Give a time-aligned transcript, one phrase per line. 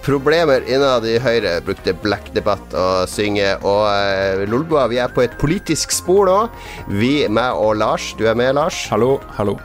[0.00, 3.50] Er problemer innad i Høyre, brukte Black Debatt å synge.
[3.60, 6.36] Og uh, Lolboa, vi er på et politisk spor nå.
[6.88, 8.14] Vi, meg og Lars.
[8.16, 8.78] Du er med, Lars?
[8.88, 9.58] Hallo, hallo.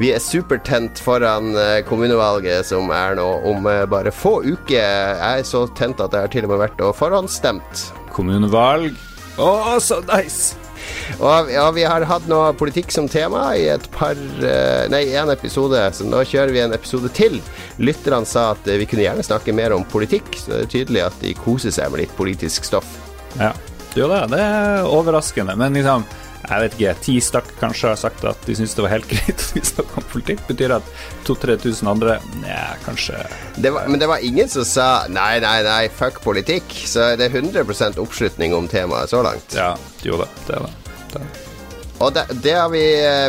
[0.00, 4.80] Vi er supertent foran uh, kommunevalget som er nå om uh, bare få uker.
[4.80, 7.84] Jeg er så tent at jeg har til og med vært og forhåndsstemt.
[8.16, 8.96] Kommunevalg.
[9.36, 10.69] Å, oh, så nice!
[11.18, 14.18] Og ja, vi har hatt noe politikk som tema i et par
[14.90, 17.40] Nei, én episode, så nå kjører vi en episode til.
[17.82, 21.20] Lytterne sa at vi kunne gjerne snakke mer om politikk, så det er tydelig at
[21.22, 22.88] de koser seg med litt politisk stoff.
[23.38, 23.52] Ja,
[23.92, 24.22] det gjør det.
[24.34, 25.56] Det er overraskende.
[25.58, 26.06] Men liksom
[26.50, 29.36] jeg vet ikke, ti stakk kanskje har sagt at de syns det var helt greit
[29.36, 30.42] at vi snakka om politikk.
[30.48, 30.88] Betyr at
[31.28, 33.20] 2000-3000 andre Nja, kanskje
[33.56, 36.74] det var, Men det var ingen som sa nei, nei, nei, fuck politikk.
[36.86, 39.54] Så det er 100 oppslutning om temaet så langt.
[39.54, 40.74] Ja, jo da, det er det.
[41.14, 41.28] det.
[42.00, 42.82] Og det, det, har vi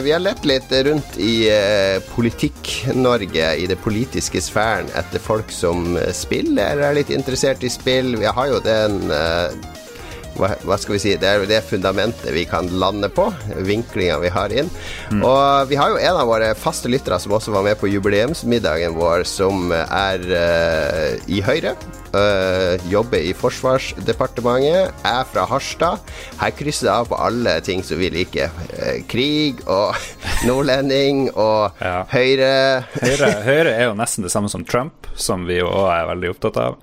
[0.04, 5.98] Vi har lett litt rundt i eh, Politikk-Norge, i det politiske sfæren, etter folk som
[6.16, 8.16] spiller, eller er litt interessert i spill.
[8.22, 9.52] Vi har jo den uh,
[10.38, 13.28] hva, hva, skal vi si Det er det fundamentet vi kan lande på.
[13.68, 14.70] Vinklinga vi har inn.
[15.12, 15.24] Mm.
[15.28, 18.96] Og vi har jo en av våre faste lyttere som også var med på jubileumsmiddagen
[18.98, 21.76] vår, som er uh, i Høyre.
[22.12, 24.92] Uh, jobber i Forsvarsdepartementet.
[25.08, 26.12] Er fra Harstad.
[26.42, 28.54] Her krysser det av på alle ting som vi liker.
[28.76, 29.98] Uh, krig og
[30.48, 32.02] nordlending og ja.
[32.12, 32.54] Høyre.
[33.00, 33.34] Høyre.
[33.50, 36.62] Høyre er jo nesten det samme som Trump, som vi jo òg er veldig opptatt
[36.62, 36.80] av.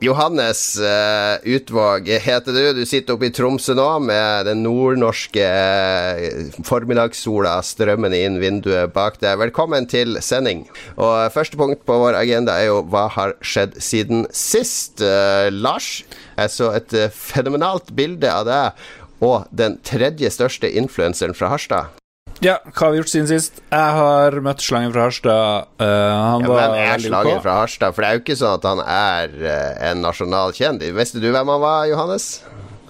[0.00, 2.72] Johannes uh, Utvåg heter du.
[2.78, 9.18] Du sitter oppe i Tromsø nå med den nordnorske uh, formiddagssola strømmende inn vinduet bak
[9.18, 9.40] deg.
[9.42, 10.68] Velkommen til sending.
[10.94, 15.02] Og Første punkt på vår agenda er jo hva har skjedd siden sist.
[15.02, 16.04] Uh, Lars,
[16.38, 21.98] jeg så et fenomenalt bilde av deg og den tredje største influenseren fra Harstad.
[22.38, 23.56] Ja, hva har vi gjort siden sist?
[23.72, 25.70] Jeg har møtt Slangen fra Harstad.
[25.80, 27.96] Uh, han ja, hvem er Slangen fra Harstad?
[27.96, 30.94] For det er jo ikke sånn at han er uh, en nasjonal kjendis.
[30.94, 32.28] Visste du hvem han var, Johannes?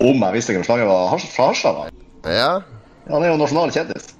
[0.04, 1.80] Om jeg visste hvem Slangen var fra Harstad?
[1.80, 1.96] Var.
[2.28, 2.52] Ja.
[3.08, 4.12] Han er jo nasjonal kjendis.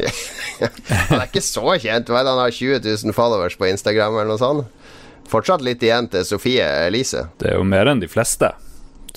[1.10, 2.08] han er ikke så kjent.
[2.08, 4.96] Vel, han har 20 000 followers på Instagram eller noe sånt.
[5.30, 7.28] Fortsatt litt igjen til Sofie Elise.
[7.38, 8.54] Det er jo mer enn de fleste.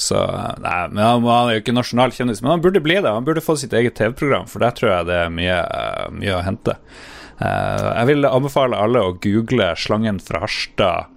[0.01, 0.17] Så
[0.63, 3.09] nei, men han, han, er jo ikke nasjonal kjendis, men han burde bli det.
[3.09, 5.59] Han burde få sitt eget TV-program, for der tror jeg det er mye,
[6.15, 6.77] mye å hente.
[7.41, 11.09] Uh, jeg vil anbefale alle å google 'Slangen fra Harstad'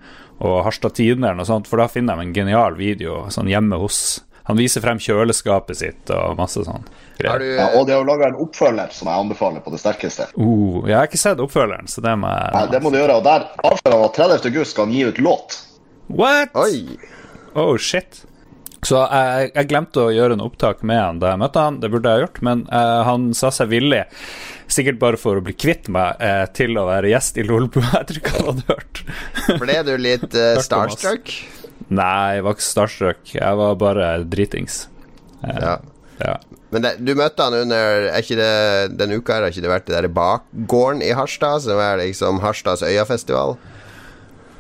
[0.45, 3.81] og Harstad Tidende, eller noe sånt, for da finner de en genial video sånn hjemme
[3.81, 6.85] hos Han viser frem kjøleskapet sitt og masse sånn.
[7.19, 7.33] Ja,
[7.75, 10.29] og det å lage en oppfølger som jeg anbefaler på det sterkeste.
[10.39, 13.17] Uh, jeg har ikke sett oppfølgeren, så det må jeg Nei, Det må du gjøre.
[13.19, 14.47] Og der avslører han at 30.
[14.53, 15.59] august skal han gi ut låt.
[16.07, 16.55] What?
[16.55, 16.95] Oi.
[17.59, 18.23] Oh, shit.
[18.87, 21.91] Så jeg, jeg, glemte å gjøre en opptak med han da jeg møtte han, det
[21.91, 24.05] burde jeg ha gjort, men uh, han sa seg villig,
[24.71, 28.03] sikkert bare for å bli kvitt meg, uh, til å være gjest i Lolbua.
[28.07, 29.03] Tror ikke han hadde hørt.
[29.63, 31.35] Ble du litt uh, starstruck?
[31.87, 33.35] Nei, jeg var ikke starstruck.
[33.35, 34.87] Jeg var bare dritings.
[35.43, 35.79] ja.
[36.23, 36.37] ja.
[36.75, 39.87] Men det, du møtte han under er ikke det, Denne uka har ikke det vært
[39.87, 43.55] det der bakgården i Harstad, som er liksom Harstads Øyafestival?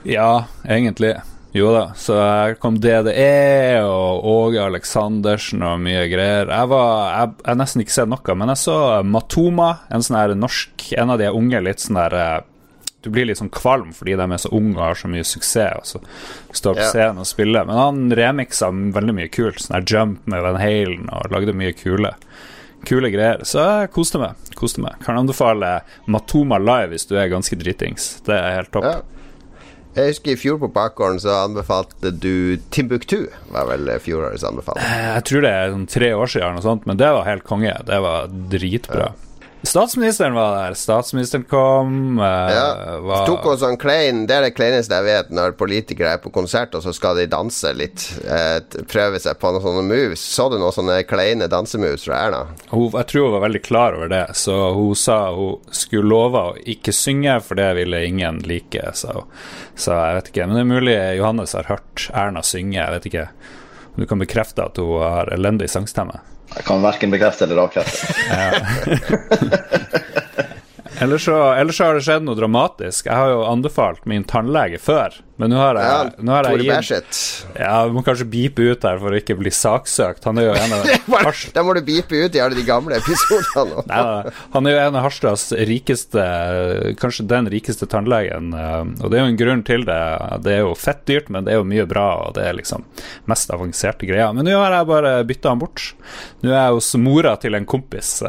[0.06, 1.16] Ja, egentlig.
[1.52, 6.50] Jo da, så her kom DDE og Åge Aleksandersen og mye greier.
[6.50, 8.76] Jeg har nesten ikke sett noe, men jeg så
[9.06, 12.44] Matoma, en sånn her norsk En av de unge litt sånn der eh,
[13.02, 15.96] Du blir litt sånn kvalm fordi de er så unge og har så mye suksess,
[15.96, 16.04] og
[16.52, 17.64] så står på scenen og spiller.
[17.68, 19.62] Men han remiksa veldig mye kult.
[19.62, 22.12] Sånn her Jump med Van Halen og lagde mye kule
[22.86, 23.42] kule greier.
[23.48, 24.36] Så jeg koste meg.
[24.58, 24.98] koste meg.
[25.04, 28.16] Kan anbefale Matoma live hvis du er ganske dritings.
[28.26, 28.86] Det er helt topp.
[28.86, 29.15] Ja.
[29.96, 33.30] Jeg husker i fjor på bakgården så anbefalte du Timbuktu.
[33.54, 34.84] Var vel fjorårets anbefaling?
[34.84, 37.72] Eh, jeg tror det er sånn tre år siden, sånt, men det var helt konge.
[37.88, 39.06] Det var dritbra.
[39.08, 39.25] Ja.
[39.66, 40.74] Statsministeren var der.
[40.74, 42.18] Statsministeren kom.
[42.18, 42.98] Uh, ja.
[43.00, 43.26] Var...
[43.26, 46.74] Tok oss sånn klein Det er det kleineste jeg vet når politikere er på konsert,
[46.78, 48.04] og så skal de danse litt.
[48.22, 50.22] Uh, prøve seg på noen sånne moves.
[50.22, 52.44] Så du noen sånne kleine dansemoves fra Erna?
[52.70, 56.44] Hun, jeg tror hun var veldig klar over det, så hun sa hun skulle love
[56.52, 58.86] å ikke synge, for det ville ingen like.
[58.94, 59.24] Så,
[59.74, 60.46] så jeg vet ikke.
[60.46, 62.78] Men det er mulig Johannes har hørt Erna synge.
[62.78, 63.28] Jeg vet ikke.
[63.96, 66.20] Du kan bekrefte at hun har elendig sangstemme.
[66.54, 68.06] Jeg kan verken bekrefte eller avkrefte.
[71.02, 73.08] ellers, så, ellers har det skjedd noe dramatisk.
[73.08, 77.58] Jeg har jo anbefalt min tannlege før Men nå har jeg, nå har jeg gitt
[77.60, 80.24] Ja, vi må kanskje beepe ut der for å ikke bli saksøkt.
[80.24, 80.86] Han er jo en av
[81.56, 83.82] Da må du beepe ut i alle de gamle episodene.
[83.90, 86.24] Nei, han er jo en av Harstads rikeste
[87.02, 88.52] Kanskje den rikeste tannlegen.
[88.56, 90.00] eh, Og det er jo en grunn til det.
[90.46, 92.86] Det er jo fett dyrt, men det er jo mye bra, og det er liksom
[93.28, 94.32] mest avanserte greier.
[94.36, 95.90] Men nå har jeg bare bytta han bort.
[96.42, 98.22] Nå er jeg hos mora til en kompis.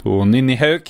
[0.00, 0.86] Og hun Ninni Haug,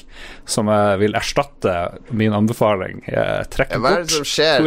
[0.46, 1.72] som jeg vil erstatte
[2.14, 3.00] min anbefaling.
[3.10, 4.60] Jeg trekker Hva er det bort som skjer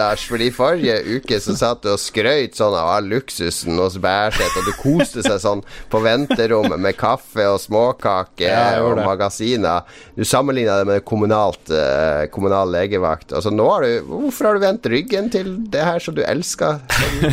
[0.00, 0.24] Lars?
[0.30, 4.72] Fordi forrige uke så satt du og skrøyt sånn av luksusen hos Bærseth, og du
[4.80, 5.62] koste seg sånn
[5.92, 9.86] på venterommet med kaffe og småkake Ja, og magasiner.
[10.16, 13.34] Du sammenligna det med kommunalt, eh, kommunal legevakt.
[13.36, 16.80] Altså nå har du Hvorfor har du vendt ryggen til det her som du elsker?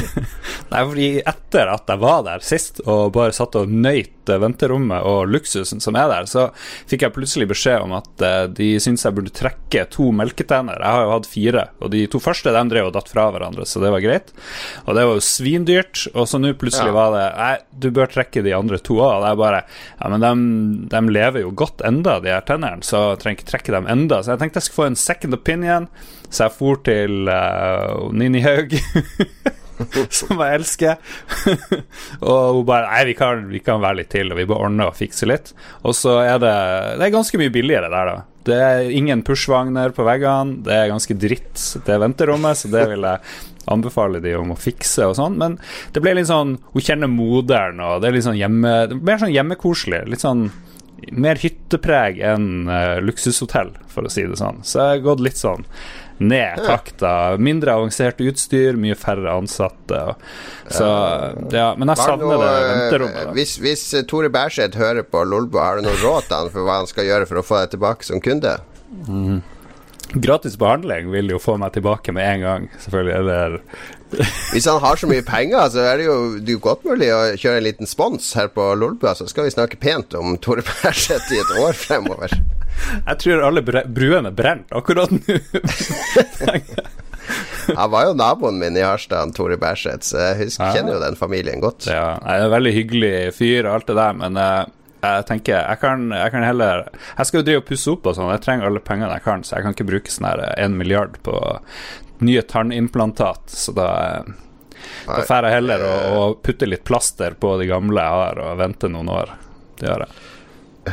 [0.71, 5.05] Nei, fordi etter at jeg var der sist og bare satt og nøyt eh, venterommet
[5.07, 6.47] og luksusen som er der, så
[6.89, 10.79] fikk jeg plutselig beskjed om at eh, de syntes jeg burde trekke to melketenner.
[10.81, 13.65] Jeg har jo hatt fire, og de to første de drev og datt fra hverandre,
[13.67, 14.33] så det var greit.
[14.85, 16.97] Og det var jo svindyrt, og så nå plutselig Ja.
[16.97, 19.21] var det Nei, du bør trekke de andre to òg.
[19.21, 19.63] Og er bare
[20.01, 23.51] Ja, men de, de lever jo godt enda, de her tennene, så jeg trenger ikke
[23.51, 24.21] trekke dem enda.
[24.23, 25.87] Så jeg tenkte jeg skulle få en second opinion,
[26.29, 28.73] så jeg for til uh, Nini Haug.
[30.19, 30.95] som jeg elsker.
[32.29, 34.91] og hun bare Nei, vi kan, vi kan være litt til, og vi bare ordner
[34.91, 35.53] og fikser litt.
[35.83, 36.55] Og så er det
[36.97, 38.17] Det er ganske mye billigere der, da.
[38.47, 43.03] Det er ingen pushvagner på veggene, det er ganske dritt, det venterommet, så det vil
[43.03, 43.19] jeg
[43.67, 45.35] anbefale de om å fikse og sånn.
[45.41, 45.57] Men
[45.91, 49.19] det ble litt sånn Hun kjenner moderen, og det er litt sånn hjemme er Mer
[49.19, 50.05] sånn hjemmekoselig.
[50.07, 50.47] Litt sånn
[51.13, 54.63] mer hyttepreg enn uh, luksushotell, for å si det sånn.
[54.65, 55.67] Så jeg har gått litt sånn
[56.17, 57.11] ned takta.
[57.41, 60.03] Mindre avansert utstyr, mye færre ansatte.
[60.69, 60.87] Så
[61.53, 63.35] ja, Men jeg savner noe, det venterommet.
[63.37, 66.67] Hvis, hvis eh, Tore Bærseth hører på Lolbo, har du noe råd til han for
[66.67, 68.57] hva han skal gjøre for å få deg tilbake som kunde?
[70.15, 73.15] Gratis behandling vil jo få meg tilbake med en gang, selvfølgelig.
[73.21, 73.59] Eller
[74.53, 77.23] Hvis han har så mye penger, så er det jo, det er godt mulig å
[77.35, 81.27] kjøre en liten spons her på Lolbua, så skal vi snakke pent om Tore Perseth
[81.35, 82.31] i et år fremover.
[83.07, 85.37] Jeg tror alle bruene brenner akkurat nå.
[87.75, 91.01] Han var jo naboen min i Harstad, han Tore Bærseth, så jeg husker, kjenner jo
[91.03, 91.89] den familien godt.
[91.91, 94.61] ja, jeg er en veldig hyggelig fyr og alt det der, men eh,
[95.03, 98.15] jeg tenker jeg kan, jeg kan heller Jeg skal jo drive og pusse opp og
[98.17, 100.77] sånn, jeg trenger alle pengene jeg kan, så jeg kan ikke bruke sånn her en
[100.79, 101.35] milliard på
[102.27, 104.31] nye tannimplantat, så da eh,
[105.09, 108.57] Da får jeg heller å, å putte litt plaster på de gamle jeg har, og
[108.63, 109.35] vente noen år.
[109.77, 110.25] Det gjør jeg.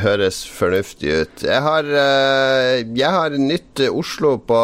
[0.01, 1.43] Høres fornuftig ut.
[1.45, 4.59] Jeg har, eh, jeg har nytt Oslo på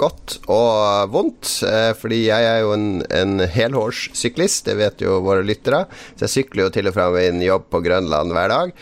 [0.00, 5.44] godt og vondt, eh, fordi jeg er jo en, en helårssyklist, det vet jo våre
[5.44, 5.84] lyttere.
[6.14, 8.74] Så jeg sykler jo til og fra min jobb på Grønland hver dag.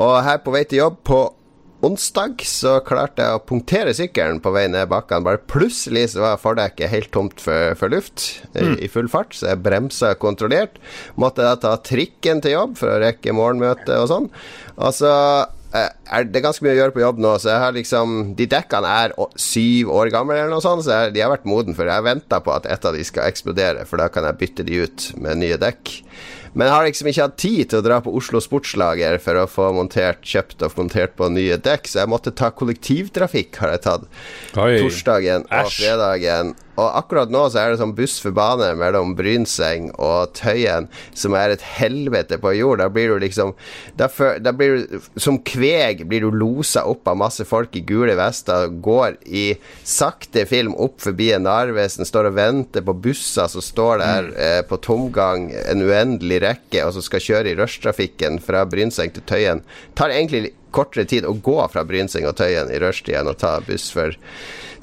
[0.00, 1.22] Og her på vei til jobb på
[1.86, 5.24] onsdag så klarte jeg å punktere sykkelen på vei ned bakkene.
[5.26, 9.50] Bare plutselig så var fordekket helt tomt for, for luft i, i full fart, så
[9.50, 10.78] jeg bremsa kontrollert.
[11.20, 14.28] Måtte da ta trikken til jobb for å rekke morgenmøte og sånn.
[14.78, 15.12] Og så
[15.74, 18.46] eh, er det ganske mye å gjøre på jobb nå, så jeg har liksom De
[18.50, 21.90] dekkene er syv år gamle eller noe sånt, så jeg, de har vært moden for
[21.90, 24.84] Jeg venter på at et av de skal eksplodere, for da kan jeg bytte de
[24.86, 25.98] ut med nye dekk.
[26.52, 29.46] Men jeg har liksom ikke hatt tid til å dra på Oslo Sportslager for å
[29.48, 33.84] få montert, kjøpt og montert på nye dekk, så jeg måtte ta kollektivtrafikk, har jeg
[33.86, 34.04] tatt.
[34.60, 34.76] Oi.
[34.82, 36.52] Torsdagen og fredagen.
[36.82, 41.36] Og akkurat nå så er det sånn buss for bane mellom Brynseng og Tøyen, som
[41.38, 42.82] er et helvete på jord.
[42.82, 43.54] Da blir du liksom
[43.98, 47.84] da, for, da blir du Som kveg blir du losa opp av masse folk i
[47.86, 49.44] gule vester, går i
[49.86, 54.60] sakte film opp forbi en Narvesen, står og venter på busser som står der eh,
[54.66, 59.62] på tomgang, en uendelig rekke, og som skal kjøre i rushtrafikken fra Brynseng til Tøyen.
[59.98, 63.58] Tar egentlig kortere tid å gå fra Brynseng og Tøyen i rushtida enn å ta
[63.66, 64.16] buss for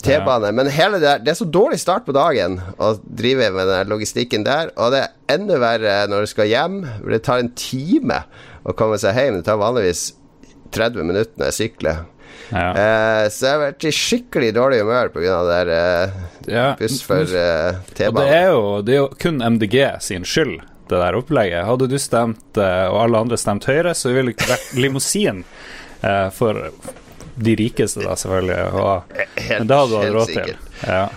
[0.05, 0.51] T-bane.
[0.55, 3.89] Men hele det der Det er så dårlig start på dagen å drive med den
[3.91, 6.79] logistikken der, og det er enda verre når du skal hjem.
[7.05, 8.23] Det tar en time
[8.63, 9.39] å komme seg hjem.
[9.41, 10.13] Det tar vanligvis
[10.75, 12.01] 30 minutter når jeg sykler.
[12.49, 12.69] Ja.
[12.73, 15.35] Uh, så jeg har vært i skikkelig dårlig humør pga.
[15.45, 16.67] det der uh, Ja.
[16.79, 18.25] buss for Og det T-bane.
[18.25, 20.55] er, jo, det er jo kun MDG sin skyld,
[20.89, 21.67] det der opplegget.
[21.67, 25.43] Hadde du stemt, og alle andre stemt Høyre, så ville det ikke vært limousin
[26.33, 26.71] for
[27.39, 28.61] de rikeste, da, selvfølgelig.
[28.75, 29.17] Og,
[29.49, 30.55] men det hadde du hatt råd til.
[30.83, 31.07] Ja.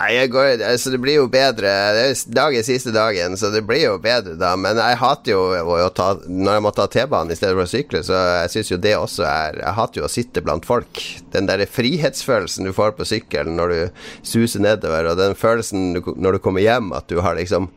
[0.00, 3.82] Nei, går, altså det blir jo bedre Det er dagen siste dagen, så det blir
[3.82, 4.54] jo bedre da.
[4.56, 7.66] Men jeg hater jo å, å ta Når jeg må ta T-banen i stedet for
[7.66, 10.68] å sykle, så jeg syns jo det også er Jeg hater jo å sitte blant
[10.68, 11.02] folk.
[11.34, 16.00] Den derre frihetsfølelsen du får på sykkelen når du suser nedover, og den følelsen du,
[16.16, 17.68] når du kommer hjem, at du har liksom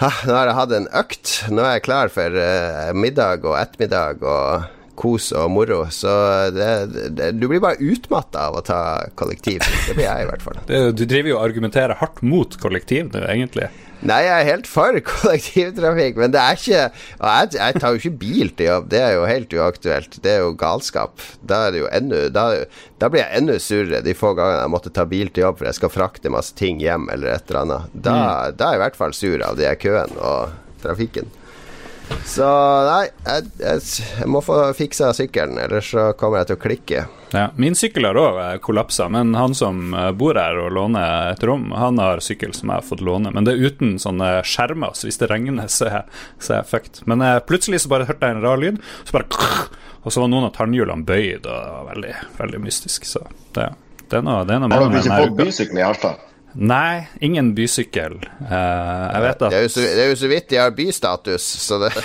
[0.00, 1.32] «Ha, Nå har jeg hatt en økt.
[1.52, 5.82] Nå er jeg klar for uh, middag og ettermiddag og kos og moro.
[5.94, 6.10] Så
[6.54, 6.70] det,
[7.16, 8.80] det, du blir bare utmatta av å ta
[9.18, 9.62] kollektiv.
[9.88, 10.64] Det blir jeg i hvert fall.
[11.00, 13.70] Du driver jo og argumenterer hardt mot kollektiv nå, egentlig.
[14.00, 16.84] Nei, jeg er helt for kollektivtrafikk, men det er ikke
[17.18, 20.16] Og jeg, jeg, tar jo ikke bil til jobb, det er jo helt uaktuelt.
[20.24, 21.24] Det er jo galskap.
[21.44, 22.46] Da er det jo enda da,
[23.02, 25.68] da, blir jeg enda surere de få gangene jeg måtte ta bil til jobb for
[25.68, 27.92] jeg skal frakte masse ting hjem eller et eller annet.
[27.92, 28.56] Da, mm.
[28.56, 31.28] da er jeg i hvert fall sur av de køene og trafikken.
[32.30, 32.46] Så
[32.86, 33.80] nei, jeg, jeg,
[34.20, 37.02] jeg, må få fiksa sykkelen, ellers så kommer jeg til å klikke.
[37.34, 41.44] Ja, min sykkel har òg kollapsa, men han som eh, bor her og låner et
[41.46, 44.94] rom, han har sykkel som jeg har fått låne, men det er uten sånne skjermer,
[44.94, 47.02] så hvis det regner, så er, så er jeg fucked.
[47.10, 49.30] Men jeg, plutselig så bare hørte jeg en rar lyd, så bare
[50.00, 53.20] Og så var noen av tannhjulene bøyd, og det var veldig, veldig mystisk, så
[53.52, 53.66] det,
[54.06, 56.29] det er noe, det er noe Har du ikke fått bysykkel i Harstad?
[56.54, 58.18] Nei, ingen bysykkel.
[58.42, 61.46] Uh, jeg vet at det er, så, det er, jo så, vidt de har bystatus,
[61.62, 61.92] så det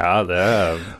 [0.00, 0.44] Ja, det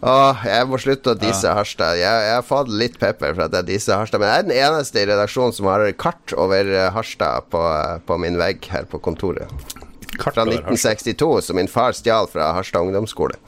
[0.04, 1.54] Åh, Jeg må slutte å disse ja.
[1.56, 1.96] Harstad.
[2.00, 4.20] Jeg, jeg, har fått litt pepper for at jeg disser Harstad.
[4.20, 7.62] Men jeg er den eneste i redaksjonen som har kart over eh, Harstad på,
[8.06, 9.48] på min vegg her på kontoret.
[10.18, 13.38] Kart fra 1962, som min far stjal fra Harstad ungdomsskole.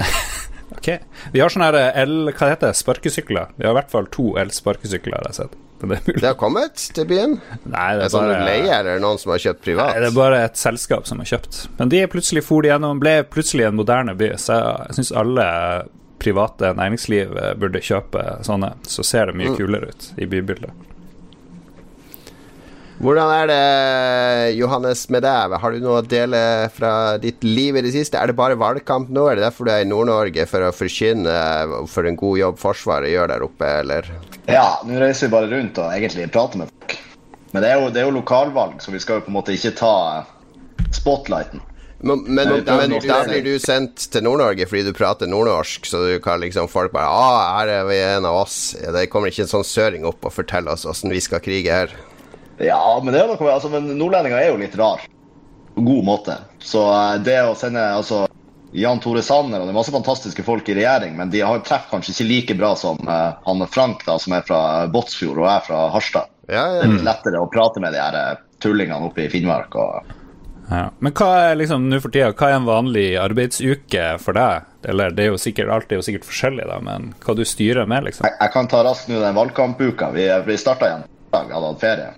[0.78, 0.88] ok.
[1.34, 2.16] Vi har sånne el...
[2.30, 2.80] Hva heter det?
[2.80, 3.52] Sparkesykler.
[3.58, 5.60] Vi har i hvert fall to elsparkesykler, har jeg sett.
[5.90, 7.36] Det, det, har kommet til byen?
[7.64, 9.92] Nei, det er, er bare leie, eller noen som har kjøpt privat?
[9.92, 11.60] Nei, det er bare et selskap som har kjøpt.
[11.80, 15.46] Men de plutselig for de gjennom, ble plutselig en moderne by, så jeg syns alle
[16.24, 18.74] private næringsliv burde kjøpe sånne.
[18.88, 19.60] Så ser det mye mm.
[19.60, 20.72] kulere ut i bybildet.
[23.02, 25.54] Hvordan er det, Johannes, med deg?
[25.58, 26.38] Har du noe å dele
[26.72, 28.20] fra ditt liv i det siste?
[28.20, 29.26] Er det bare valgkamp nå?
[29.28, 31.34] Er det derfor du er i Nord-Norge, for å forkynne
[31.90, 34.12] for en god jobb Forsvaret gjør der oppe, eller?
[34.46, 36.96] Ja, nå reiser vi bare rundt og egentlig prater med folk.
[37.50, 39.58] Men det er jo, det er jo lokalvalg, så vi skal jo på en måte
[39.58, 39.94] ikke ta
[40.94, 41.66] spotlighten.
[42.04, 46.16] Men, men, men da blir du sendt til Nord-Norge fordi du prater nordnorsk, så du
[46.22, 48.58] kan liksom folk bare ah, her er vi en av oss.
[48.76, 51.94] Det kommer ikke en sånn søring opp og forteller oss åssen vi skal krige her.
[52.62, 55.02] Ja, men det er noe altså, men nordlendinger er jo litt rar.
[55.74, 56.38] På god måte.
[56.62, 58.24] Så eh, det å sende altså,
[58.74, 61.92] Jan Tore Sanner og det er masse fantastiske folk i regjering, men de har treffer
[61.94, 65.62] kanskje ikke like bra som uh, han Frank, da, som er fra Båtsfjord og er
[65.66, 66.32] fra Harstad.
[66.48, 66.80] Ja, ja.
[66.80, 69.78] Det er litt lettere å prate med de her eh, tullingene oppe i Finnmark.
[69.78, 70.10] og
[70.70, 70.88] ja.
[70.98, 74.66] Men hva er liksom nå for tida, hva er en vanlig arbeidsuke for deg?
[74.90, 77.86] Eller det er jo sikkert, alt er jo sikkert forskjellig, da, men hva du styrer
[77.88, 78.26] med, liksom?
[78.26, 80.10] Jeg, jeg kan ta raskt nå den valgkampuka.
[80.16, 82.12] Vi, vi starta igjen i dag, hadde hatt ferie.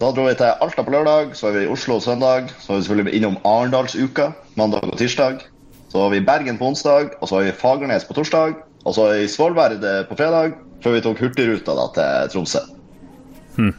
[0.00, 2.48] Da dro vi til Alta på lørdag, så var vi i Oslo søndag.
[2.58, 5.44] Så var vi selvfølgelig innom Arendalsuka mandag og tirsdag.
[5.92, 8.56] Så var vi i Bergen på onsdag, og så var vi i Fagernes på torsdag.
[8.84, 9.76] Og så i Svolvær
[10.08, 12.64] på fredag, før vi tok Hurtigruta da, til Tromsø.
[13.54, 13.70] Hmm.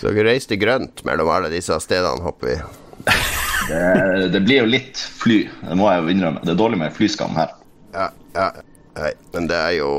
[0.00, 2.58] Så dere reiste grønt mellom alle disse stedene, håper vi?
[3.70, 6.42] det, det, blir jo litt fly, det må jeg jo innrømme.
[6.42, 7.54] Det er dårlig med flyskam her.
[7.94, 8.50] Ja, ja.
[8.98, 9.90] Nei, men det er jo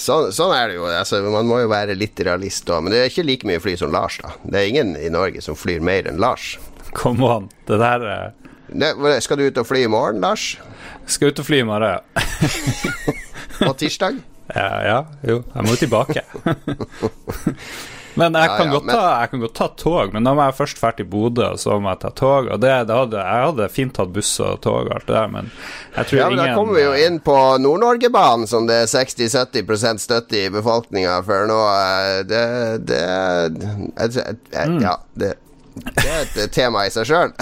[0.00, 0.86] Sånn, sånn er det jo.
[0.90, 2.82] Altså, man må jo være litt realist òg.
[2.84, 4.32] Men det er ikke like mye fly som Lars, da.
[4.42, 6.56] Det er ingen i Norge som flyr mer enn Lars.
[6.96, 8.30] Kom an, det der er
[8.72, 10.56] ne, Skal du ut og fly i morgen, Lars?
[11.06, 12.02] Skal ut og fly i morgen, ja.
[13.60, 14.18] På tirsdag?
[14.48, 15.42] Ja, ja, jo.
[15.52, 16.22] Jeg må jo tilbake.
[18.18, 18.94] Men jeg, ja, kan ja, men...
[18.94, 21.60] Ta, jeg, kan godt ta tog, men da må jeg først dra til Bodø, og
[21.62, 22.50] så må jeg ta tog.
[22.54, 25.30] Og det, det hadde, Jeg hadde fint tatt buss og tog og alt det der,
[25.34, 25.52] men
[25.94, 28.90] jeg tror ja, men ingen Da kommer vi jo inn på Nord-Norgebanen, som det er
[28.90, 31.60] 60-70% støtte i befolkninga for nå.
[32.28, 32.42] Det,
[32.88, 33.04] det,
[33.62, 34.82] det mm.
[34.82, 35.32] Ja, det,
[35.94, 37.34] det er et tema i seg sjøl.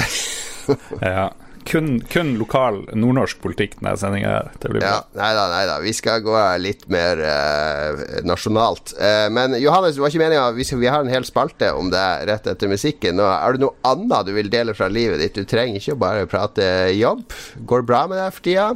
[1.01, 1.31] ja
[1.67, 4.51] kun, kun lokal nordnorsk politikk denne sendinga her.
[4.63, 4.93] Det blir bra.
[4.93, 5.77] Ja, nei da, nei da.
[5.83, 8.95] Vi skal gå litt mer uh, nasjonalt.
[9.01, 12.05] Uh, men Johannes, det var ikke meninga vi, vi, har en hel spalte om det
[12.31, 13.19] rett etter musikken.
[13.19, 15.37] Nå, er det noe annet du vil dele fra livet ditt?
[15.37, 17.27] Du trenger ikke bare prate jobb.
[17.67, 18.71] Går det bra med deg for tida?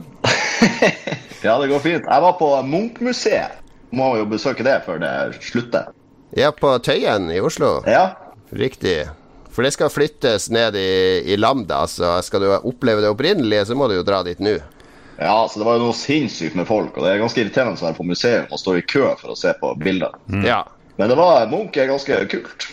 [1.46, 2.04] ja, det går fint.
[2.04, 3.56] Jeg var på Munch-museet.
[3.96, 5.90] Må jo besøke det før det slutter.
[6.38, 7.80] Ja, på Tøyen i Oslo?
[7.90, 8.12] Ja.
[8.54, 9.08] Riktig.
[9.50, 10.90] For det skal flyttes ned i,
[11.32, 14.58] i Lambda, så skal du oppleve det opprinnelige, så må du jo dra dit nå.
[15.20, 17.88] Ja, så det var jo noe sinnssykt med folk, og det er ganske irriterende å
[17.90, 20.14] være på museum og stå i kø for å se på bilder.
[20.32, 20.46] Mm.
[20.48, 20.62] Ja.
[20.96, 22.70] Men det var Munch er ganske kult.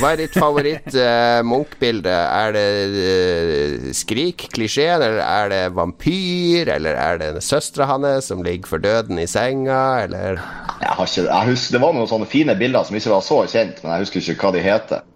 [0.00, 2.10] Hva er ditt favoritt-Munch-bilde?
[2.10, 8.42] Uh, er det uh, Skrik-klisjeen, eller er det vampyr, eller er det søstera hans som
[8.44, 10.42] ligger for døden i senga, eller
[10.80, 13.40] jeg har ikke, jeg husker, Det var noen sånne fine bilder som ikke var så
[13.52, 15.06] kjent, men jeg husker ikke hva de heter.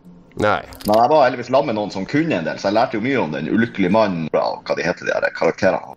[0.42, 0.62] Nei.
[0.86, 3.04] Men jeg var heldigvis sammen med noen som kunne en del, så jeg lærte jo
[3.04, 5.94] mye om den ulykkelige mannen og hva de heter, de her karakterene.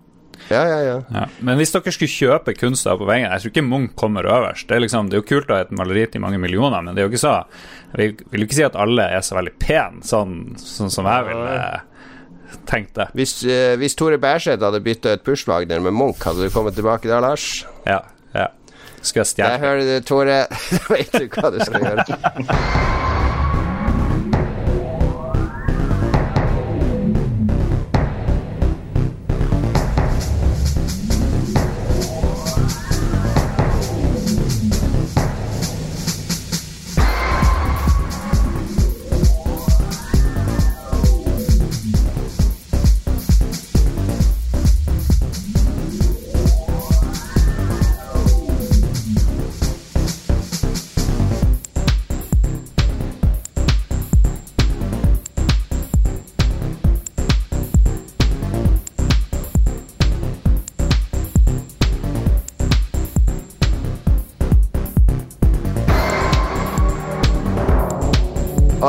[0.48, 1.24] Ja, ja, ja, ja.
[1.44, 4.68] Men hvis dere skulle kjøpe kunst på veggen Jeg tror ikke Munch kommer øverst.
[4.70, 6.96] Det er, liksom, det er jo kult å ha et maleri til mange millioner, men
[6.96, 7.34] det er jo ikke så
[7.92, 11.10] Jeg vil, vil jo ikke si at alle er så veldig pene, sånn, sånn som
[11.10, 11.58] jeg ville
[12.68, 13.10] tenkt det.
[13.18, 17.10] Hvis, eh, hvis Tore Bærseth hadde bytta ut Pushwagner med Munch, hadde du kommet tilbake
[17.10, 17.66] da, Lars?
[17.88, 18.02] Ja.
[18.36, 18.48] ja.
[19.02, 19.60] Skal jeg Der stjele?
[19.66, 20.40] hører du, Tore.
[20.78, 23.04] Da vet du hva du skal gjøre.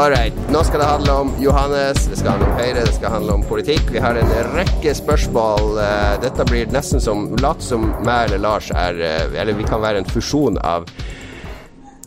[0.08, 3.34] Alright, nå skal det handle om Johannes, det skal handle om Høyre, det skal handle
[3.36, 3.90] om politikk.
[3.92, 5.76] Vi har en rekke spørsmål.
[5.84, 9.82] Eh, Dette blir nesten som Lat som meg eller Lars er eh, Eller vi kan
[9.84, 10.88] være en fusjon av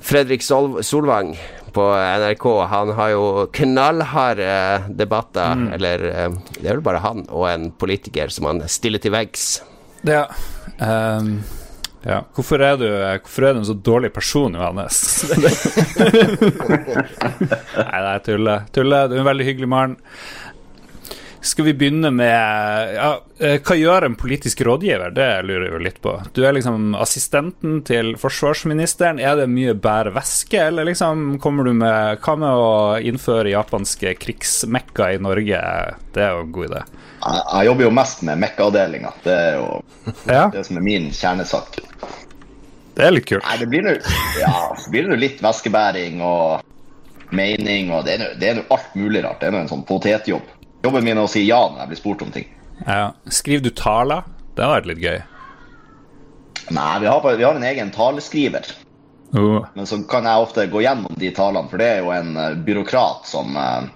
[0.01, 1.35] Fredrik Sol Solvang
[1.77, 1.87] på
[2.25, 2.49] NRK.
[2.73, 4.49] Han har jo knallharde
[4.89, 9.13] debatter, eller eh, det er vel bare han og en politiker som han stiller til
[9.13, 9.59] veggs.
[10.09, 10.25] Ja.
[10.81, 11.35] ehm,
[12.03, 12.21] ja.
[12.33, 12.87] Hvorfor, er du,
[13.21, 15.01] hvorfor er du en så dårlig person, Johannes?
[17.81, 18.55] Nei, det er tulle.
[18.73, 19.03] Tulle.
[19.07, 19.97] Du er en veldig hyggelig mann.
[21.41, 25.09] Skal vi begynne med ja, eh, Hva gjør en politisk rådgiver?
[25.15, 26.13] Det lurer jeg jo litt på.
[26.37, 29.17] Du er liksom assistenten til forsvarsministeren.
[29.17, 34.13] Er det mye bære væske, eller liksom kommer du med Hva med å innføre japanske
[34.21, 35.61] krigsmekka i Norge?
[36.13, 36.83] Det er jo en god idé.
[37.21, 39.15] Jeg, jeg jobber jo mest med mekka-avdelinga.
[39.25, 39.65] Det er jo
[40.29, 41.81] Ja, det som er min kjernesak.
[42.95, 43.45] Det er litt kult.
[43.47, 48.57] Nei, det blir noe, ja, så blir det litt væskebæring og mening, og det er
[48.59, 49.39] nå- alt mulig rart.
[49.39, 50.49] Det er nå en sånn potetjobb.
[50.83, 52.47] Jobben min er å si ja når jeg blir spurt om ting.
[52.85, 53.11] Ja.
[53.29, 54.25] Skriver du taler?
[54.57, 55.21] Det har vært litt gøy.
[56.71, 58.67] Nei, vi har, vi har en egen taleskriver.
[59.31, 59.63] Uh.
[59.77, 62.55] Men så kan jeg ofte gå gjennom de talene, for det er jo en eh,
[62.67, 63.87] byråkrat som eh,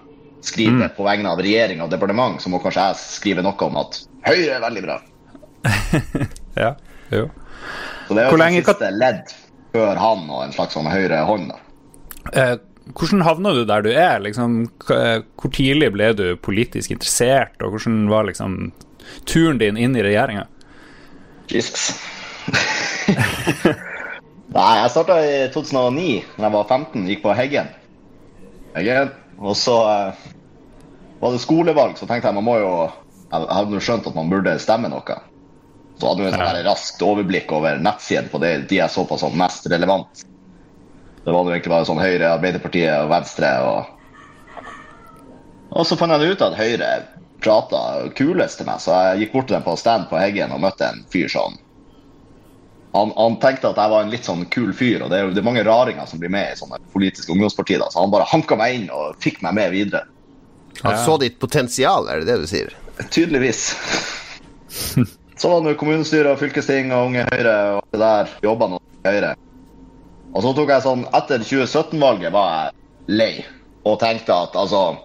[0.46, 4.00] skriver på vegne av regjering og departement, så må kanskje jeg skrive noe om at
[4.26, 5.02] Høyre er veldig bra.
[6.56, 6.70] Ja.
[7.12, 7.26] Jo.
[8.08, 9.36] Så det er jo lenge siste ledd
[9.76, 11.52] før han og en slags sånn høyre hånd.
[12.34, 12.56] Eh,
[12.94, 14.20] hvordan havna du der du er?
[14.24, 14.58] Liksom,
[14.94, 18.72] eh, hvor tidlig ble du politisk interessert, og hvordan var liksom
[19.30, 20.46] turen din inn i regjeringa?
[21.52, 21.94] Jesus.
[24.56, 27.74] Nei, jeg starta i 2009, da jeg var 15, gikk på Heggen.
[28.78, 29.12] Heggen.
[29.42, 30.28] Og så eh,
[31.20, 32.76] var det skolevalg, så tenkte jeg man må jo
[33.34, 35.18] Jeg hadde skjønt at man burde stemme noe.
[35.96, 39.18] Så hadde vi et sånn raskt overblikk over nettsidene på det, de jeg så på
[39.20, 40.26] som mest relevant.
[41.26, 43.52] Det var egentlig bare sånn Høyre, Arbeiderpartiet og Venstre.
[43.66, 43.92] og
[45.76, 46.90] og så fant jeg ut at Høyre
[47.44, 47.80] prata
[48.16, 50.88] kulest til meg, så jeg gikk bort til dem på stand på Heggen og møtte
[50.88, 51.58] en fyr sånn.
[52.96, 55.34] Han, han tenkte at jeg var en litt sånn kul fyr, og det er jo
[55.36, 58.28] det er mange raringer som blir med i sånne politiske ungdomspartier, da, så han bare
[58.32, 60.06] hanka meg inn og fikk meg med videre.
[60.86, 62.72] Han så ditt potensial, er det det du sier?
[63.12, 63.68] Tydeligvis.
[65.38, 68.32] Så var det kommunestyre og fylkesting og Unge Høyre og det der.
[68.44, 69.34] Jobba nå Høyre.
[70.36, 73.34] Og så tok jeg sånn Etter 2017-valget var jeg lei
[73.86, 74.96] og tenkte at altså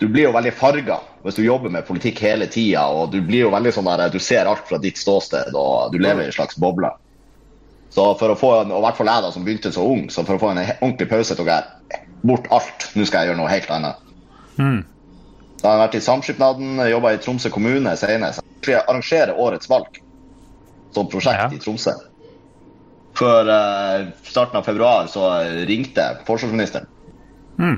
[0.00, 3.46] Du blir jo veldig farga hvis du jobber med politikk hele tida, og du blir
[3.46, 6.34] jo veldig sånn der Du ser alt fra ditt ståsted, og du lever i en
[6.36, 6.90] slags boble.
[7.94, 10.02] Så for å få en, og i hvert fall jeg da, som begynte så ung,
[10.12, 12.90] så for å få en ordentlig pause tok jeg bort alt.
[12.92, 14.02] Nå skal jeg gjøre noe helt annet.
[15.62, 18.44] Da har jeg vært i Samskipnaden, jobba i Tromsø kommune senere.
[18.64, 20.00] Så jeg arrangerer årets valg
[20.94, 21.48] som prosjekt Ja.
[21.52, 21.92] i Tromsø.
[23.14, 25.28] Før uh, starten av februar så
[25.68, 26.86] ringte forsvarsministeren.
[27.58, 27.76] Mm.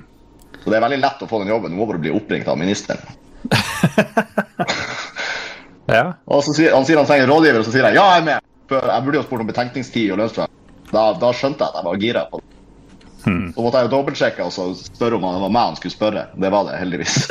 [0.62, 1.72] Så det er veldig lett å få den jobben.
[1.75, 3.03] Du må bare bli oppringt av ministeren.
[5.87, 6.16] Ja.
[6.27, 8.27] Og så sier han sier han trenger rådgiver, og så sier jeg ja, jeg er
[8.27, 8.46] med.
[8.66, 10.51] Før, jeg burde jo spurt om betenkningstid og lønnsforhold.
[10.90, 12.49] Da, da skjønte jeg at jeg var gira på det.
[13.27, 16.22] Så måtte jeg jo dobbeltsjekke og så spørre om det var meg han skulle spørre.
[16.35, 17.14] Det var det, heldigvis.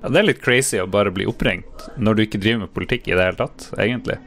[0.00, 3.08] Ja, Det er litt crazy å bare bli oppringt når du ikke driver med politikk
[3.08, 4.18] i det hele tatt, egentlig.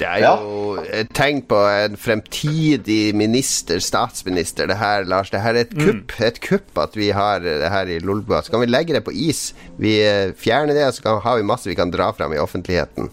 [0.00, 5.28] Det er jo et tegn på en fremtidig minister, statsminister, det her, Lars.
[5.32, 6.14] Det her er et kupp.
[6.24, 8.40] Et kupp at vi har det her i Lolbua.
[8.40, 9.50] Så kan vi legge det på is.
[9.80, 13.10] Vi eh, fjerner det, så kan, har vi masse vi kan dra fram i offentligheten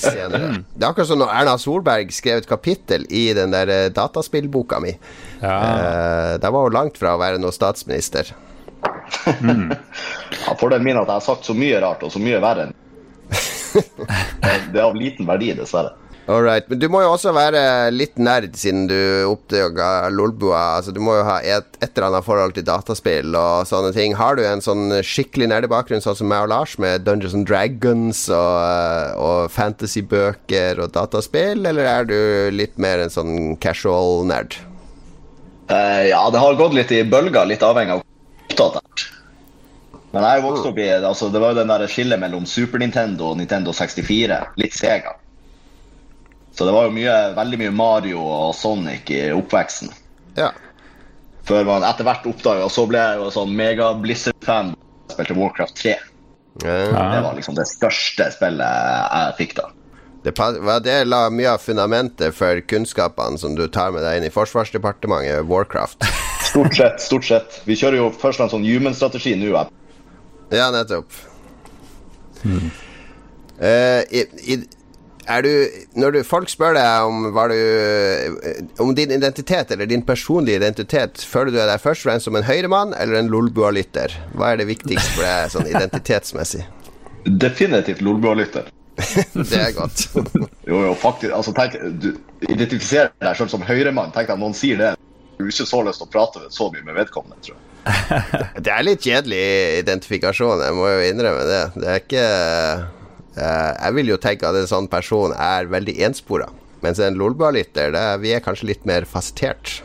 [0.00, 0.62] senere.
[0.72, 4.80] Det er akkurat som når Erna Solberg skrev et kapittel i den der eh, dataspillboka
[4.80, 4.94] mi.
[5.40, 5.56] Ja.
[5.56, 8.32] Uh, da var hun langt fra å være noe statsminister.
[10.46, 12.70] Ja, Fordelen min er at jeg har sagt så mye rart og så mye verre
[14.72, 15.92] Det er av liten verdi, dessverre.
[16.30, 16.68] All right.
[16.68, 20.76] Men du må jo også være litt nerd siden du oppdaga Lolbua.
[20.78, 24.14] Altså, du må jo ha et, et eller annet forhold til dataspill og sånne ting.
[24.18, 28.22] Har du en sånn skikkelig nerdebakgrunn, sånn som meg og Lars, med Dungeons and Dragons
[28.30, 32.18] og, og fantasybøker og dataspill, eller er du
[32.54, 34.54] litt mer en sånn casual nerd?
[35.70, 38.06] Uh, ja, det har gått litt i bølger, litt avhengig av
[38.50, 39.06] opptatt.
[40.10, 43.30] Men jeg vokste opp i altså, Det var jo den der skillet mellom Super Nintendo
[43.30, 44.40] og Nintendo 64.
[44.58, 45.14] Litt Sega.
[46.50, 49.92] Så det var jo mye, veldig mye Mario og Sonic i oppveksten.
[50.36, 50.50] Ja.
[51.46, 54.74] Før man etter hvert oppdaga Og så ble jeg jo sånn mega Blizzard-fan.
[55.10, 55.94] Spilte Warcraft 3.
[56.60, 56.80] Ja.
[57.14, 59.70] Det var liksom det største spillet jeg fikk da.
[60.22, 64.26] Det, var det la mye av fundamentet for kunnskapene som du tar med deg inn
[64.28, 66.04] i Forsvarsdepartementet, Warcraft.
[66.50, 67.00] Stort sett.
[67.00, 67.60] stort sett.
[67.64, 69.54] Vi kjører jo først en sånn human-strategi nå.
[70.50, 71.14] Ja, nettopp.
[73.60, 74.56] Eh, i, i,
[75.28, 75.50] er du
[76.00, 80.56] Når du, folk spør deg om var du eh, Om din identitet, eller din personlige
[80.56, 84.16] identitet, føler du deg først og fremst som en høyremann eller en Lolbua-lytter?
[84.34, 86.64] Hva er det viktigste for deg sånn identitetsmessig?
[87.26, 88.72] Definitivt Lolbua-lytter.
[89.52, 90.08] Det er godt.
[90.70, 91.32] Jo, jo, faktisk.
[91.34, 92.12] Altså, tenk, du
[92.46, 94.12] identifiserer deg selv som høyremann.
[94.14, 94.90] Tenk at noen sier det.
[95.48, 97.66] Ikke så lyst til å prate så mye med vedkommende, tror jeg.
[98.66, 99.42] Det er litt kjedelig
[99.80, 101.60] identifikasjon, jeg må jo innrømme det.
[101.80, 102.24] Det er ikke
[103.40, 106.50] eh, Jeg vil jo tenke at en sånn person er veldig enspora.
[106.84, 109.78] Mens en Lolbua-lytter, er- vi er kanskje litt mer fasettert.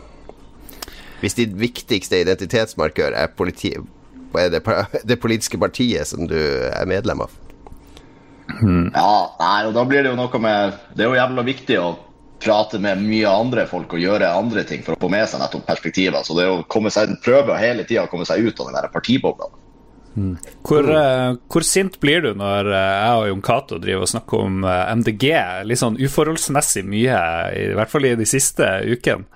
[1.22, 3.72] Hvis ditt viktigste identitetsmarkør er, politi,
[4.36, 4.62] er det,
[5.10, 7.32] det politiske partiet som du er medlem av.
[8.62, 11.88] Ja, nei, og da blir det jo noe med Det er jo jævla viktig å
[12.46, 15.66] prate med mye andre folk og gjøre andre ting for å få med seg nettopp
[15.68, 16.22] perspektiver.
[16.24, 19.52] Så det er å seg, prøve hele tida å komme seg ut av den partibobla.
[20.64, 24.44] Hvor, eh, hvor sint blir du når eh, jeg og Jon Cato driver og snakker
[24.46, 25.26] om eh, MDG
[25.68, 27.18] litt sånn uforholdsmessig mye,
[27.52, 29.28] i hvert fall i de siste ukene?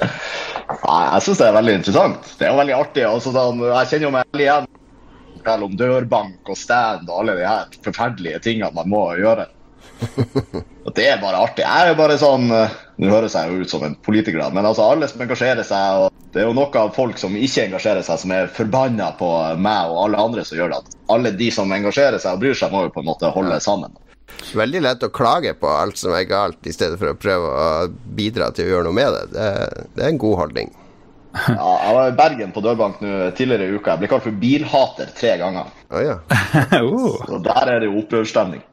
[0.70, 2.28] Nei, jeg syns det er veldig interessant.
[2.38, 3.02] Det er jo veldig artig.
[3.08, 3.48] Altså, da,
[3.80, 4.68] jeg kjenner jo meg veldig igjen
[5.66, 9.48] om dørbank og stand og alle de her forferdelige tingene man må gjøre.
[10.86, 11.64] Og det er bare artig.
[11.64, 14.66] Jeg er jo bare sånn eh, Nå høres jeg jo ut som en politiker, men
[14.68, 18.04] altså alle som engasjerer seg og Det er jo noe av folk som ikke engasjerer
[18.04, 20.82] seg, som er forbanna på meg og alle andre som gjør det.
[20.82, 23.56] At alle de som engasjerer seg og bryr seg, må jo på en måte holde
[23.64, 23.96] sammen.
[24.54, 27.64] Veldig lett å klage på alt som er galt, i stedet for å prøve å
[28.18, 29.24] bidra til å gjøre noe med det.
[29.34, 29.48] Det,
[29.96, 30.76] det er en god holdning.
[31.46, 33.94] Ja, jeg var i Bergen på dørbank nå tidligere i uka.
[33.94, 35.68] Jeg ble kalt for bilhater tre ganger.
[35.90, 36.16] Oh, ja.
[36.74, 37.20] uh.
[37.30, 38.64] Så der er det jo opprørsstemning.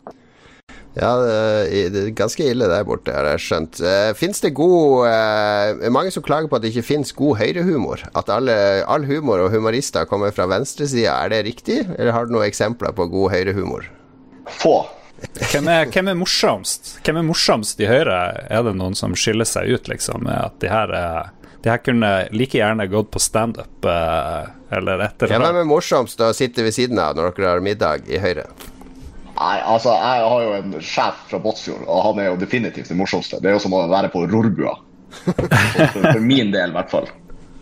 [0.97, 3.79] Ja, det er ganske ille der borte, har jeg skjønt.
[3.83, 8.01] Uh, fins det god uh, Mange som klager på at det ikke fins god høyrehumor.
[8.17, 8.55] At alle,
[8.89, 11.13] all humor og humorister kommer fra venstresida.
[11.25, 13.85] Er det riktig, eller har du noen eksempler på god høyrehumor?
[14.57, 14.77] Få.
[15.51, 16.95] Hvem, er, hvem er morsomst?
[17.05, 18.17] Hvem er morsomst i Høyre?
[18.53, 20.21] Er det noen som skiller seg ut, liksom?
[20.27, 21.31] Med at de her, er-
[21.65, 24.45] de her kunne like gjerne gått på standup eh,
[24.77, 27.65] eller et Ja, eller Hvem er morsomst å sitte ved siden av når dere har
[27.65, 28.45] middag i Høyre?
[29.37, 32.97] Nei, altså, jeg har jo en sjef fra Båtsfjord, og han er jo definitivt det
[32.97, 33.37] morsomste.
[33.43, 34.73] Det er jo som å være på Rorbua.
[35.27, 35.45] For,
[35.93, 37.07] for min del, i hvert fall.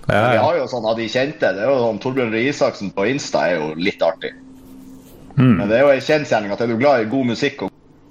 [0.08, 1.52] Ja, Vi har jo sånn av de kjente.
[1.58, 4.32] det er jo sånn Torbjørn Røe Isaksen på Insta er jo litt artig.
[5.36, 7.66] Men det er jo en kjensgjerning at er du glad i god musikk,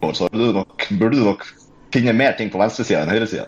[0.05, 1.47] og så burde du nok, burde du nok
[1.95, 3.47] finne mer ting på venstresida enn høyresida.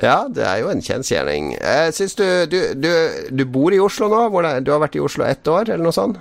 [0.00, 1.54] Ja, det er jo en kjensgjerning.
[1.58, 2.90] Jeg du, du, du
[3.42, 4.20] Du bor i Oslo nå?
[4.30, 6.20] Hvor det, du har vært i Oslo ett år, eller noe sånt?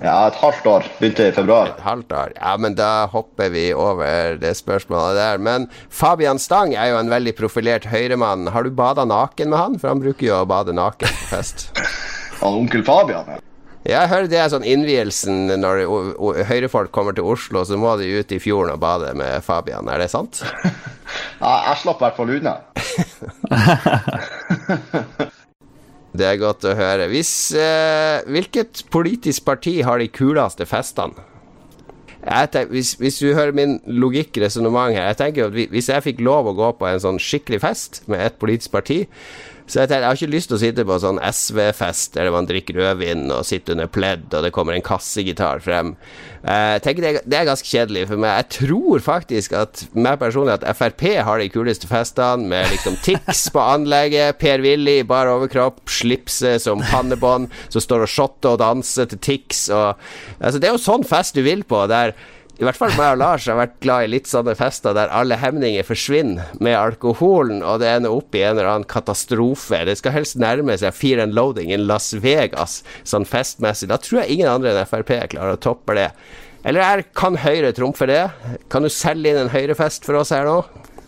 [0.00, 0.86] Ja, et halvt år.
[1.00, 1.74] Begynte i februar.
[1.74, 2.32] Et Halvt år.
[2.38, 5.38] Ja, men da hopper vi over det spørsmålet der.
[5.44, 8.48] Men Fabian Stang er jo en veldig profilert høyremann.
[8.54, 9.76] Har du bada naken med han?
[9.82, 11.68] For han bruker jo å bade naken på fest.
[12.40, 13.26] Han onkel Fabian.
[13.28, 13.36] ja.
[13.84, 15.78] Jeg hører det er sånn innvielsen når
[16.48, 19.88] høyrefolk kommer til Oslo, så må de ut i fjorden og bade med Fabian.
[19.88, 20.40] Er det sant?
[21.40, 22.52] Ja, jeg slapp i hvert fall unna.
[26.10, 27.06] Det er godt å høre.
[27.10, 31.26] Hvis, eh, hvilket politisk parti har de kuleste festene?
[32.20, 36.04] Jeg tenk, hvis, hvis du hører min logikk, resonnement her Jeg tenker at Hvis jeg
[36.04, 39.06] fikk lov å gå på en sånn skikkelig fest med et politisk parti
[39.70, 42.48] Så jeg tenker, jeg har ikke lyst til å sitte på sånn SV-fest der man
[42.48, 45.92] drikker rødvin og sitter under pledd og det kommer en kassegitar frem.
[46.42, 48.32] Eh, Jeg tenker det, det er ganske kjedelig for meg.
[48.40, 53.46] Jeg tror faktisk at meg personlig at Frp har de kuleste festene med liksom Tix
[53.54, 59.06] på anlegget, Per-Willy i bar overkropp, slipset som pannebånd, som står og shotter og danser
[59.14, 59.94] til Tix og
[60.40, 62.14] Altså, det er jo sånn fest du vil på, der
[62.60, 65.38] i hvert fall meg og Lars har vært glad i litt sånne fester der alle
[65.40, 69.78] hemninger forsvinner med alkoholen, og det ender opp i en eller annen katastrofe.
[69.88, 73.88] Det skal helst nærme seg Fear and Loading in Las Vegas, sånn festmessig.
[73.88, 76.10] Da tror jeg ingen andre enn Frp klarer å toppe det.
[76.68, 78.26] Eller er, kan Høyre trumfe det?
[78.68, 80.58] Kan du selge inn en Høyrefest for oss her nå?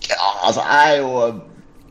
[0.09, 1.12] Ja, altså, jeg er jo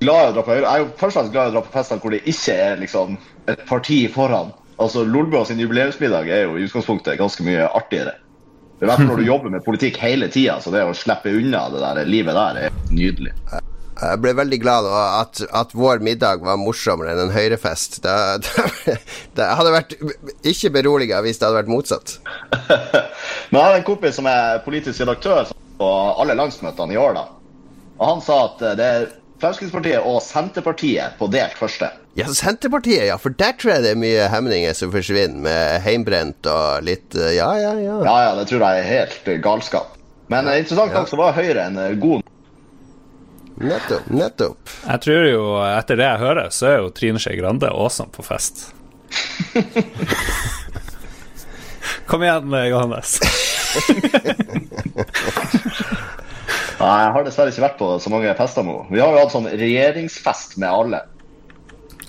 [0.01, 0.65] glad i å dra på Høyre.
[0.65, 2.57] Jeg er jo først og fremst glad i å dra på fester hvor det ikke
[2.65, 4.49] er liksom et parti foran.
[4.81, 8.17] Altså, Lolbua sin jubileumsmiddag er jo i utgangspunktet ganske mye artigere.
[8.81, 11.67] I hvert fall når du jobber med politikk hele tida, så det å slippe unna
[11.69, 13.35] det der livet der er nydelig.
[14.01, 17.99] Jeg ble veldig glad at, at vår middag var morsommere enn en Høyrefest.
[18.01, 18.15] Det,
[18.87, 18.95] det,
[19.37, 19.93] det hadde vært
[20.49, 22.15] ikke beroliga hvis det hadde vært motsatt.
[23.51, 27.19] Men jeg har en kompis som er politisk redaktør på alle landsmøtene i år.
[27.19, 27.27] da.
[27.99, 29.09] Og Han sa at det er
[29.41, 31.93] Fremskrittspartiet og Senterpartiet på delt første.
[32.19, 33.15] Ja, Senterpartiet, ja.
[33.21, 37.53] For der tror jeg det er mye hemninger som forsvinner, med heimbrent og litt Ja,
[37.55, 37.99] ja, ja.
[38.03, 39.95] Ja, ja, det tror jeg er helt galskap.
[40.31, 42.27] Men ja, interessant nok så var Høyre en god
[43.61, 44.07] Nettopp.
[44.09, 44.71] nettopp.
[44.87, 48.23] Jeg tror jo, etter det jeg hører, så er jo Trine Skei Grande awesome på
[48.25, 48.71] fest.
[52.09, 53.19] Kom igjen, Johannes.
[56.81, 58.79] Nei, jeg har dessverre ikke vært på så mange fester nå.
[58.89, 61.03] Vi har jo hatt sånn regjeringsfest med alle.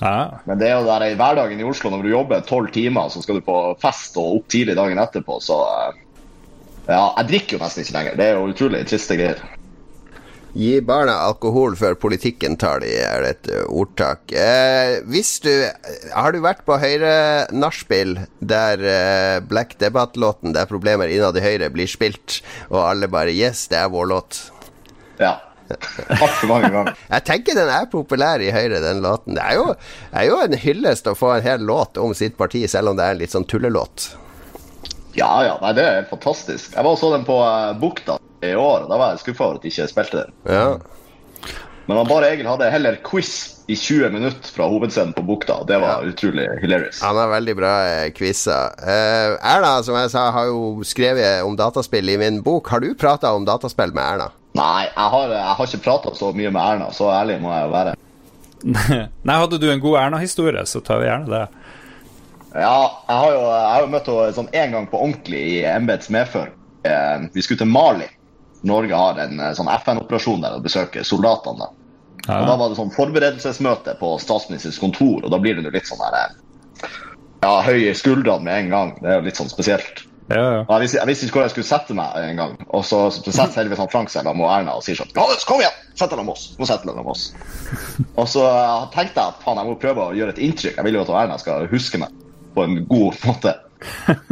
[0.02, 0.42] Ja.
[0.48, 3.22] Men det er jo der i hverdagen i Oslo, når du jobber tolv timer, så
[3.22, 5.62] skal du på fest og opp tidlig dagen etterpå, så
[6.82, 8.16] Ja, jeg drikker jo nesten ikke lenger.
[8.18, 9.42] Det er jo utrolig triste greier.
[10.52, 14.34] Gi barna alkohol før politikken tar de, er det et ordtak.
[14.36, 15.52] Eh, hvis du
[16.12, 21.70] Har du vært på Høyre-nachspiel der eh, Black Debate-låten 'Det er problemer innad i Høyre'
[21.72, 24.50] blir spilt, og alle bare 'Yes, det er vår låt'?
[25.22, 25.38] Ja.
[26.18, 26.96] Altfor mange ganger.
[27.14, 29.34] Jeg tenker den er populær i Høyre, den låten.
[29.38, 29.68] Det er jo,
[30.12, 33.04] er jo en hyllest å få en hel låt om sitt parti, selv om det
[33.06, 34.10] er en litt sånn tullelåt.
[35.14, 35.58] Ja, ja.
[35.60, 36.72] Nei, det er fantastisk.
[36.72, 39.44] Jeg var og så den på uh, Bukta i år, og da var jeg skuffa
[39.50, 40.32] over at de ikke spilte den.
[40.48, 40.68] Ja.
[41.88, 43.32] Men han bare Egil hadde heller quiz
[43.70, 45.58] i 20 minutter fra hovedscenen på Bukta.
[45.66, 46.08] Det var Ja.
[46.12, 47.00] utrolig hilarious.
[47.02, 48.70] Han har veldig bra eh, quizer.
[48.78, 52.70] Eh, Erna, som jeg sa, har jo skrevet om dataspill i min bok.
[52.70, 54.30] Har du prata om dataspill med Erna?
[54.52, 57.66] Nei, jeg har, jeg har ikke prata så mye med Erna, så ærlig må jeg
[57.66, 57.94] jo være.
[59.28, 61.44] Nei, hadde du en god Erna-historie, så tar vi gjerne det.
[62.52, 65.62] Ja, jeg har jo, jeg har jo møtt henne sånn én gang på ordentlig i
[65.64, 66.50] embets medfør.
[66.84, 68.08] Eh, vi skulle til Mali.
[68.68, 71.64] Norge har en eh, sånn FN-operasjon der og besøker soldatene.
[71.64, 71.78] der.
[72.28, 76.04] Og Da var det sånn forberedelsesmøte på statsministerens kontor, og da blir det litt sånn
[76.04, 76.92] her eh,
[77.42, 78.96] Ja, høy i skuldrene med en gang.
[79.00, 80.04] Det er jo litt sånn spesielt.
[80.30, 80.60] Ja, ja.
[80.68, 82.52] Jeg visste, jeg visste ikke hvor jeg skulle sette meg en gang.
[82.70, 85.62] Og så, så setter heldigvis han Frank seg sammen med Erna og sier sånn kom
[85.62, 85.80] igjen!
[85.98, 86.46] Sett deg med oss.
[86.56, 87.26] Nå setter deg med oss.
[88.20, 90.78] Og så eh, tenkte jeg at faen, jeg må prøve å gjøre et inntrykk.
[90.78, 92.14] Jeg vil jo at Erna skal huske meg
[92.56, 93.52] på en god måte.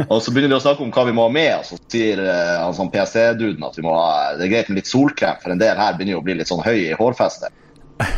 [0.07, 2.21] Og så begynner de å snakke om hva vi må ha med, og så sier
[2.23, 5.53] eh, han sånn PST-duden at vi må ha, det er greit med litt solkrem, for
[5.53, 7.59] en del her begynner jo å bli litt sånn høy i hårfestet.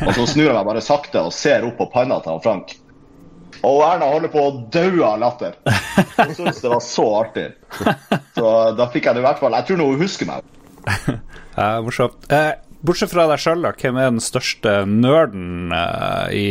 [0.05, 2.75] Og så snur jeg meg bare sakte og ser opp på panna til han Frank.
[3.63, 5.55] Og Erna holder på å daue av latter.
[6.17, 7.45] Hun syntes det var så artig.
[8.35, 9.55] Så da fikk jeg det i hvert fall.
[9.55, 10.51] Jeg tror nå hun husker meg.
[11.53, 12.15] Ja, morsomt.
[12.33, 16.47] Eh, bortsett fra deg sjøl, hvem er den største nerden eh, i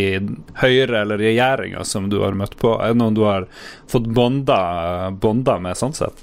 [0.60, 2.76] Høyre eller regjeringa som du har møtt på?
[2.78, 3.48] Er det noen du har
[3.90, 6.22] fått bonda, bonda med, sånn sett?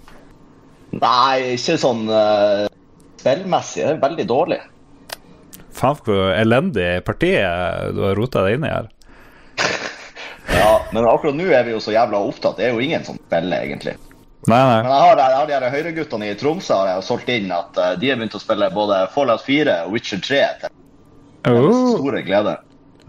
[0.96, 2.70] Nei, ikke sånn eh,
[3.20, 3.84] spillmessig.
[3.84, 4.62] Det er veldig dårlig.
[5.76, 8.90] Faen hvor elendig partiet du har rota deg inn i her.
[10.54, 12.58] Ja, Men akkurat nå er vi jo så jævla opptatt.
[12.58, 13.96] Det er jo ingen som spiller, egentlig.
[14.48, 14.78] Nei, Men nei.
[14.84, 17.78] jeg har, jeg har de her høyreguttene i Tromsø har jeg jo solgt inn at
[17.78, 20.70] eh, de har begynt å spille både Fallout 4 og Witcher 3 til
[21.50, 22.58] er Oh, store glede.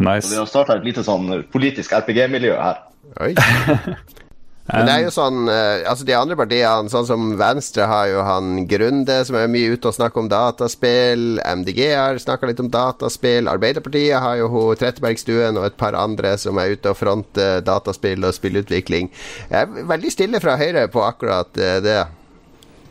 [0.01, 2.83] Så vi har starta et lite sånn politisk RPG-miljø her.
[3.21, 3.35] Oi.
[4.69, 8.21] Men det er jo sånn eh, Altså De andre partiene, sånn som Venstre, har jo
[8.27, 11.41] han Grunde, som er mye ute og snakker om dataspill.
[11.43, 13.51] MDG har snakka litt om dataspill.
[13.51, 18.29] Arbeiderpartiet har jo hun Trettebergstuen og et par andre som er ute og fronter dataspill
[18.29, 19.11] og spillutvikling.
[19.51, 22.01] Jeg er veldig stille fra Høyre på akkurat eh, det.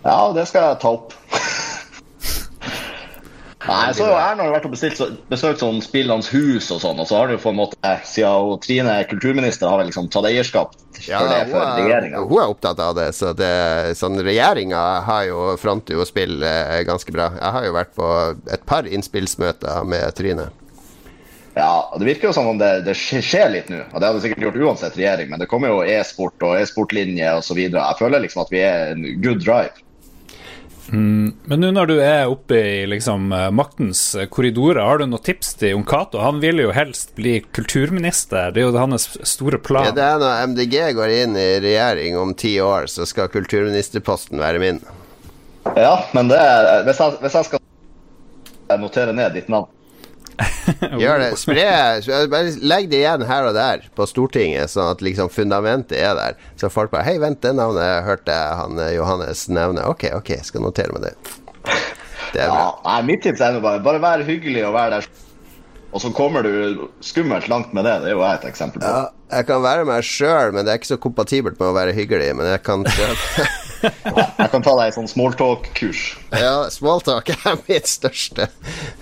[0.04, 1.16] Ja, det skal jeg ta opp.
[3.68, 7.18] Nei, så har Erna vært og bestilt, besøkt sånn Spillenes hus og sånn, og så
[7.20, 11.20] har du på en måte, siden Trine er kulturminister, har vel liksom tatt eierskap Ja,
[11.20, 12.22] for det for er, regjeringa.
[12.30, 13.10] hun er opptatt av det.
[13.18, 13.52] Så det,
[14.00, 17.34] sånn Regjeringa har fronter jo spill eh, ganske bra.
[17.36, 18.08] Jeg har jo vært på
[18.56, 20.48] et par innspillsmøter med Trine.
[21.60, 23.82] Ja, det virker jo som om det, det skjer litt nå.
[23.92, 27.60] Og det hadde sikkert gjort uansett regjering, men det kommer jo e-sport og e-sportlinje osv.
[27.68, 29.76] Jeg føler liksom at vi er en good drive.
[30.92, 34.02] Men nå når du er oppe i liksom eh, maktens
[34.34, 36.22] korridorer, har du noen tips til Jon Cato?
[36.24, 40.54] Han vil jo helst bli kulturminister, det er jo hans store Ja, det er når
[40.54, 44.82] MDG går inn i regjering om ti år, så skal kulturministerposten være min.
[45.78, 49.70] Ja, men det er, hvis, jeg, hvis jeg skal notere ned ditt navn
[51.02, 51.30] Gjør det.
[51.42, 51.66] Spre
[52.32, 56.38] Bare legg det igjen her og der på Stortinget, sånn at liksom fundamentet er der.
[56.60, 59.84] Så folk bare Hei, vent, det navnet hørte jeg han eh, Johannes nevne.
[59.90, 61.16] Ok, ok, jeg skal notere meg det.
[62.34, 62.70] Det er Ja, bra.
[62.86, 65.08] nei, mitt tips er bare Bare vær hyggelig og vær der.
[65.90, 67.96] Og så kommer du skummelt langt med det.
[68.04, 68.90] Det er jo jeg et eksempel på.
[68.90, 69.08] Ja,
[69.40, 72.30] jeg kan være meg sjøl, men det er ikke så kompatibelt med å være hyggelig.
[72.38, 72.86] Men jeg kan.
[73.80, 76.00] Jeg kan ta deg i sånn smalltalk-kurs.
[76.36, 78.50] Ja, smalltalk er mitt største,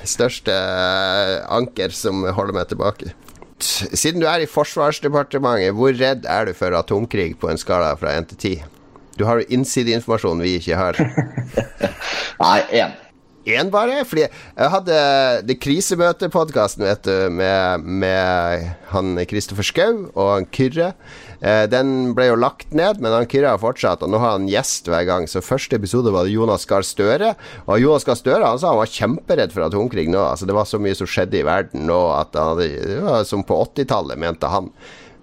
[0.06, 3.10] største eh, anker som holder meg tilbake.
[3.58, 8.14] Siden du er i Forsvarsdepartementet, hvor redd er du for atomkrig på en skala fra
[8.20, 8.68] 1 til 10?
[9.18, 11.02] Du har jo innsideinformasjon vi ikke har.
[12.44, 12.94] Nei, én.
[13.48, 14.02] Én bare?
[14.08, 14.98] Fordi jeg hadde
[15.48, 20.92] det krisemøtepodkasten, vet du, med, med han Kristoffer Schou og han Kyrre.
[21.40, 24.50] Eh, den ble jo lagt ned, men han Kyrre har fortsatt, og nå har han
[24.52, 25.30] gjest hver gang.
[25.32, 28.82] Så første episode var det Jonas Gahr Støre, og Jonas Gahr Støre han sa han
[28.82, 30.20] var kjemperedd for atomkrig nå.
[30.26, 33.48] Altså, det var så mye som skjedde i verden nå at hadde, det var som
[33.48, 34.74] på 80-tallet, mente han.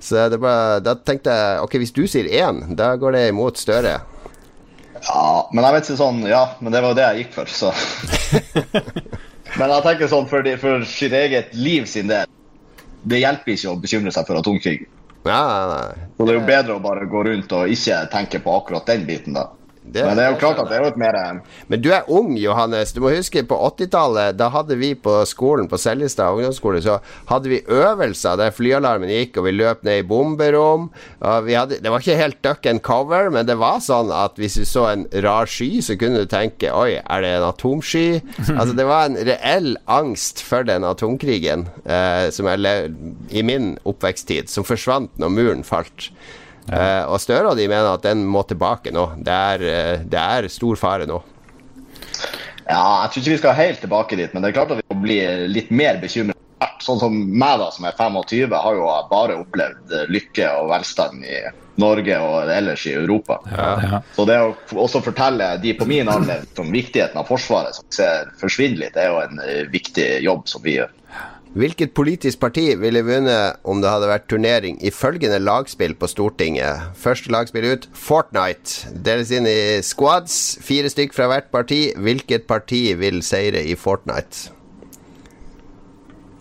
[0.05, 3.99] Så bare, da tenkte jeg ok, hvis du sier én, da går det imot Støre.
[5.05, 7.51] Ja, men jeg vet ikke sånn Ja, men det var jo det jeg gikk for,
[7.51, 7.73] så
[9.59, 12.31] Men jeg tenker sånn for, de, for sitt eget liv sin del
[13.05, 14.87] Det hjelper ikke å bekymre seg for atomkrig.
[15.29, 16.07] Ja, nei, nei.
[16.17, 19.05] Så det er jo bedre å bare gå rundt og ikke tenke på akkurat den
[19.09, 19.51] biten, da.
[19.87, 22.03] Det- Men det er jo klart at det er jo et mer Men du er
[22.09, 22.92] ung, Johannes.
[22.92, 27.51] Du må huske, på 80-tallet, da hadde vi på skolen, på Seljestad ungdomsskole, så hadde
[27.53, 30.90] vi øvelser der flyalarmen gikk, og vi løp ned i bomberom.
[31.44, 34.55] Vi hadde, det var ikke helt duck and cover, men det var sånn at hvis
[34.57, 38.23] du så en rar sky, så kunne du tenke Oi, er det en atomsky?
[38.59, 43.75] altså, det var en reell angst for den atomkrigen eh, som jeg levde i min
[43.85, 46.09] oppveksttid, som forsvant når muren falt.
[46.72, 49.11] Eh, og Støre og de mener at den må tilbake nå.
[49.20, 51.20] Det er, eh, det er stor fare nå.
[52.64, 54.94] Ja, jeg tror ikke vi skal helt tilbake dit, men det er klart at vi
[54.94, 55.20] må bli
[55.53, 56.38] litt mer bekymret.
[56.85, 61.38] Sånn som meg, da, som er 25, har jo bare opplevd lykke og velstand i
[61.81, 63.38] Norge og ellers i Europa.
[63.50, 64.00] Ja.
[64.14, 64.53] Så det å
[64.85, 69.07] også fortelle de på min alder om viktigheten av Forsvaret, som ser forsvinner litt, det
[69.07, 70.92] er jo en eh, viktig jobb som vi gjør.
[71.55, 76.88] Hvilket politisk parti ville vunnet om det hadde vært turnering i følgende lagspill på Stortinget?
[76.99, 78.90] Første lagspill ut Fortnite.
[79.07, 81.93] Deles inn i squads, fire stykk fra hvert parti.
[81.95, 84.51] Hvilket parti vil seire i Fortnite?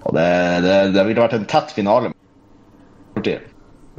[0.04, 0.30] Det,
[0.66, 2.10] det, det ville vært en tett finale.
[3.14, 3.46] partiet.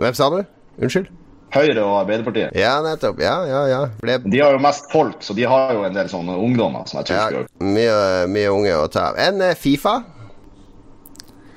[0.02, 0.40] Hvem sa du?
[0.82, 1.12] Unnskyld?
[1.54, 2.56] Høyre og Arbeiderpartiet.
[2.58, 3.20] Ja, nettopp.
[3.22, 3.80] Ja, ja, ja.
[4.02, 6.98] Ble, De har jo mest folk, så de har jo en del sånne ungdommer som
[6.98, 9.20] jeg tror ja mye, mye unge å ta av.
[9.22, 10.00] Enn eh, Fifa?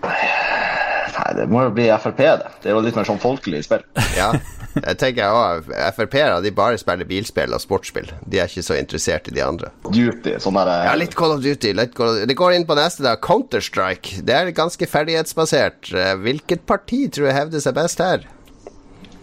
[0.04, 2.52] Nei, det må jo bli Frp, det.
[2.64, 3.82] Det er jo litt mer sånn folkelig spill.
[4.18, 4.30] Ja.
[4.78, 8.12] Jeg tenker jeg også, Frp-ere de bare spiller bilspill og sportsspill.
[8.30, 9.72] De er ikke så interessert i de andre.
[9.90, 11.74] Duty, sånn der Ja, litt Call of Duty.
[11.98, 12.20] Call of...
[12.30, 13.16] Det går inn på neste, da.
[13.18, 14.22] Counter-Strike.
[14.28, 15.90] Det er ganske ferdighetsbasert.
[15.98, 18.28] Eh, Hvilket parti tror jeg hevder seg best her?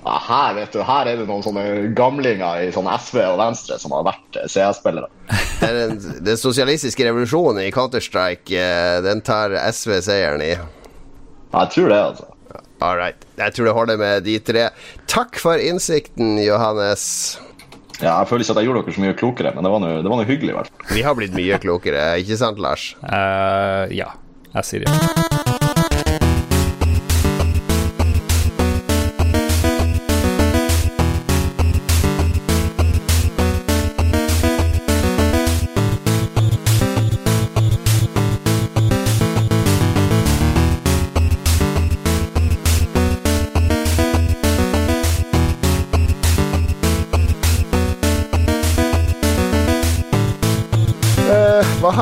[0.05, 1.63] Ja, her vet du, her er det noen sånne
[1.97, 5.09] gamlinger i sånn SV og Venstre som har vært eh, CS-spillere.
[5.65, 5.95] Er den,
[6.27, 8.53] den sosialistiske revolusjonen i Counter-Strike.
[8.53, 10.51] eh, Den tar SV seieren i.
[11.55, 12.27] Jeg tror det, altså.
[12.85, 13.25] All right.
[13.39, 14.67] Jeg tror det holder med de tre.
[15.09, 17.07] Takk for innsikten, Johannes.
[18.03, 19.93] Ja, jeg føler ikke at jeg gjorde dere så mye klokere, men det var nå
[20.03, 20.89] det var nå hyggelig, i hvert fall.
[20.99, 22.91] Vi har blitt mye klokere, ikke sant, Lars?
[23.07, 24.11] Uh, ja,
[24.59, 25.34] jeg sier ja.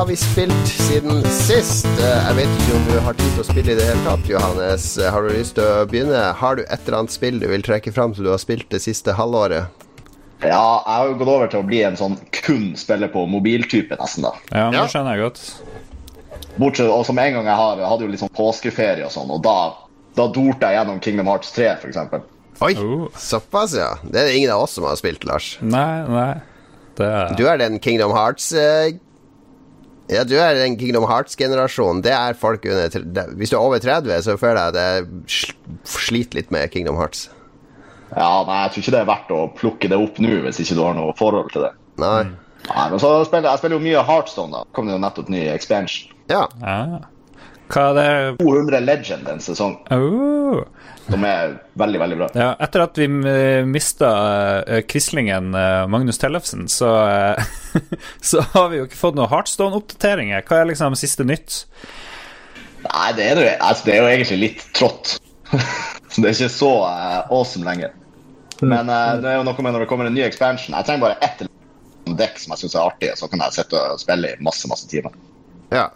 [0.03, 1.85] Har vi spilt siden sist?
[1.85, 4.25] Eh, jeg vet ikke om du har tid til å spille i det hele tatt,
[4.27, 4.87] Johannes.
[4.99, 6.23] Eh, har du lyst til å begynne?
[6.41, 8.81] Har du et eller annet spill du vil trekke fram som du har spilt det
[8.83, 9.69] siste halvåret?
[10.43, 10.49] Ja,
[10.83, 14.27] jeg har jo gått over til å bli en sånn kun spiller på mobiltype, nesten,
[14.27, 14.33] da.
[14.51, 15.39] Ja, men det skjønner jeg godt.
[16.59, 19.31] Bortsett, og som en gang jeg har, jeg hadde jo litt sånn påskeferie og sånn,
[19.31, 19.55] og da,
[20.19, 22.27] da dorte jeg gjennom Kingdom Hearts 3, for eksempel.
[22.59, 23.07] Oi, Oh.
[23.15, 23.93] såpass, ja.
[24.03, 25.53] Det er det ingen av oss som har spilt, Lars.
[25.63, 26.29] Nei, nei.
[26.99, 28.91] Det er Du er den Kingdom Hearts eh,
[30.13, 32.03] Ja, du er den Kingdom Hearts-generasjonen.
[32.05, 36.39] Det er folk under Hvis du er over 30, så føler jeg at jeg sliter
[36.39, 37.27] litt med Kingdom Hearts.
[38.13, 40.77] Ja, nei, jeg tror ikke det er verdt å plukke det opp nå, hvis ikke
[40.77, 41.71] du har noe forhold til det.
[42.01, 42.25] Nei.
[42.69, 44.67] Nei, men så spiller jeg spiller jo mye Heartstone, da.
[44.75, 46.13] Kom det jo nettopp ny expansion.
[46.31, 46.45] Ja.
[46.61, 47.01] ja.
[47.73, 50.59] Hva er det 200 Legend en sesong, oh.
[51.07, 52.27] som er veldig, veldig bra.
[52.37, 54.11] Ja, etter at vi uh, mista
[54.67, 57.79] uh, Quislingen eh, Magnus Tellefsen, så, eh,
[58.29, 60.45] så har vi jo ikke fått noen Heartstone-oppdateringer.
[60.45, 61.63] Hva er liksom siste nytt?
[62.85, 65.17] Nei, det er, altså, det er jo egentlig litt trått.
[66.11, 67.95] så det er ikke så awesome lenger.
[68.61, 70.75] Men uh, det er jo noe med når det kommer en ny expansion.
[70.77, 71.45] Jeg trenger bare ett
[72.19, 74.69] dekk som jeg syns er artig, og så kan jeg sitte og spille i masse,
[74.69, 75.15] masse timer.
[75.73, 75.87] Ja.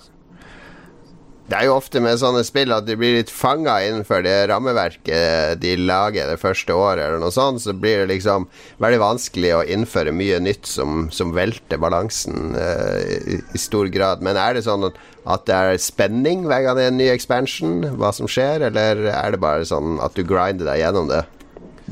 [1.47, 5.61] Det er jo ofte med sånne spill at de blir litt fanga innenfor det rammeverket
[5.63, 7.61] de lager det første året, eller noe sånt.
[7.63, 8.49] Så blir det liksom
[8.83, 14.25] veldig vanskelig å innføre mye nytt som, som velter balansen uh, i, i, stor grad.
[14.27, 14.99] Men er det sånn at,
[15.47, 19.31] det er spenning hver gang det er en ny expansion, hva som skjer, eller er
[19.31, 21.23] det bare sånn at du grinder deg gjennom det?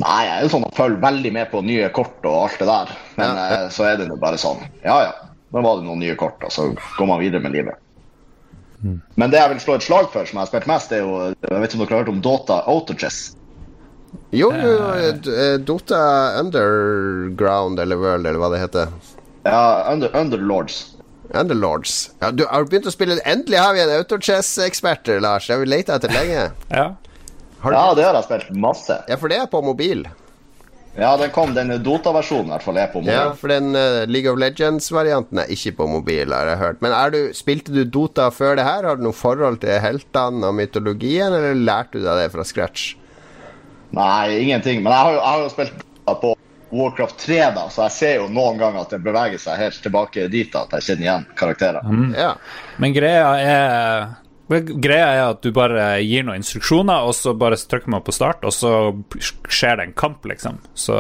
[0.03, 2.68] Nei, jeg er jo sånn at følger veldig med på nye kort og alt det
[2.74, 2.93] der.
[3.22, 3.47] Men ja.
[3.64, 4.68] uh, så er det jo bare sånn.
[4.84, 5.16] Ja ja,
[5.56, 7.80] da var det noen nye kort, og så går man videre med livet.
[8.86, 9.00] Mm.
[9.18, 11.16] Men det jeg vil slå et slag for, som jeg har spilt mest, er jo
[11.26, 13.20] Jeg vet ikke om dere har hørt om Dota Autochess?
[14.36, 16.02] Jo, jo, eh, Dota
[16.40, 18.92] Underground eller World, eller hva det heter.
[19.46, 20.96] Ja, under, Underlords.
[21.34, 22.12] Underlords.
[22.22, 25.48] Ja, du har begynt å spille Endelig har vi en Autochess-ekspert, Lars.
[25.48, 26.52] Det har vi leita etter lenge.
[26.70, 26.86] ja.
[27.66, 29.00] ja, det har jeg spilt masse.
[29.10, 30.06] Ja, for det er på mobil.
[30.96, 33.12] Ja, den kom, den Dota-versjonen i hvert fall er på mobil.
[33.12, 36.80] Ja, for den uh, League of Legends-varianten er ikke på mobil, har jeg hørt.
[36.86, 38.88] Men du, spilte du Dota før det her?
[38.88, 42.93] Har du noe forhold til heltene og mytologien, eller lærte du deg det fra scratch?
[43.96, 44.82] Nei, ingenting.
[44.86, 45.86] Men jeg har jo, jeg har jo spilt
[46.24, 46.34] på
[46.76, 50.30] Warcraft 3, da, så jeg ser jo noen ganger at det beveger seg helt tilbake
[50.32, 51.84] dit da, at jeg kjenner igjen karakterer.
[51.88, 52.14] Mm.
[52.16, 52.32] Ja.
[52.82, 54.08] Men greia er
[54.50, 58.46] Greia er at du bare gir noen instruksjoner, og så bare trykker man på start,
[58.46, 58.93] og så
[59.50, 60.60] skjer det en kamp, liksom.
[60.78, 61.00] Så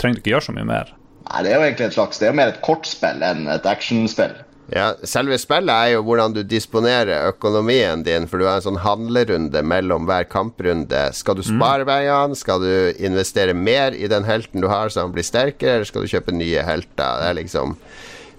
[0.00, 0.92] trenger du ikke gjøre så mye mer.
[1.28, 3.68] Nei, det er jo egentlig et slags Det er jo mer et kortspill enn et
[3.68, 4.34] actionspill.
[4.72, 8.80] Ja, Selve spillet er jo hvordan du disponerer økonomien din, for du har en sånn
[8.80, 11.02] handlerunde mellom hver kamprunde.
[11.16, 11.90] Skal du spare mm.
[11.90, 12.38] veiene?
[12.38, 16.06] Skal du investere mer i den helten du har, så han blir sterkere, eller skal
[16.06, 17.20] du kjøpe nye helter?
[17.20, 17.76] Det er liksom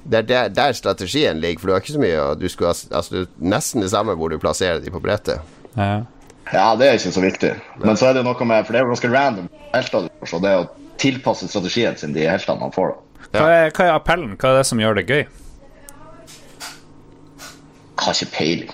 [0.04, 2.74] det er der, der, strategien ligger, for du har ikke så mye og du skulle,
[2.92, 5.40] altså, Nesten det samme hvor du plasserer de på brettet.
[5.78, 6.04] Ja.
[6.52, 7.54] ja, det er ikke så viktig.
[7.84, 10.30] Men så er det noe med For det er jo ganske random helter du får,
[10.34, 10.68] så det er å
[11.02, 12.94] tilpasse strategien sin de heltene man får.
[13.32, 14.36] da hva er, hva er appellen?
[14.38, 15.24] Hva er det som gjør det gøy?
[18.04, 18.72] Har ikke peiling.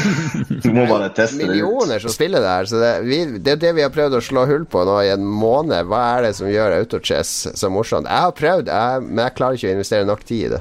[0.64, 1.52] Du må bare teste det ut.
[1.52, 2.68] Millioner som spiller det her.
[2.70, 5.12] Så det, vi, det, er det vi har prøvd å slå hull på nå i
[5.14, 5.88] en måned.
[5.90, 8.10] Hva er det som gjør autochess så morsomt?
[8.10, 10.60] Jeg har prøvd, jeg, men jeg klarer ikke å investere nok tid i det.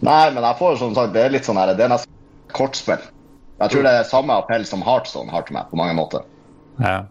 [0.00, 2.20] Nei, men jeg får som sagt, det er litt sånn her, det er nesten
[2.56, 3.08] kortspill.
[3.60, 6.24] Jeg tror det er samme appell som Heartstone har til meg, på mange måter.
[6.80, 7.02] Ja,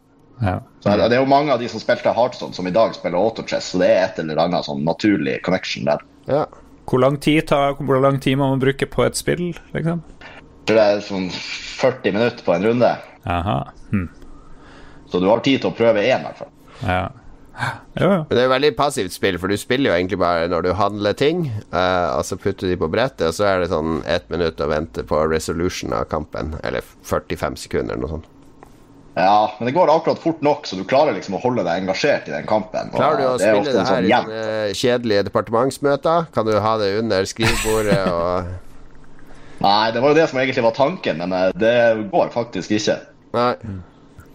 [0.41, 0.55] ja.
[0.81, 3.73] Så det er jo mange av de som spilte Heartstone, som i dag spiller autochess,
[3.73, 6.01] så det er et eller annet sånn naturlig connection der.
[6.29, 6.47] Ja.
[6.89, 10.01] Hvor lang tid tar, hvor lang tid må man bruke på et spill, liksom?
[10.69, 11.29] tror det er sånn
[11.79, 12.91] 40 minutter på en runde.
[13.29, 13.57] Aha.
[13.91, 14.09] Hm.
[15.09, 16.53] Så du har tid til å prøve én, i hvert fall.
[16.83, 17.01] Ja.
[17.59, 18.19] Ja, ja.
[18.29, 21.17] Det er jo veldig passivt spill, for du spiller jo egentlig bare når du handler
[21.17, 24.61] ting, uh, og så putter de på brettet, og så er det sånn ett minutt
[24.63, 26.53] å vente på resolution av kampen.
[26.63, 28.29] Eller 45 sekunder, eller noe sånt.
[29.17, 32.29] Ja, men det går akkurat fort nok, så du klarer liksom å holde deg engasjert
[32.29, 32.91] i den kampen.
[32.93, 36.29] Klarer du å det spille det her sånn i kjedelige departementsmøter?
[36.35, 38.57] Kan du ha det under skrivebordet og
[39.59, 41.75] Nei, det var jo det som egentlig var tanken, men eh, det
[42.13, 42.95] går faktisk ikke.
[43.35, 43.53] Nei.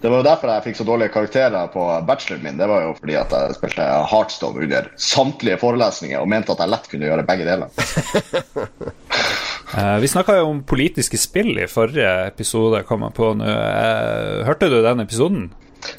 [0.05, 2.59] Det var jo derfor jeg fikk så dårlige karakterer på bacheloren min.
[2.61, 6.73] Det var jo fordi at jeg spilte Heartstone under samtlige forelesninger og mente at jeg
[6.75, 7.73] lett kunne gjøre begge deler.
[9.73, 13.49] uh, vi snakka jo om politiske spill i forrige episode, kom jeg på nå.
[13.49, 15.53] Uh, hørte du den episoden?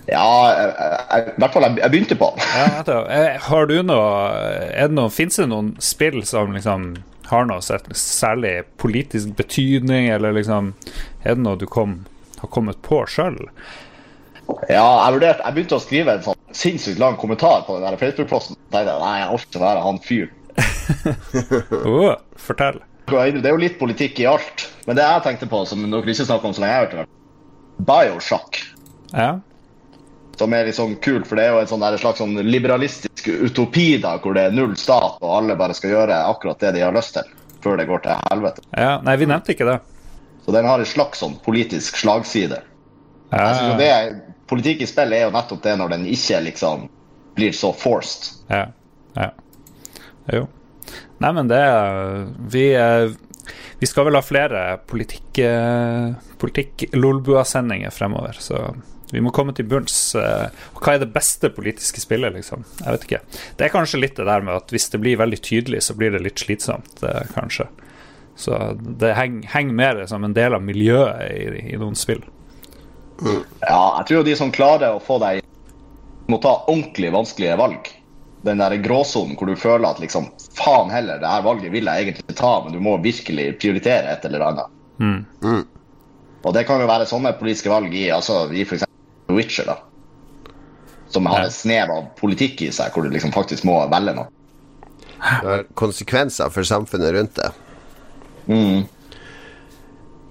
[0.09, 0.25] Ja,
[1.13, 2.45] i hvert fall jeg, jeg, begynte på den.
[2.57, 6.95] ja, har du noe, noe Fins det noen spill som liksom
[7.29, 7.61] har noe
[7.97, 10.73] særlig politisk betydning, eller liksom
[11.23, 11.99] Er det noe du kom,
[12.41, 13.39] har kommet på sjøl?
[14.69, 18.59] Ja, jeg, vurderte, jeg begynte å skrive en sånn sinnssykt lang kommentar på den Facebook-posten.
[18.69, 20.41] tenkte jeg, Nei, jeg orker ikke være han fyren.
[21.89, 22.77] oh, fortell.
[23.05, 24.69] Det er jo litt politikk i alt.
[24.85, 26.95] Men det jeg tenkte på, som dere ikke snakker om så lenge jeg har hørt
[26.97, 27.05] det,
[27.85, 28.61] Bioshock.
[29.11, 29.29] Ja.
[30.39, 33.95] Som er litt sånn kult, for det er jo en sånn slags sånn liberalistisk utopi
[34.03, 36.95] da, hvor det er null stat og alle bare skal gjøre akkurat det de har
[36.95, 37.29] lyst til,
[37.63, 38.65] før det går til helvete.
[38.75, 39.79] Ja, Nei, vi nevnte ikke det.
[40.45, 42.59] Så den har en slags sånn politisk slagside.
[43.31, 43.47] Ja.
[43.79, 43.89] Det,
[44.49, 46.85] politikk i spill er jo nettopp det når den ikke liksom
[47.35, 48.29] blir så forced.
[48.51, 48.67] Ja.
[49.17, 49.31] ja.
[50.31, 50.45] Jo.
[51.23, 51.63] Nei, men det
[52.51, 52.65] Vi,
[53.79, 58.55] vi skal vel ha flere politikk-Lolbua-sendinger politikk fremover, så
[59.13, 60.15] vi må komme til bunns.
[60.17, 62.63] Og hva er det beste politiske spillet, liksom?
[62.81, 63.21] Jeg vet ikke.
[63.55, 66.11] Det er kanskje litt det der med at hvis det blir veldig tydelig, så blir
[66.15, 66.93] det litt slitsomt,
[67.35, 67.65] kanskje.
[68.35, 72.23] Så det henger henger mer som en del av miljøet i, i noen spill.
[73.23, 75.43] Ja, jeg tror de som klarer å få deg
[76.27, 77.87] må ta ordentlig vanskelige valg.
[78.45, 82.03] Den der gråsonen hvor du føler at liksom faen heller, det her valget vil jeg
[82.05, 84.75] egentlig ta, men du må virkelig prioritere et eller annet.
[85.01, 85.25] Mm.
[85.41, 85.63] Mm.
[86.45, 88.85] Og det kan jo være sånne politiske valg i, altså, i f.eks.
[89.33, 89.79] Witcher, da.
[91.09, 91.45] Som har Ja.
[91.49, 94.27] et snev av politikk i seg, hvor du liksom faktisk må velge noe.
[95.15, 97.49] Det har konsekvenser for samfunnet rundt det.
[98.45, 98.85] Mm.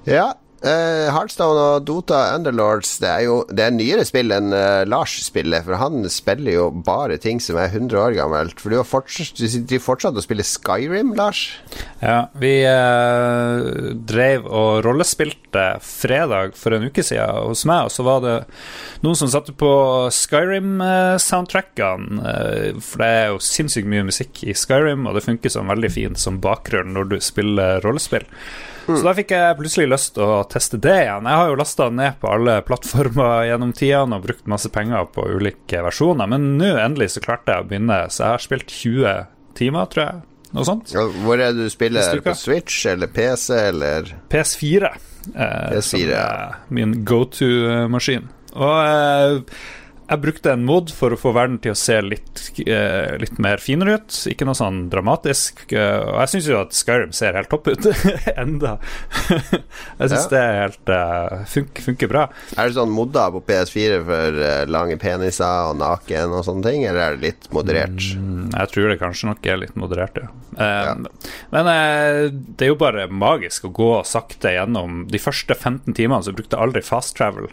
[0.06, 0.34] Ja.
[0.64, 1.12] Uh,
[1.44, 5.76] og Dota Underlords Det er jo Det er nyere spill enn uh, Lars spiller, for
[5.76, 8.60] han spiller jo bare ting som er 100 år gammelt.
[8.60, 11.60] For du har fortsatt, du fortsatt og spiller Skyrim, Lars?
[12.00, 18.02] Ja, vi uh, drev og rollespilte fredag for en uke siden hos meg, og så
[18.06, 18.36] var det
[19.04, 19.70] noen som satte på
[20.14, 22.24] Skyrim-soundtrackene.
[22.24, 25.90] Eh, for det er jo sinnssykt mye musikk i Skyrim, og det funker som veldig
[25.92, 28.26] fint som bakgrunn når du spiller rollespill.
[28.86, 31.28] Så da fikk jeg plutselig lyst til å teste det igjen.
[31.30, 35.26] Jeg har jo lasta ned på alle plattformer gjennom tidene og brukt masse penger på
[35.36, 39.26] ulike versjoner, men nå endelig så klarte jeg å begynne, så jeg har spilt 20
[39.58, 40.22] timer, tror jeg.
[40.54, 40.92] Noe sånt.
[41.24, 42.20] Hvor er det du spiller?
[42.22, 44.90] På Switch eller PC eller PS4.
[45.34, 46.28] Eh, PS4, ja.
[46.68, 48.28] min go to-maskin.
[48.54, 49.64] Og eh,
[50.10, 53.62] jeg brukte en mod for å få verden til å se litt, uh, litt mer
[53.62, 54.16] finere ut.
[54.30, 55.64] Ikke noe sånn dramatisk.
[55.72, 57.88] Uh, og jeg syns jo at Skyrim ser helt topp ut
[58.36, 58.76] enda.
[59.28, 60.30] jeg syns Ja.
[60.32, 62.24] det er helt uh, funk, funker bra.
[62.56, 66.84] Er det sånn modda på PS4 for eh, lange peniser og naken og sånne ting,
[66.88, 68.08] eller er det litt moderert?
[68.18, 70.28] Mm, Jeg tror det kanskje nok er litt moderert, ja.
[70.58, 70.94] Eh, Ja.
[71.54, 76.22] Men eh, det er jo bare magisk å gå sakte gjennom De første 15 timene
[76.26, 77.48] så brukte jeg aldri fast travel.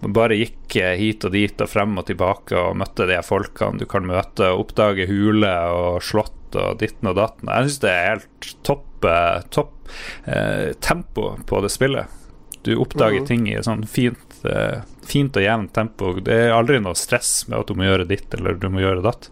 [0.00, 3.86] Bare gikk eh, hit og dit og frem og tilbake og møtte de folkene du
[3.90, 7.50] kan møte, og oppdage huler og slott og ditten og datten.
[7.52, 9.92] Jeg syns det er helt topp, eh, topp
[10.26, 12.16] eh, tempo på det spillet.
[12.64, 13.26] Du oppdager Mhm.
[13.26, 16.14] ting i sånn fint, eh, fint og jevnt tempo.
[16.20, 19.02] Det er aldri noe stress med at du må gjøre ditt eller du må gjøre
[19.02, 19.28] datt.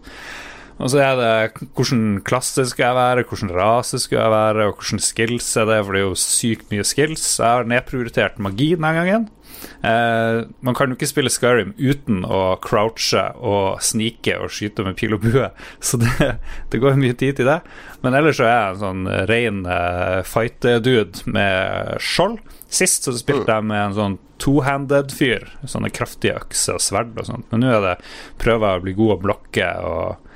[0.79, 1.31] Og så er det
[1.75, 5.81] hvilken klasse skal jeg være, hvilken rase skal jeg være, og hvordan skills er det,
[5.83, 7.25] for det er jo sykt mye skills.
[7.41, 9.27] Jeg har nedprioritert magi denne gangen.
[9.83, 14.95] Eh, man kan jo ikke spille Skyrim uten å crouche og snike og skyte med
[14.99, 15.49] pil og bue,
[15.87, 16.29] så det,
[16.71, 17.59] det går mye tid til det.
[18.03, 22.39] Men ellers så er jeg en sånn ren eh, fight-dude med skjold.
[22.69, 27.27] Sist så spilte jeg med en sånn two-handed fyr, sånne kraftige økser og sverd og
[27.27, 27.95] sånt, men nå er det
[28.39, 30.28] prøver jeg å bli god å blokke og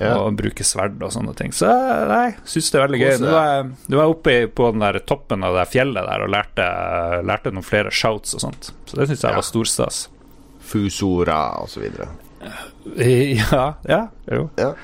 [0.00, 0.16] Ja.
[0.18, 1.52] og bruke sverd og sånne ting.
[1.54, 1.68] Så
[2.10, 3.12] nei, syns det er veldig gøy.
[3.22, 6.24] Du var jeg, nå var jeg oppe på den der toppen av det fjellet der
[6.26, 6.66] og lærte,
[7.30, 8.72] lærte noen flere shouts og sånt.
[8.90, 9.38] Så det syns jeg Ja.
[9.38, 10.08] var storstas.
[10.64, 12.08] Fusora og så videre.
[12.94, 14.48] Ja, ja, jo.
[14.60, 14.74] Ja.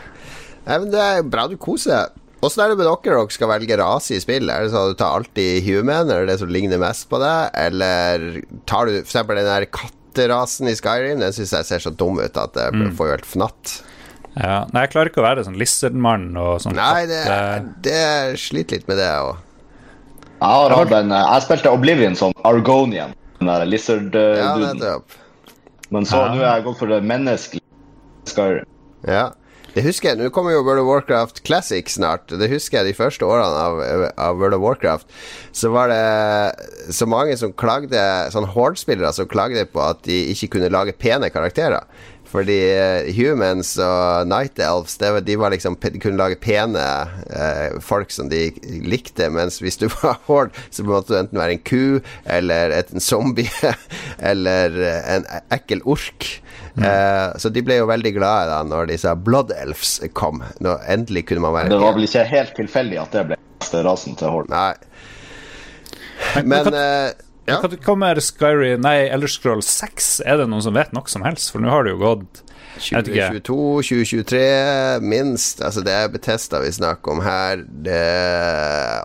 [0.64, 2.16] Nei, men det er bra du koser deg.
[2.40, 4.48] Åssen er det med dere dere skal velge rase i spill?
[4.48, 7.50] Er det sånn at du tar alltid human, eller det som ligner mest på deg?
[7.66, 8.24] Eller
[8.70, 9.12] tar du f.eks.
[9.28, 11.20] den der katterasen i Skyrim?
[11.20, 12.94] Den syns jeg ser så dum ut at det Mm.
[12.96, 13.74] får jo helt fnatt.
[14.36, 14.66] Ja.
[14.72, 16.76] Nei, jeg klarer ikke å være sånn lizardmann og sånn.
[16.78, 18.02] Nei, det, katt- det
[18.38, 19.40] sliter litt med det òg.
[20.40, 23.10] Jeg har hatt en eh, Jeg spilte Oblivion som Argonian,
[23.40, 24.80] den der lizard-duden.
[24.80, 24.98] Ja,
[25.90, 26.28] Men så Ja.
[26.34, 28.64] nå har jeg gått for det menneskelige
[29.06, 29.30] Ja.
[29.72, 32.26] Det husker jeg, Nå kommer jo World of Warcraft Classic snart.
[32.26, 35.06] Det husker jeg de første årene av, av World of Warcraft.
[35.52, 38.00] Så var det så mange som klagde
[38.34, 41.84] Sånn Horde-spillere som klagde på at de ikke kunne lage pene karakterer.
[42.30, 46.82] Fordi eh, humans og night elves det var, De var liksom kunne lage pene
[47.26, 48.44] eh, folk som de
[48.86, 52.92] likte, mens hvis du var horde, så måtte du enten være en ku eller et,
[52.94, 53.50] en zombie
[54.30, 56.28] eller eh, en ekkel ork.
[56.80, 60.38] Eh, så de ble jo veldig glade da når disse blood elves kom.
[60.62, 61.98] Nå endelig kunne man være Det var pen.
[61.98, 64.54] vel ikke helt tilfeldig at det ble beste rasen til Horde.
[64.54, 64.78] Nei.
[66.46, 67.10] Men eh,
[67.50, 67.58] ja.
[67.62, 70.10] Hva kommer Skyrim Nei, Elder Scroll 6?
[70.26, 71.52] Er det noen som vet noe som helst?
[71.52, 72.42] For nå har det jo gått
[72.80, 73.28] Jeg vet ikke.
[73.44, 73.56] 2022,
[73.90, 74.42] 2023
[75.04, 75.62] minst.
[75.66, 77.64] Altså, det er Betesta vi snakker om her.
[77.66, 78.02] Det,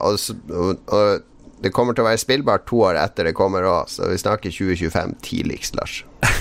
[0.05, 0.19] og,
[0.53, 4.09] og, og det kommer til å være spillbart to år etter det kommer òg, så
[4.11, 6.03] vi snakker 2025 tidligst, Lars.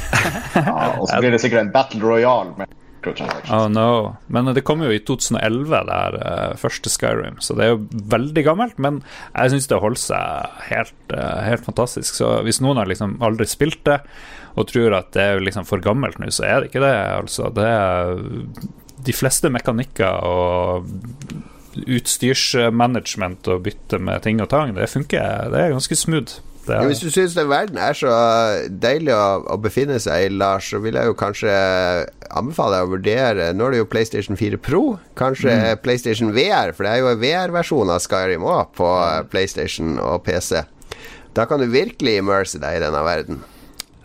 [0.54, 2.70] Ja, og så blir det sikkert en Battle Royale med
[3.04, 3.50] microtransactions.
[3.50, 4.16] Oh no.
[4.26, 8.04] Men det kom jo i 2011, det her eh, første Skyrim, så det er jo
[8.12, 8.78] veldig gammelt.
[8.78, 9.02] Men
[9.34, 12.16] jeg syns det holder seg helt, eh, helt fantastisk.
[12.20, 14.00] Så hvis noen har liksom aldri spilt det,
[14.54, 16.94] og tror at det er liksom for gammelt nå, så er det ikke det.
[16.94, 18.22] Altså, det er
[19.04, 20.86] de fleste mekanikker og
[21.74, 25.50] utstyrsmanagement og bytte med ting og tang, det funker.
[25.50, 26.38] Det er ganske smooth.
[26.64, 28.10] Det er, hvis du syns den verden er så
[28.68, 31.52] deilig å, å befinne seg i, Lars, så vil jeg jo kanskje
[32.34, 34.82] anbefale deg å vurdere Nå er det jo PlayStation 4 Pro,
[35.20, 35.54] kanskje
[35.84, 38.90] PlayStation VR, for det er jo en VR-versjon av Skyrim òg på
[39.32, 40.64] PlayStation og PC.
[41.34, 43.40] Da kan du virkelig immerse deg i denne verden.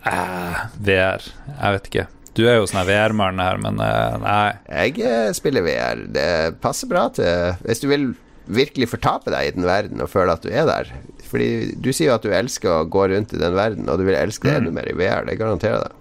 [0.08, 1.26] eh, VR.
[1.50, 2.06] Jeg vet ikke.
[2.38, 4.48] Du er jo sånn VR-mann her, men eh, nei.
[4.70, 6.04] Jeg eh, spiller VR.
[6.14, 6.28] Det
[6.62, 8.12] passer bra til Hvis du vil
[8.50, 10.90] virkelig fortape deg i den verden og føle at du er der.
[11.30, 14.06] Fordi du sier jo at du elsker å gå rundt i den verden, og du
[14.08, 15.28] vil elske det enda mer i VR.
[15.28, 15.96] Det garanterer jeg deg.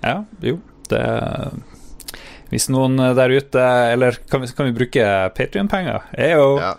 [0.00, 0.56] Ja, jo,
[0.88, 1.00] det
[2.48, 5.02] Hvis noen der ute Eller kan vi, kan vi bruke
[5.36, 6.06] Patrion-penger?
[6.16, 6.46] Eyo.
[6.58, 6.70] Ja.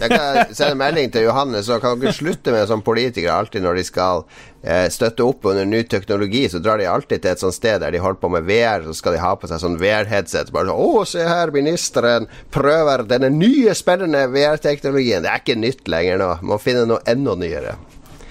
[0.00, 3.78] Jeg kan sende melding til Johannes, så kan dere slutte med sånn politikere alltid når
[3.78, 4.22] de skal
[4.64, 7.92] eh, støtte opp under ny teknologi, så drar de alltid til et sånt sted der
[7.92, 10.52] de holder på med VR, så skal de ha på seg sånn VR-headset.
[10.54, 15.26] Bare sånn 'Å, se her, ministeren prøver denne nye, spennende VR-teknologien'.
[15.26, 16.30] Det er ikke nytt lenger nå.
[16.42, 17.76] Må finne noe enda nyere.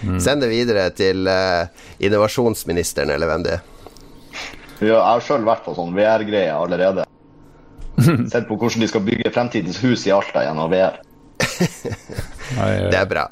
[0.02, 0.18] Mm.
[0.20, 1.70] Send det videre til eh,
[2.02, 3.68] innovasjonsministeren, eller hvem det er.
[4.82, 7.06] Ja, jeg har sjøl vært på sånn VR-greier allerede.
[8.34, 10.98] Sett på hvordan de skal bygge fremtidens hus i Alta gjennom VR.
[11.60, 13.28] Det er bra.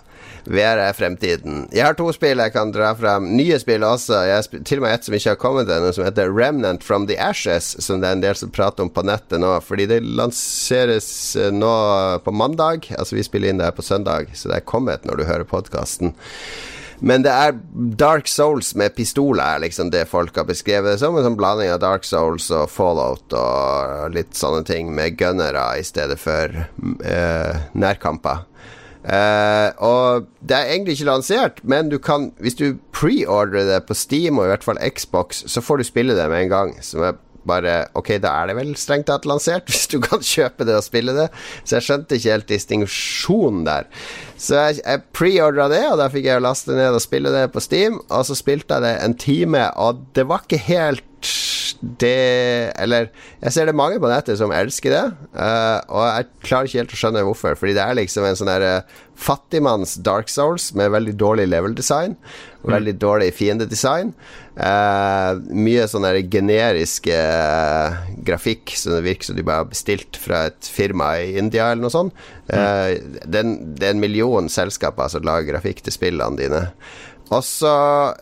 [0.50, 1.66] VR er fremtiden.
[1.76, 3.28] Jeg har to spill jeg kan dra frem.
[3.38, 4.22] Nye spill også.
[4.26, 7.18] Jeg til og med et som ikke har kommet ennå, som heter Remnant from the
[7.22, 9.52] Ashes, som det er en del som prater om på nettet nå.
[9.66, 11.74] Fordi det lanseres eh, nå
[12.26, 12.90] på mandag.
[12.98, 15.48] Altså, vi spiller inn det her på søndag, så det er kommet når du hører
[15.50, 16.16] podkasten.
[17.00, 17.56] Men det er
[18.00, 21.16] Dark Souls med pistoler, er liksom det folk har beskrevet det som.
[21.16, 25.86] En sånn blanding av Dark Souls og Fallout og litt sånne ting, med gunnere i
[25.88, 28.44] stedet for uh, nærkamper.
[29.00, 33.96] Uh, og det er egentlig ikke lansert, men du kan, hvis du preordrer det på
[33.96, 36.76] Steam og i hvert fall Xbox, så får du spille det med en gang.
[36.84, 37.16] Som er
[37.48, 40.86] bare Ok, da er det vel strengt tatt lansert, hvis du kan kjøpe det og
[40.86, 41.30] spille det.
[41.64, 43.90] Så jeg skjønte ikke helt distinksjonen der.
[44.40, 47.64] Så jeg, jeg preordra det, og da fikk jeg laste ned og spille det på
[47.64, 48.00] Steam.
[48.08, 51.06] Og så spilte jeg det en time, og det var ikke helt
[51.80, 53.08] det Eller
[53.40, 55.04] jeg ser det mange på nettet som elsker det,
[55.38, 57.56] uh, og jeg klarer ikke helt å skjønne hvorfor.
[57.60, 61.76] Fordi det er liksom en sånn derre uh, fattigmanns Dark Souls med veldig dårlig level
[61.76, 62.18] design.
[62.64, 62.74] Mm.
[62.74, 63.00] veldig mm.
[63.00, 64.14] dårlig fiendedesign.
[64.60, 70.20] Uh, mye sånn der generiske uh, grafikk som det virker som de bare har bestilt
[70.20, 72.26] fra et firma i India eller noe sånt.
[72.52, 76.66] Uh, det, det, er en million selskaper som lager grafikk til spillene dine.
[77.30, 77.72] Og så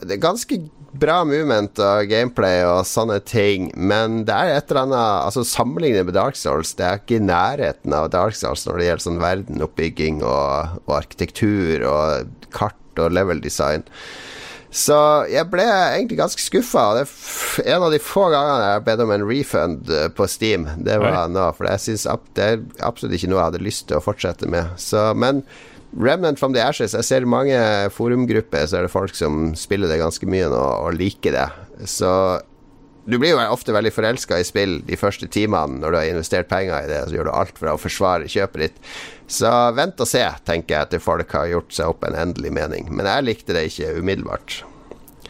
[0.04, 0.60] Det er ganske
[0.96, 6.08] bra movement og gameplay og sånne ting, men det er et eller annet Altså Sammenlignet
[6.08, 9.22] med Dark Souls, det er ikke i nærheten av Dark Souls når det gjelder sånn
[9.24, 13.86] verdenoppbygging og, og arkitektur og kart og level design.
[14.74, 14.98] Så
[15.32, 16.90] jeg ble egentlig ganske skuffa.
[17.64, 21.00] En av de få gangene jeg har bedt om en refund eh, på Steam, det
[21.02, 21.46] var nå.
[21.58, 22.06] For jeg synes
[22.38, 24.76] det er absolutt ikke noe jeg hadde lyst til å fortsette med.
[24.82, 25.46] Så, men
[25.96, 27.56] Remnant from the Ashes Jeg ser mange
[27.96, 31.48] forumgrupper Så er det folk som spiller det ganske mye nå og liker det.
[31.88, 32.12] Så
[33.08, 36.50] du blir jo ofte veldig forelska i spill de første timene når du har investert
[36.52, 38.82] penger i det, så gjør du alt for å forsvare kjøpet ditt.
[39.32, 42.92] Så vent og se, tenker jeg, til folk har gjort seg opp en endelig mening.
[42.92, 44.58] Men jeg likte det ikke umiddelbart.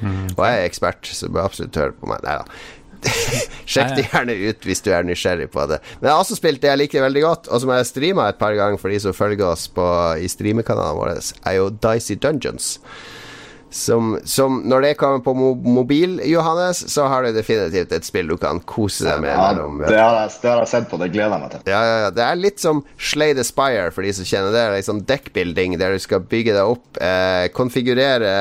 [0.01, 0.25] Mm.
[0.33, 2.25] Og jeg er ekspert, så du bør absolutt høre på meg.
[2.25, 2.57] Nei da.
[3.71, 5.81] Sjekk det gjerne ut hvis du er nysgjerrig på det.
[5.99, 8.31] Men jeg har også spilt det jeg liker veldig godt, og som jeg har streama
[8.31, 9.85] et par ganger for de som følger oss på,
[10.21, 12.77] i streamekanalene våre, er jo Dicey Dungeons.
[13.69, 18.37] Som, som, når det kommer på mobil, Johannes, så har du definitivt et spill du
[18.39, 19.33] kan kose deg med.
[19.35, 21.65] Ja, det, har jeg, det har jeg sett på, det gleder jeg meg til.
[21.73, 22.13] Ja, ja, ja.
[22.15, 24.63] Det er litt som Slay the Spire, for de som kjenner det.
[24.77, 28.37] Liksom deckbuilding, der du skal bygge deg opp, eh, konfigurere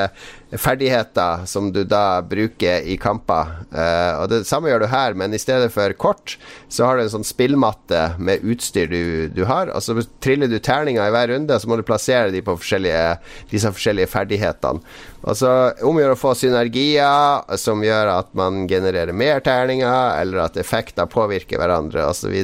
[0.55, 3.49] ferdigheter som du da bruker i kamper.
[3.71, 6.37] Uh, og Det samme gjør du her, men i stedet for kort,
[6.71, 9.73] så har du en sånn spillmatte med utstyr du, du har.
[9.75, 13.03] Og så triller du terninger i hver runde, så må du plassere de på forskjellige,
[13.51, 14.95] disse forskjellige ferdighetene.
[15.27, 15.51] Og så
[15.83, 21.59] omgjør å få synergier som gjør at man genererer mer terninger, eller at effekter påvirker
[21.59, 22.35] hverandre, osv.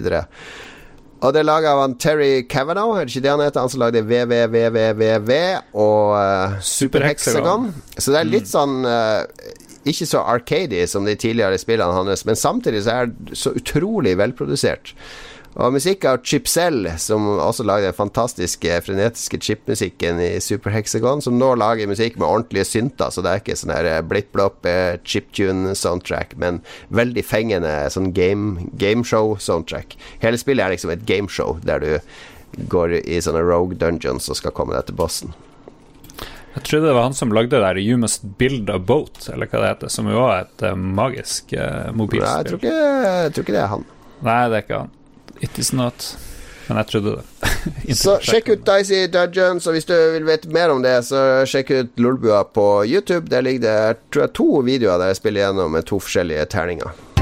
[1.23, 3.63] Og det er laget av han Terry Kavanagh, er det ikke det han heter?
[3.63, 5.31] Han som lagde VVVVVV
[5.79, 7.69] og uh, Superhexagon.
[7.95, 8.51] Så det er litt mm.
[8.51, 9.23] sånn uh,
[9.87, 14.17] Ikke så arcady som de tidligere spillene hans, men samtidig så er det så utrolig
[14.19, 14.91] velprodusert.
[15.53, 21.37] Og musikk av Chipsell, som også lagde den fantastiske frenetiske chipmusikken i Super Hexagon, som
[21.37, 26.33] nå lager musikk med ordentlige synter, så det er ikke sånn eh, blipp-blopp eh, chiptune-soundtrack,
[26.41, 29.93] men veldig fengende sånn game, gameshow-soundtrack.
[30.23, 34.55] Hele spillet er liksom et gameshow der du går i sånne rogue dungeons og skal
[34.57, 35.37] komme deg til bossen.
[36.53, 39.49] Jeg trodde det var han som lagde det der You Must Build a Boat, eller
[39.49, 42.25] hva det heter, som jo var et uh, magisk uh, mobilspill.
[42.25, 43.87] Nei, jeg tror, ikke, jeg tror ikke det er han.
[44.23, 44.93] Nei, det er ikke han.
[45.41, 46.17] It is not.
[46.67, 47.95] Men jeg trodde det.
[47.99, 51.73] så sjekk ut Dicey Dungeons, og hvis du vil vite mer om det, så sjekk
[51.73, 53.27] ut Lolbua på YouTube.
[53.31, 57.12] Der ligger det tror jeg, to videoer der jeg spiller gjennom med to forskjellige terninger.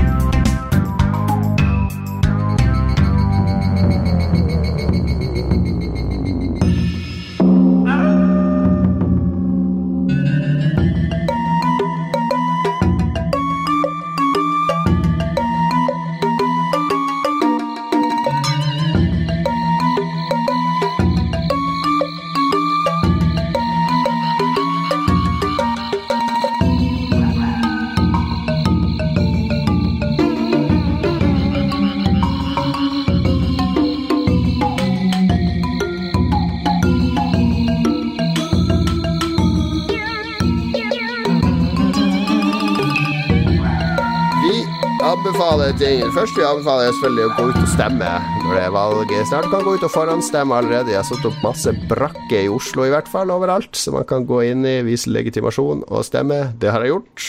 [45.82, 48.10] Det første vi anbefaler, er selvfølgelig å gå ut og stemme
[48.44, 49.14] når det er valg.
[49.26, 50.92] Snart kan gå ut og forhåndsstemme allerede.
[50.94, 54.28] Jeg har satt opp masse brakker i Oslo, i hvert fall, overalt, så man kan
[54.30, 56.52] gå inn i, vise legitimasjon og stemme.
[56.62, 57.26] Det har jeg gjort.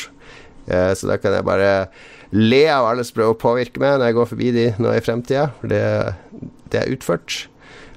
[0.68, 1.70] Eh, så da kan jeg bare
[2.36, 5.00] le av alle som prøver å påvirke meg når jeg går forbi de nå i
[5.06, 5.46] fremtida.
[5.72, 5.80] Det,
[6.74, 7.38] det er utført.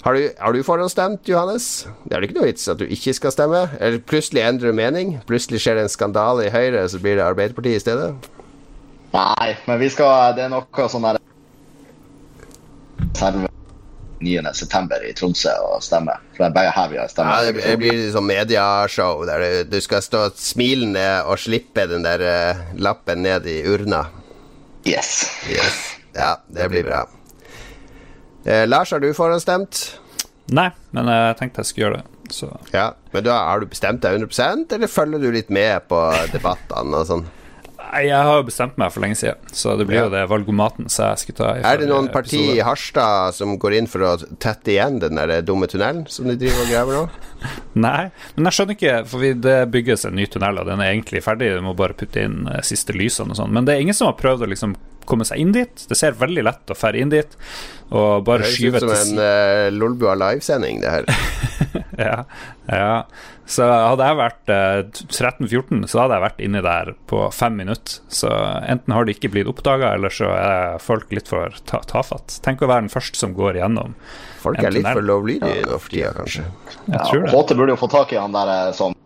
[0.05, 1.67] Har du, har du forhåndsstemt, Johannes?
[2.05, 3.65] Det er vel ikke noe vits at du ikke skal stemme?
[3.81, 5.17] Eller plutselig endrer du mening?
[5.27, 8.13] Plutselig skjer det en skandale i Høyre, så blir det Arbeiderpartiet i stedet?
[9.15, 11.21] Nei, men vi skal Det er noe sånn der
[13.15, 13.51] Serve
[14.25, 15.01] 9.9.
[15.05, 16.13] i Tromsø og stemme.
[16.33, 17.35] For det er begge her vi har stemme.
[17.35, 22.23] Ja, det blir sånn mediashow der du, du skal stå smilende og slippe den der
[22.23, 24.05] uh, lappen ned i urna.
[24.87, 25.27] Yes.
[25.51, 25.77] yes.
[26.15, 27.03] Ja, det blir bra.
[28.47, 29.83] Uh, Lars, har du forhåndsstemt?
[30.55, 32.11] Nei, men jeg tenkte jeg skulle gjøre det.
[32.33, 32.49] Så.
[32.73, 35.99] Ja, Men da har du bestemt deg 100% eller følger du litt med på
[36.33, 37.27] debattene og sånn?
[38.03, 40.05] Jeg har jo bestemt meg for lenge siden, så det blir ja.
[40.07, 41.51] jo det valgomaten så jeg skal ta.
[41.61, 45.37] er det noen parti i Harstad som går inn for å tette igjen den der
[45.45, 47.05] dumme tunnelen som de driver og graver nå?
[47.85, 51.23] Nei, men jeg skjønner ikke, for det bygges en ny tunnel, og den er egentlig
[51.25, 53.55] ferdig, du må bare putte inn uh, siste lysene og sånn.
[53.55, 54.75] Men det er ingen som har prøvd å liksom
[55.05, 55.85] komme seg inn dit.
[55.89, 57.37] Det ser veldig lett å fære inn dit.
[57.93, 61.05] Og bare skyve til Det høres ut som en uh, Lolbua livesending, det her.
[62.07, 62.25] ja,
[62.71, 62.91] ja.
[63.45, 67.99] Så hadde jeg vært eh, 13-14, så hadde jeg vært inni der på fem minutter.
[68.09, 68.31] Så
[68.65, 72.39] enten har det ikke blitt oppdaga, eller så er folk litt for ta tafatt.
[72.45, 73.93] Tenk å være den første som går igjennom.
[74.41, 75.77] Folk er litt for lovlydige ja.
[75.77, 76.47] for tida, kanskje.
[76.89, 78.97] Ja, Håte burde jo få tak i han der eh, sånn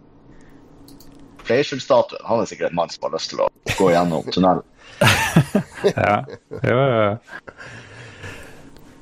[1.49, 2.23] Fleischer-statuen.
[2.29, 4.65] Han er sikkert en mann som har lyst til å gå gjennom tunnelen.
[5.95, 6.15] ja.
[6.63, 7.05] Jo, jo.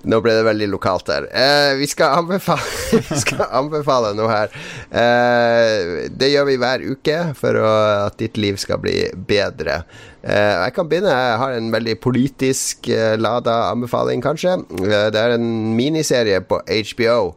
[0.08, 1.28] Nå ble det veldig lokalt her.
[1.36, 2.64] Eh, vi, skal anbefale,
[3.10, 4.54] vi, skal anbefale, noe her.
[4.88, 7.72] Eh, det gjør vi hver uke for å,
[8.08, 8.96] at ditt liv skal bli
[9.28, 9.82] bedre.
[10.24, 11.12] Eh, jeg kan begynne.
[11.12, 14.58] Jeg har en veldig politisk eh, lada anbefaling, kanskje.
[14.80, 17.34] Eh, det er en miniserie på HBO.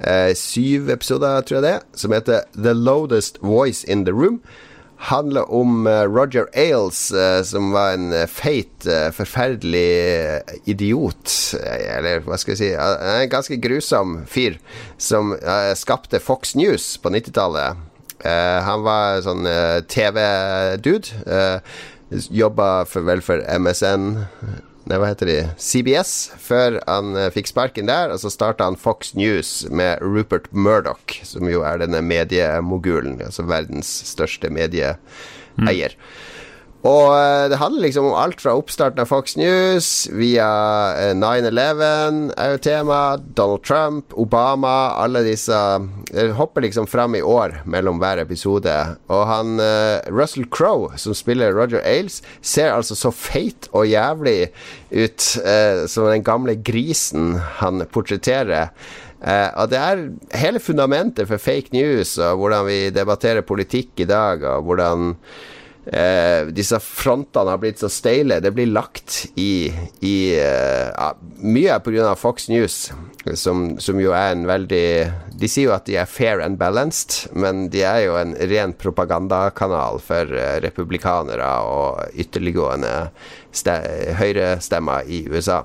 [0.00, 4.40] Eh, syv episoder, tror jeg det, som heter The Loudest Voice in the Room
[4.96, 10.40] handler om uh, Roger Ailes, uh, som var en uh, feit, forferdelig
[10.70, 11.32] idiot.
[11.60, 14.58] Eller hva skal jeg si En ganske grusom fyr
[14.98, 15.34] som
[15.78, 17.80] skapte Fox News på 90-tallet.
[18.64, 19.46] han var sånn
[19.88, 21.40] TV-dude.
[22.30, 24.24] jobba for, vel for MSN
[24.84, 25.36] Nei, hva heter de?
[25.56, 26.12] CBS,
[26.44, 28.12] før han uh, fikk sparken der.
[28.12, 33.46] Og så starta han Fox News med Rupert Murdoch, som jo er denne mediemogulen, altså
[33.48, 34.98] verdens største medieeier.
[35.56, 35.70] Mm.
[36.84, 40.48] Og eh, det handler liksom om alt fra oppstarten av Fox News via
[41.16, 42.98] 9-11 eh, er jo tema.
[43.16, 45.56] Donald Trump, Obama, alle disse
[46.10, 48.74] Det hopper liksom fram i år mellom hver episode.
[49.08, 54.50] Og han uh, Russell Crowe, som spiller Roger Ailes, ser altså så feit og jævlig
[54.94, 55.24] ut
[55.90, 58.70] som den gamle grisen han portretterer.
[59.24, 60.04] Uh, og det er
[60.36, 65.14] hele fundamentet for fake news og hvordan vi debatterer politikk i dag, og hvordan
[65.86, 68.40] eh, disse frontene har blitt så steile.
[68.40, 71.12] Det blir lagt i, i eh, ja,
[71.44, 72.14] Mye pga.
[72.18, 72.92] Fox News,
[73.34, 74.86] som, som, jo er en veldig
[75.40, 78.74] De sier jo at de er fair and balanced, men de er jo en ren
[78.78, 82.94] propagandakanal for eh, republikanere og ytterliggående
[84.18, 85.62] høyrestemmer i USA.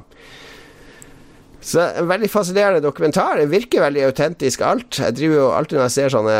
[1.69, 3.37] Så En veldig fascinerende dokumentar.
[3.37, 4.97] Det virker veldig autentisk alt.
[4.97, 6.37] Jeg driver jo alltid Når jeg ser sånne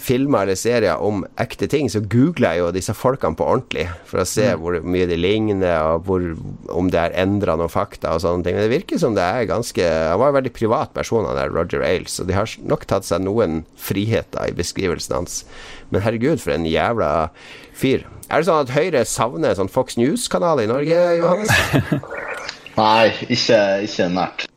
[0.00, 4.22] filmer eller serier om ekte ting, så googler jeg jo disse folkene på ordentlig for
[4.22, 4.62] å se mm.
[4.62, 6.24] hvor mye de ligner, og hvor,
[6.72, 8.56] om det er endra noen fakta og sånne ting.
[8.56, 11.52] Men det virker som det er ganske Han var en veldig privat person, han der
[11.52, 15.42] Roger Ailes, og de har nok tatt seg noen friheter i beskrivelsen hans.
[15.92, 17.12] Men herregud, for en jævla
[17.76, 18.06] fyr.
[18.30, 21.52] Er det sånn at Høyre savner sånn Fox News-kanal i Norge, Johannes?
[22.80, 24.48] Nei, ikke, ikke nært.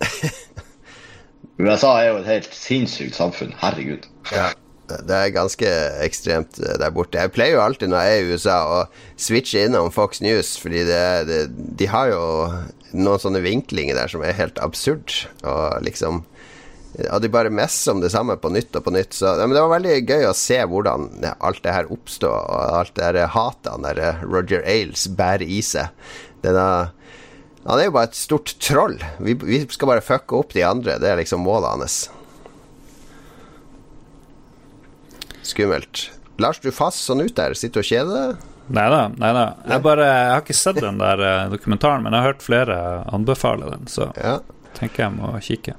[1.66, 3.54] USA er jo et helt sinnssykt samfunn.
[3.60, 4.04] Herregud.
[4.28, 4.50] Ja,
[4.86, 5.70] det er ganske
[6.04, 7.18] ekstremt eh, der borte.
[7.18, 8.80] Jeg pleier jo alltid når jeg er i USA å
[9.18, 11.40] switche innom Fox News, fordi det, det,
[11.80, 12.24] de har jo
[12.96, 15.12] noen sånne vinklinger der som er helt absurd.
[15.44, 16.24] Og liksom
[16.96, 19.12] Og de bare messer om det samme på nytt og på nytt.
[19.12, 21.10] Så ja, det var veldig gøy å se hvordan
[21.44, 25.58] alt det her oppstod, og alt det her hatet han der Roger Ailes bærer i
[25.60, 25.92] seg.
[26.40, 26.94] Denne
[27.66, 29.00] han er jo bare et stort troll.
[29.18, 31.00] Vi, vi skal bare fucke opp de andre.
[31.02, 31.96] Det er liksom målet hans.
[35.46, 36.10] Skummelt.
[36.42, 37.56] Lars, du fast sånn ut der.
[37.58, 38.44] Sitter og kjeder deg?
[38.76, 39.00] Nei da.
[39.18, 39.44] Nei da.
[39.66, 42.78] Jeg, bare, jeg har ikke sett den der uh, dokumentaren, men jeg har hørt flere
[43.14, 44.38] anbefale den, så ja.
[44.78, 45.76] tenker jeg må kikke.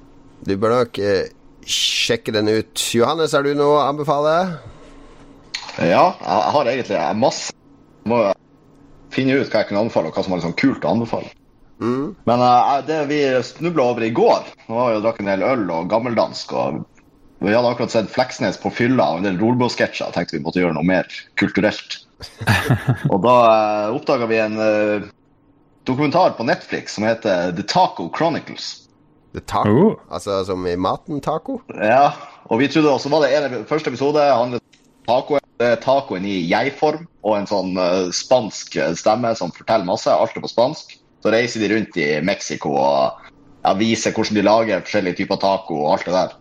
[0.47, 1.33] Du bør nok eh,
[1.67, 2.83] sjekke den ut.
[2.95, 4.35] Johannes, har du noe å anbefale?
[5.83, 7.55] Ja, jeg har egentlig masse.
[8.03, 8.21] Jeg må
[9.13, 11.36] finne ut hva jeg kunne anbefale, og hva som var liksom kult å anbefale.
[11.79, 15.43] Men uh, det vi snubla over i går Nå var vi jo drakk en del
[15.45, 16.53] øl og gammeldansk.
[16.57, 16.79] og
[17.43, 20.13] Vi hadde akkurat sett Fleksnes på fylla og en del Rolbo-sketsjer.
[20.15, 21.09] Tenkte vi måtte gjøre noe mer
[21.39, 21.99] kulturelt.
[23.11, 25.07] og da uh, oppdaga vi en uh,
[25.87, 28.87] dokumentar på Netflix som heter The Taco Chronicles.
[29.35, 29.99] The taco, Oh.
[30.09, 31.59] altså som i maten taco?
[31.77, 32.15] Ja,
[32.49, 36.25] og vi trodde også, var det ene, første episode handlet om taco, det er tacoen
[36.25, 40.96] i jeg-form og en sånn uh, spansk stemme som forteller masse, alt er på spansk.
[41.27, 45.81] Så reiser de rundt i Mexico og ja, viser hvordan de lager forskjellige typer taco
[45.81, 46.35] og alt det der.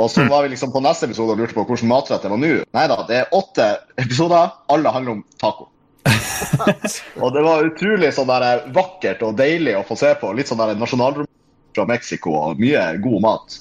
[0.00, 2.40] Og så var vi liksom på neste episode og lurte på hvilken matrett det var
[2.40, 2.54] nå.
[2.72, 3.66] Nei da, det er åtte
[4.00, 5.68] episoder, alle handler om taco.
[7.20, 10.32] og det var utrolig sånn der vakkert og deilig å få se på.
[10.38, 13.60] Litt sånn der nasjonalromantikk fra Mexico og mye god mat.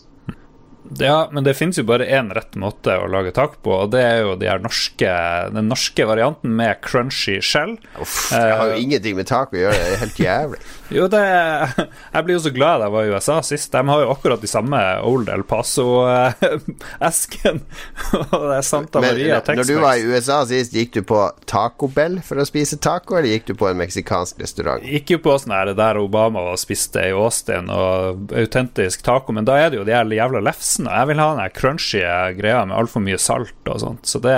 [0.97, 4.01] Ja, men det finnes jo bare én rett måte å lage taco på, og det
[4.01, 5.11] er jo de norske,
[5.53, 7.75] den norske varianten med crunchy shell.
[8.01, 10.61] Uff, det har jo ingenting med taco å gjøre, det er helt jævlig.
[10.89, 13.71] Jo, det Jeg blir jo så glad jeg var i USA sist.
[13.73, 17.61] De har jo akkurat de samme Old El Paso-esken.
[18.33, 21.19] Og det er Santa Maria Maria når du var i USA sist, gikk du på
[21.49, 24.83] Taco Bell for å spise taco, eller gikk du på en meksikansk restaurant?
[24.85, 29.33] Gikk jo på sånn her der Obama var og spiste i Austin, og autentisk taco,
[29.35, 30.93] men da er det jo de jævla lefsene.
[30.93, 32.03] Jeg vil ha den der crunchy
[32.39, 34.37] greia med altfor mye salt og sånt, så det,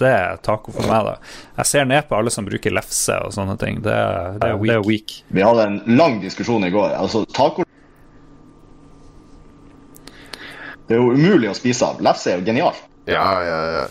[0.00, 1.16] det er taco for meg, da.
[1.60, 3.80] Jeg ser ned på alle som bruker lefse og sånne ting.
[3.84, 3.96] Det,
[4.40, 5.20] det, er, det er weak.
[5.32, 6.96] Vi hadde en lang diskusjon i går.
[6.96, 7.64] Altså, taco
[10.86, 12.02] Det er jo umulig å spise av.
[12.04, 12.76] Lefse er jo genial.
[13.10, 13.86] Ja, ja, ja.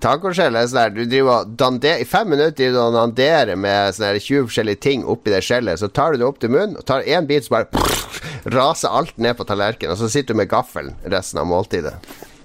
[0.00, 3.58] Tacoskjell er sånn der Du driver og dander, I fem minutter driver du og danderer
[3.60, 5.80] med sånne 20 forskjellige ting oppi det skjellet.
[5.82, 7.84] Så tar du det opp til munnen, og tar én bit, så bare
[8.56, 9.94] raser alt ned på tallerkenen.
[9.94, 11.98] Og så sitter du med gaffelen resten av måltidet.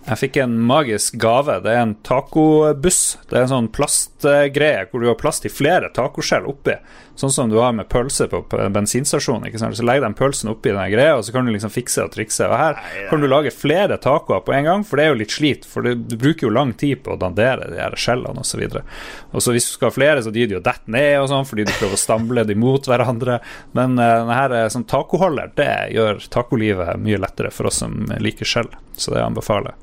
[0.06, 1.56] Jeg fikk en magisk gave.
[1.66, 3.00] Det er en tacobuss.
[3.26, 6.76] Det er en sånn plastgreie hvor du har plast i flere tacoskjell oppi.
[7.16, 8.42] Sånn som du har med pølse på
[8.76, 9.48] bensinstasjonen.
[9.56, 12.50] Så legger de pølsen oppi den greia, og så kan du liksom fikse og trikse.
[12.50, 15.36] Og her kan du lage flere tacoer på en gang, for det er jo litt
[15.36, 15.68] slit.
[15.70, 18.66] For du, du bruker jo lang tid på å dandere de her skjellene osv.
[18.68, 18.92] Og,
[19.32, 21.48] og så hvis du skal ha flere, så gir de jo dette ned og sånn,
[21.48, 23.40] fordi du prøver å stamble de mot hverandre.
[23.78, 28.06] Men uh, denne her eh, som tacoholder, det gjør tacolivet mye lettere for oss som
[28.20, 28.72] liker skjell.
[29.00, 29.82] Så det anbefaler jeg.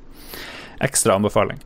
[0.83, 1.61] Ekstra anbefaling.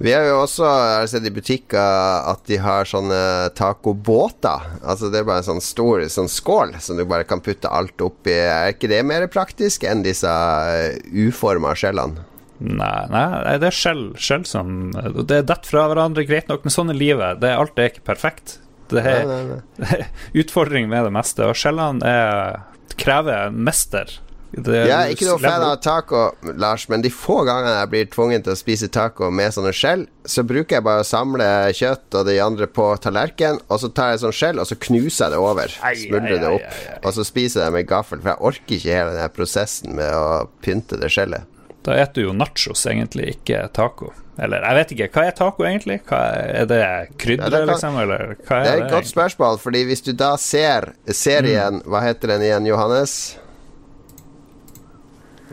[0.00, 4.70] Vi har jo også har sett i butikker at de har sånne tacobåter.
[4.80, 8.00] Altså det er bare en sånn stor sånn skål som du bare kan putte alt
[8.00, 8.32] oppi.
[8.32, 12.24] Er ikke det mer praktisk enn disse uh, uforma skjellene?
[12.60, 16.72] Nei, nei, det er skjell, skjell som Det er detter fra hverandre, greit nok, men
[16.72, 17.40] sånn er livet.
[17.44, 18.58] Det, alt er ikke perfekt.
[18.92, 20.00] Det er Nei, nei, nei.
[20.42, 22.60] utfordring med det meste, og skjellene er,
[23.00, 24.16] krever mester.
[24.52, 26.20] Det, Jeg er ikke noe fan av taco,
[26.58, 30.02] Lars, men de få gangene jeg blir tvunget til å spise taco med sånne skjell,
[30.26, 31.46] så bruker jeg bare å samle
[31.78, 35.28] kjøtt og de andre på tallerken, og så tar jeg sånn skjell, og så knuser
[35.28, 35.76] jeg det over.
[36.02, 36.80] Smuldrer det opp.
[37.04, 40.10] Og så spiser jeg det med gaffel, for jeg orker ikke hele den prosessen med
[40.18, 41.46] å pynte det skjellet.
[41.86, 44.10] Da spiser du jo nachos, egentlig, ikke taco.
[44.40, 46.00] Eller jeg vet ikke, hva er taco egentlig?
[46.10, 46.80] Er, er det
[47.20, 48.00] krydder, Ja, det kan- liksom?
[48.02, 48.84] Eller hva er Det er det?
[48.86, 53.36] et godt spørsmål, fordi hvis du da ser serien Hva heter den igjen, Johannes?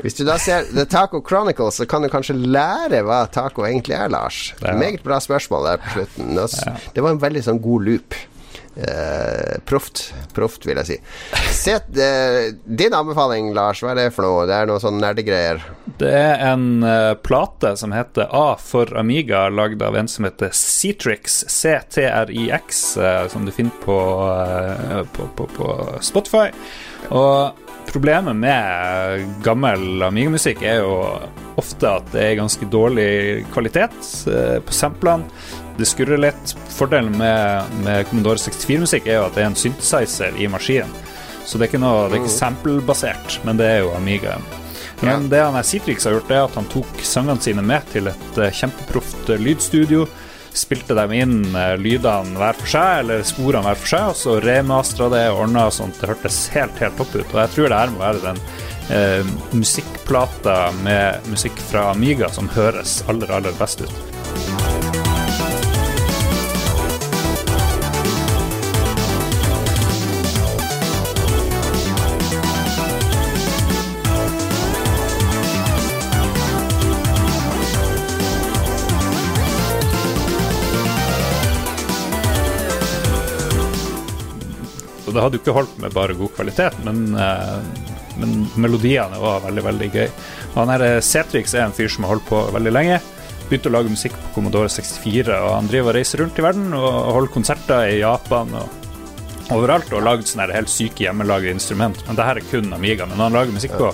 [0.03, 3.95] Hvis du da ser The Taco Chronicles, så kan du kanskje lære hva taco egentlig
[3.97, 4.53] er, Lars.
[4.61, 4.75] Ja.
[4.77, 6.35] Meget bra spørsmål der på slutten.
[6.93, 8.17] Det var en veldig sånn god loop.
[8.77, 10.13] Eh, proft.
[10.33, 10.97] Proft, vil jeg si.
[11.49, 14.45] Se, eh, din anbefaling, Lars, hva er det for noe?
[14.45, 15.63] Det er noe sånn nerdegreier.
[15.97, 20.53] Det er en uh, plate som heter A for Amiga, lagd av en som heter
[20.53, 23.97] Citrix, C-T-R-I-X, eh, som du finner på,
[25.15, 25.73] på, på, på
[26.05, 26.51] Spotify.
[27.09, 30.99] Og problemet med gammel Amiga-musikk er jo
[31.57, 33.95] ofte at det er ganske dårlig kvalitet
[34.67, 35.25] på samplene.
[35.77, 36.53] Det skurrer litt.
[36.73, 40.93] Fordelen med, med Commodore 64-musikk er jo at det er en synthesizer i maskinen.
[41.47, 44.43] Så det er ikke noe, det er ikke sample-basert, men det er jo Amigaen.
[44.99, 48.39] Men det han Citrix har gjort, er at han tok sangene sine med til et
[48.41, 50.07] eh, kjempeproft eh, lydstudio.
[50.57, 54.37] Spilte dem inn eh, lydene hver for seg, eller sporene hver for seg, og så
[54.43, 57.29] remastra det og ordna sånn at det hørtes helt, helt topp ut.
[57.29, 58.43] Og jeg tror det her må være den
[58.89, 64.16] eh, musikkplata med musikk fra Amiga som høres aller, aller best ut.
[85.17, 87.59] Det hadde jo ikke holdt med bare god kvalitet, men, eh,
[88.21, 90.09] men melodiene var veldig, veldig gøy.
[90.53, 92.99] Og han her eh, Cetrix er en fyr som har holdt på veldig lenge.
[93.47, 96.73] begynte å lage musikk på Commodore 64, og han driver og reiser rundt i verden
[96.75, 102.01] og holder konserter i Japan og overalt, og lagd sånne helt syke hjemmelagde instrument.
[102.09, 103.93] Men det her er kun Amiga, men han lager musikk på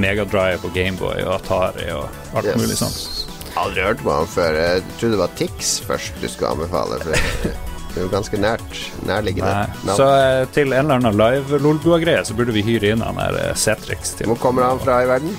[0.00, 2.56] Megadrive og Gameboy og Atari og alt Yes.
[2.62, 3.28] mulig sånt.
[3.60, 4.56] Aldri hørt på han før.
[4.58, 6.98] Jeg trodde det var Tix først du skulle anbefale.
[7.04, 8.78] For det er jo ganske nært.
[9.06, 9.66] Nærliggende.
[9.94, 13.38] Så eh, til en eller annen live Lolbua-greie så burde vi hyre inn han der
[13.38, 15.36] eh, Cetrix til Hvor kommer han fra i verden?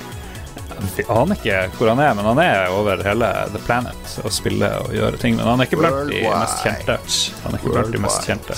[0.96, 4.80] Vi aner ikke hvor han er, men han er over hele The Planet og spiller
[4.86, 5.38] og gjør ting.
[5.40, 6.98] Men han er ikke blant de mest kjente.
[7.44, 8.58] Han er ikke blant de mest kjente.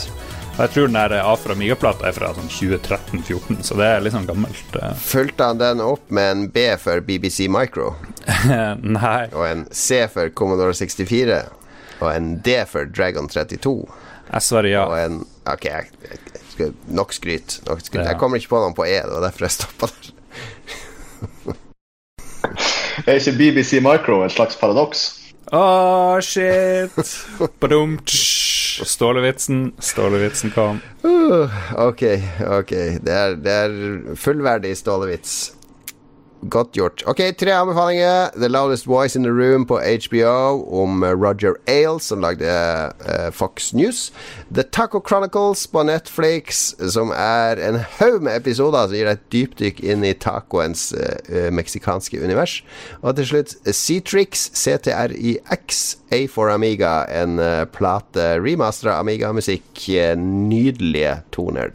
[0.58, 4.16] Og jeg tror den der A Miga-plata er fra sånn 2013-14, så det er litt
[4.16, 4.78] sånn gammelt.
[4.80, 4.96] eh.
[5.06, 7.92] Fulgte han den opp med en B for BBC Micro,
[8.98, 9.28] Nei.
[9.38, 11.38] og en C for Commodore 64,
[12.00, 13.88] og en D for Dragon 32,
[14.28, 14.86] Jeg svarer ja.
[14.86, 16.20] og en Ok, jeg, jeg,
[16.60, 17.62] jeg nok skryt.
[17.68, 18.02] Nok skryt.
[18.02, 18.10] Ja.
[18.12, 20.14] Jeg kommer ikke på noen på E, det var derfor jeg stoppa der.
[23.08, 25.06] Er ikke BBC Micro et slags paradoks?
[25.56, 26.98] Å, shit!
[27.62, 27.96] Badum.
[28.04, 29.72] Stålevitsen.
[29.80, 30.82] Stålevitsen kom.
[31.06, 31.48] Uh,
[31.88, 32.04] ok,
[32.60, 32.74] ok.
[33.06, 33.78] Det er, det er
[34.20, 35.38] fullverdig stålevits.
[36.42, 37.02] Godt gjort.
[37.10, 38.30] Ok, tre anbefalinger.
[38.38, 43.32] The Loudest Voice in the Room på HBO om eh, Roger Ailes, som lagde uh,
[43.34, 44.12] Fox News.
[44.54, 49.28] The Taco Chronicles på Netflix, som er en haug med episoder som gir deg et
[49.34, 52.60] dypdykk inn i tacoens eh, meksikanske univers.
[53.02, 55.84] Og til slutt C-Trix, CTRIX,
[56.14, 59.66] A for Amiga, en uh, plate remastera Amiga-musikk.
[60.18, 61.74] Nydelige toner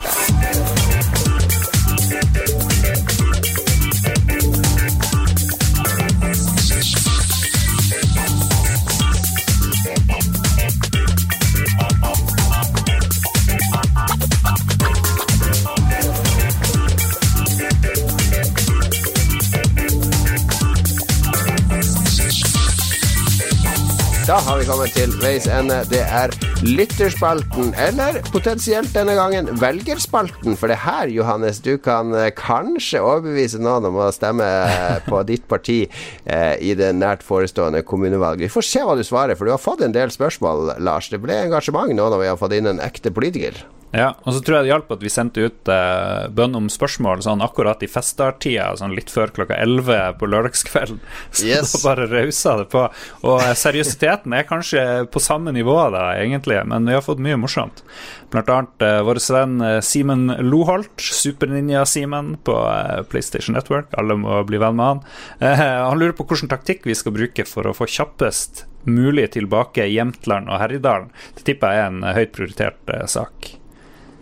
[24.47, 25.77] har vi kommet til veis ende.
[25.91, 26.33] Det er
[26.67, 30.57] lytterspalten, eller potensielt denne gangen velgerspalten.
[30.59, 34.99] For det er her, Johannes, du kan eh, kanskje overbevise noen om å stemme eh,
[35.07, 38.49] på ditt parti eh, i det nært forestående kommunevalget.
[38.49, 41.13] Vi får se hva du svarer, for du har fått en del spørsmål, Lars.
[41.13, 43.63] Det ble engasjement nå når vi har fått inn en ekte politiker.
[43.93, 47.21] Ja, og så tror jeg det hjalp at vi sendte ut eh, bønn om spørsmål
[47.27, 51.01] sånn akkurat i festartida, sånn litt før klokka 11 på lørdagskvelden.
[51.31, 51.75] Så Yes.
[51.75, 52.87] da bare rausa det på.
[53.29, 57.37] Og eh, seriøsiteten er kanskje på samme nivå da, egentlig, men vi har fått mye
[57.41, 57.85] morsomt.
[58.33, 63.93] Blant annet eh, vår venn eh, Simen Loholt, Superninja-Simen på eh, PlayStation Network.
[64.01, 65.07] Alle må bli venn med han.
[65.45, 69.85] Eh, han lurer på hvilken taktikk vi skal bruke for å få kjappest mulig tilbake
[69.93, 71.13] Jämtland og Herjedalen.
[71.37, 73.53] Det tipper jeg er en høyt prioritert sak.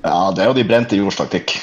[0.03, 1.59] Ja, det er jo de brente jords taktikk.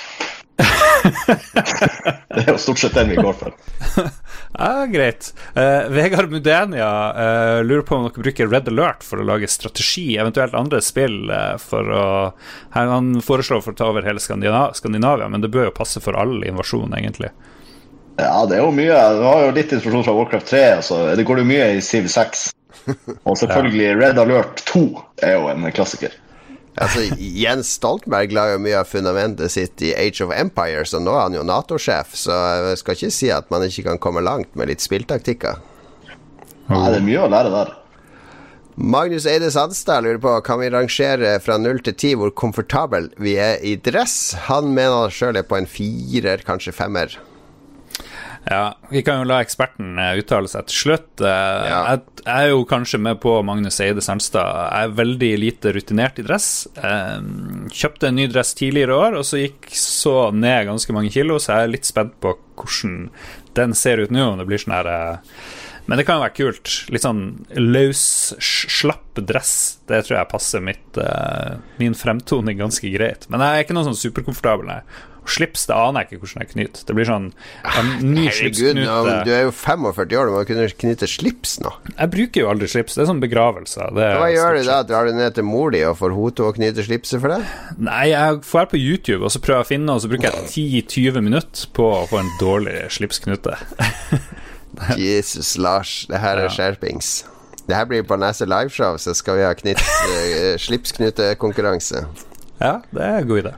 [2.34, 3.58] det er jo stort sett den vi går for.
[4.58, 5.34] Ja, greit.
[5.54, 10.16] Uh, Vegard Mudenia uh, lurer på om dere bruker Red Alert for å lage strategi,
[10.18, 12.06] eventuelt andre spill Uh, for å
[12.74, 16.02] her, Han foreslår for å ta over hele Skandina Skandinavia, men det bør jo passe
[16.02, 17.30] for all invasjon, egentlig.
[18.18, 18.98] Ja, det er jo mye.
[19.18, 21.02] Du har jo litt inspirasjon fra Warcraft 3, Altså.
[21.20, 22.48] det går jo mye i Civ 6.
[23.28, 24.86] Og selvfølgelig Red Alert 2
[25.28, 26.16] er jo en klassiker.
[26.78, 31.16] Altså, Jens Stoltenberg la jo mye av fundamentet sitt i Age of Empires, og nå
[31.16, 32.36] er han jo Nato-sjef, så
[32.70, 35.58] jeg skal ikke si at man ikke kan komme langt med litt spilltaktikker.
[36.68, 37.74] Nei, det er mye å lære der.
[38.78, 43.34] Magnus Eide Sandstad lurer på Kan vi rangere fra null til ti hvor komfortabel vi
[43.42, 44.36] er i dress.
[44.52, 47.16] Han mener sjøl er på en firer, kanskje femmer.
[48.48, 51.22] Ja, Vi kan jo la eksperten eh, uttale seg til slutt.
[51.22, 51.80] Eh, Ja.
[51.92, 54.48] Jeg, jeg er jo kanskje med på Magnus Eide Sernstad.
[54.72, 56.50] Jeg er veldig lite rutinert i dress.
[56.78, 61.12] Jeg kjøpte en ny dress tidligere i år, og så gikk så ned ganske mange
[61.12, 63.10] kilo, så jeg er litt spent på hvordan
[63.58, 64.24] den ser ut nå.
[64.34, 65.36] Om det blir sånn her eh,
[65.88, 66.72] Men det kan jo være kult.
[66.92, 67.22] Litt sånn
[67.56, 68.02] løs,
[68.44, 69.54] slapp dress.
[69.88, 73.28] Det tror jeg passer mitt, eh, min fremtoning ganske greit.
[73.32, 74.82] Men jeg er ikke noe sånn superkomfortabel, nei.
[75.28, 76.84] Slips det aner jeg ikke hvordan jeg knyter.
[76.88, 77.26] Det blir sånn
[77.68, 78.96] en ny Herregud, nå,
[79.28, 81.74] du er jo 45 år, du må kunne knytte slips nå.
[81.92, 82.96] Jeg bruker jo aldri slips.
[82.96, 83.90] Det er sånn begravelse.
[83.98, 84.80] Det Hva gjør du da?
[84.88, 87.46] Drar du ned til mor di og får henne til å knyte slipset for deg?
[87.90, 90.86] Nei, jeg får på YouTube og så prøver jeg å finne, og så bruker jeg
[90.88, 93.58] 10-20 minutter på å få en dårlig slipsknute.
[94.98, 96.54] Jesus, Lars, det her er Ja.
[96.54, 97.26] skjerpings.
[97.68, 102.06] Det her blir på neste liveshow, så skal vi ha eh, slipsknutekonkurranse.
[102.62, 103.54] Ja, det er en god idé.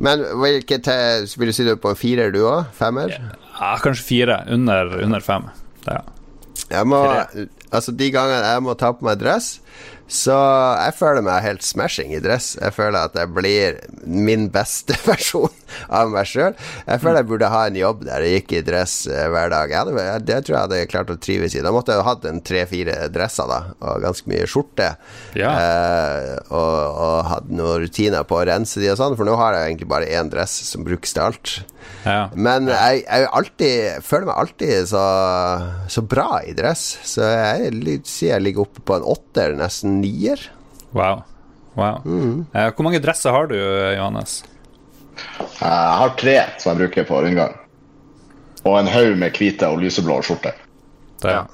[0.00, 2.70] Men hvilket eh, vil du si du er på en firer, du òg?
[2.76, 3.12] Femmer?
[3.12, 4.38] Ja, kanskje fire.
[4.52, 5.48] Under, under fem.
[5.86, 6.00] Ja.
[6.70, 7.00] Jeg må,
[7.70, 9.58] Altså De gangene jeg må ta på meg dress,
[10.10, 10.36] så
[10.74, 12.56] jeg føler meg helt smashing i dress.
[12.58, 15.54] Jeg føler at jeg blir min beste versjon
[15.86, 16.56] av meg sjøl.
[16.86, 19.70] Jeg føler jeg burde ha en jobb der jeg gikk i dress eh, hver dag.
[19.70, 21.62] Jeg hadde, det tror jeg hadde klart å trives i.
[21.64, 24.90] Da måtte jeg ha hatt en tre-fire dresser da, og ganske mye skjorte.
[25.38, 25.52] Ja.
[25.54, 29.56] Eh, og, og hatt noen rutiner på å rense de og sånn, for nå har
[29.56, 31.60] jeg egentlig bare én dress som brukes til alt.
[32.04, 32.30] Ja.
[32.34, 35.04] Men jeg, jeg alltid, føler meg alltid så,
[35.92, 36.84] så bra i dress.
[37.06, 40.42] Så jeg sier jeg ligger oppe på en åtter, nesten nier.
[40.96, 41.22] Wow.
[41.78, 42.00] wow.
[42.04, 42.46] Mm.
[42.50, 44.40] hvor mange dresser har du, Johannes?
[45.60, 47.56] Jeg har tre som jeg bruker på rundgang.
[48.64, 50.56] Og en haug med hvite og lyseblå skjorter.
[51.24, 51.44] Ja.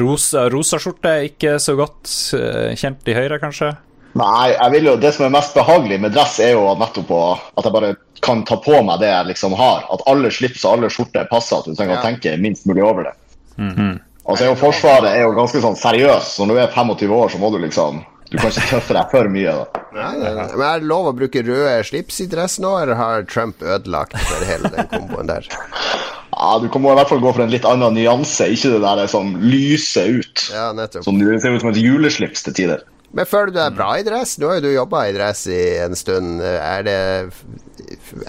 [0.00, 3.72] Rosa, rosa skjorte er ikke så godt eh, kjent i Høyre, kanskje?
[4.18, 7.66] Nei, jeg vil jo, det som er mest behagelig med dress, er jo nettopp at
[7.66, 7.92] jeg bare
[8.26, 9.86] kan ta på meg det jeg liksom har.
[9.94, 12.00] At alle slips og alle skjorter passer, at du trenger Ja.
[12.00, 13.14] å tenke minst mulig over det.
[14.28, 17.50] Altså, jo Forsvaret er jo ganske sånn seriøst, når du er 25 år, så må
[17.54, 19.52] du liksom Du kan ikke tøffe deg for mye.
[19.58, 19.80] da.
[19.96, 20.44] Nei, nei, nei.
[20.54, 24.14] Men er det lov å bruke røde slips i dress nå, eller har Trump ødelagt
[24.22, 25.48] for hele den komboen der?
[26.30, 29.10] Ja, Du må i hvert fall gå for en litt annen nyanse, ikke det der
[29.10, 30.44] som lyser ut.
[30.54, 31.02] Ja, nettopp.
[31.08, 32.84] Som det ser ut som et juleslips til tider.
[33.10, 34.36] Men føler du deg bra i dress?
[34.38, 36.38] Nå har jo du jobba i dress i en stund.
[36.46, 36.98] Er det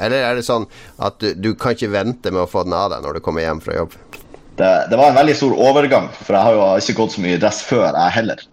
[0.01, 0.65] Eller er det sånn
[0.97, 3.45] at du, du kan ikke vente med å få den av deg når du kommer
[3.45, 3.93] hjem fra jobb?
[4.61, 7.37] Det, det var en veldig stor overgang, for jeg har jo ikke gått så mye
[7.37, 8.43] i dress før, jeg heller.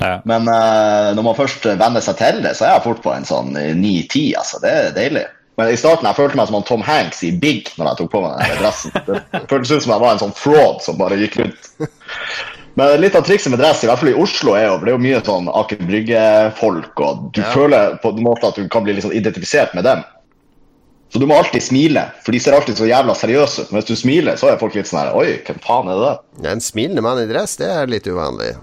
[0.00, 0.16] Ja.
[0.28, 3.26] Men uh, når man først venner seg til det, så er jeg fort på en
[3.28, 4.22] sånn eh, 9-10.
[4.40, 4.60] Altså.
[4.62, 5.26] Det er deilig.
[5.60, 8.12] Men i starten jeg følte meg som han Tom Hanks i Big når jeg tok
[8.14, 8.94] på meg denne dressen.
[9.04, 11.68] Det føltes ut som jeg var en sånn fraud som bare gikk rundt.
[12.80, 14.96] Men litt av trikset med dress, i hvert fall i Oslo, er jo det er
[14.96, 17.50] jo mye sånn Aker Brygge-folk, og du Ja.
[17.52, 20.00] føler på en måte at du kan bli litt sånn identifisert med dem.
[21.12, 23.70] Så du må alltid smile, for de ser alltid så jævla seriøse ut.
[23.70, 26.06] Men hvis du smiler, så er folk litt sånn her Oi, hvem faen er det
[26.06, 26.20] der?
[26.54, 28.54] En smilende mann i dress, det er litt uvanlig.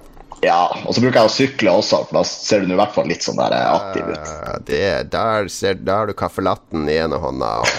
[0.42, 3.10] Ja, og så bruker jeg å sykle også, for da ser du i hvert fall
[3.12, 4.32] litt sånn der eh, aktiv ut.
[4.34, 4.82] Ja, det,
[5.14, 7.52] der, ser, der har du kaffelatten i ene hånda.
[7.62, 7.70] Og...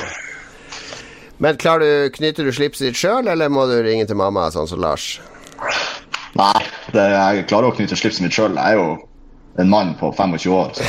[1.43, 4.71] Men klarer du, knyter du slipset ditt sjøl, eller må du ringe til mamma, sånn
[4.71, 5.16] som Lars?
[6.39, 6.61] Nei,
[6.95, 8.55] det, jeg klarer å knyte slipset mitt sjøl.
[8.55, 9.01] Jeg er jo
[9.59, 10.71] en mann på 25 år.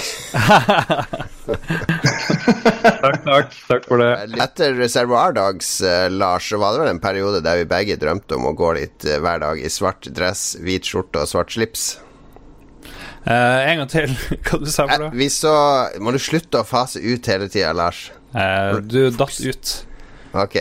[2.52, 3.56] Takk, takk.
[3.68, 4.12] Takk for det.
[4.42, 8.38] Etter Reservoir Dogs, eh, Lars, så var det vel en periode der vi begge drømte
[8.38, 11.92] om å gå litt eh, hver dag i svart dress, hvit skjorte og svart slips.
[13.22, 14.16] Uh, en gang til.
[14.48, 15.12] Hva du sa Eh, for noe?
[15.14, 15.52] vi så
[16.02, 18.08] Må du slutte å fase ut hele tida, Lars?
[18.34, 19.74] Uh, du datt ut.
[20.34, 20.58] Ok.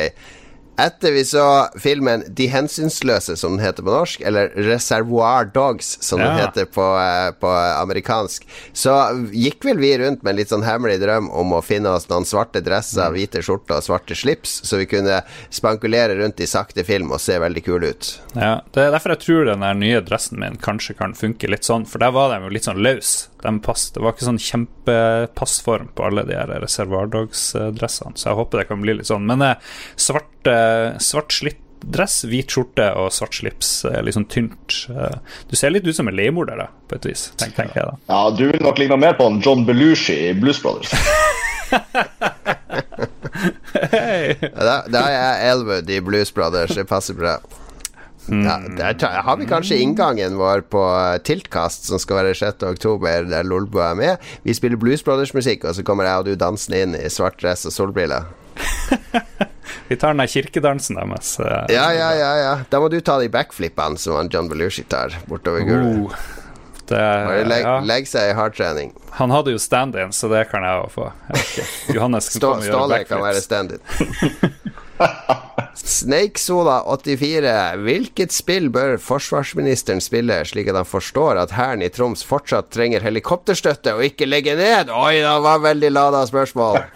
[0.80, 1.44] Etter vi så
[1.80, 6.84] filmen De hensynsløse, som den heter på norsk, eller Reservoir Dogs, som den heter på,
[6.96, 8.94] eh, på amerikansk, så
[9.32, 12.24] gikk vel vi rundt med en litt sånn hemmelig drøm om å finne oss noen
[12.28, 15.20] svarte dresser, hvite skjorter og svarte slips, så vi kunne
[15.52, 18.12] spankulere rundt i sakte film og se veldig kule ut.
[18.34, 21.86] Ja, Det er derfor jeg tror den nye dressen min kanskje kan funke litt sånn,
[21.86, 23.28] for der var de jo litt sånn løs.
[23.42, 23.94] De passet.
[23.94, 27.08] det var ikke sånn kjempepassform på alle de her Reservoir
[27.40, 29.26] så jeg håper det kan bli litt sånn.
[29.28, 29.56] Men eh,
[29.96, 34.86] svart, eh, svart slitt dress, hvit skjorte og svart slips, eh, litt sånn tynt.
[34.92, 35.16] Eh,
[35.48, 37.96] Du ser litt ut som en leiemorder, da, på et vis, tenk, tenker jeg da.
[38.08, 40.92] Ja, Du vil nok ligne mer på en John Belushi i Blues Brothers.
[43.90, 44.34] hey.
[44.40, 47.38] Da, da er jeg Elwood i Blues Brothers, det passer bra.
[48.30, 48.58] Ja,
[48.94, 52.62] der har vi kanskje inngangen vår på eh, Tiltkast, som skal være 6.
[52.68, 54.30] oktober, der Lolbo er med.
[54.46, 57.66] Vi spiller Blues Brothers-musikk, og så kommer jeg og du dansende inn i svart dress
[57.66, 58.30] og solbriller.
[59.90, 61.32] Vi tar den der kirkedansen deres.
[61.40, 61.64] eh.
[61.74, 62.52] Ja, ja, ja, ja.
[62.70, 66.14] Da må du ta de backflippene som han John Belushi tar bortover gulvet.
[66.14, 66.14] Uh.
[66.90, 67.02] det,
[67.50, 67.76] legg, ja.
[67.86, 68.94] legg seg i hardtrening.
[69.18, 71.10] Han hadde jo stand-in, så det kan jeg òg få.
[71.30, 71.66] Jeg.
[71.96, 73.82] Johannes kan Stå, Ståle kan være stand-in.
[75.76, 77.52] Snakesola84.
[77.84, 83.00] Hvilket spill bør forsvarsministeren spille, slik at han forstår at Hæren i Troms fortsatt trenger
[83.06, 84.90] helikopterstøtte og ikke legge ned?
[84.94, 86.80] Oi, det var veldig lada spørsmål.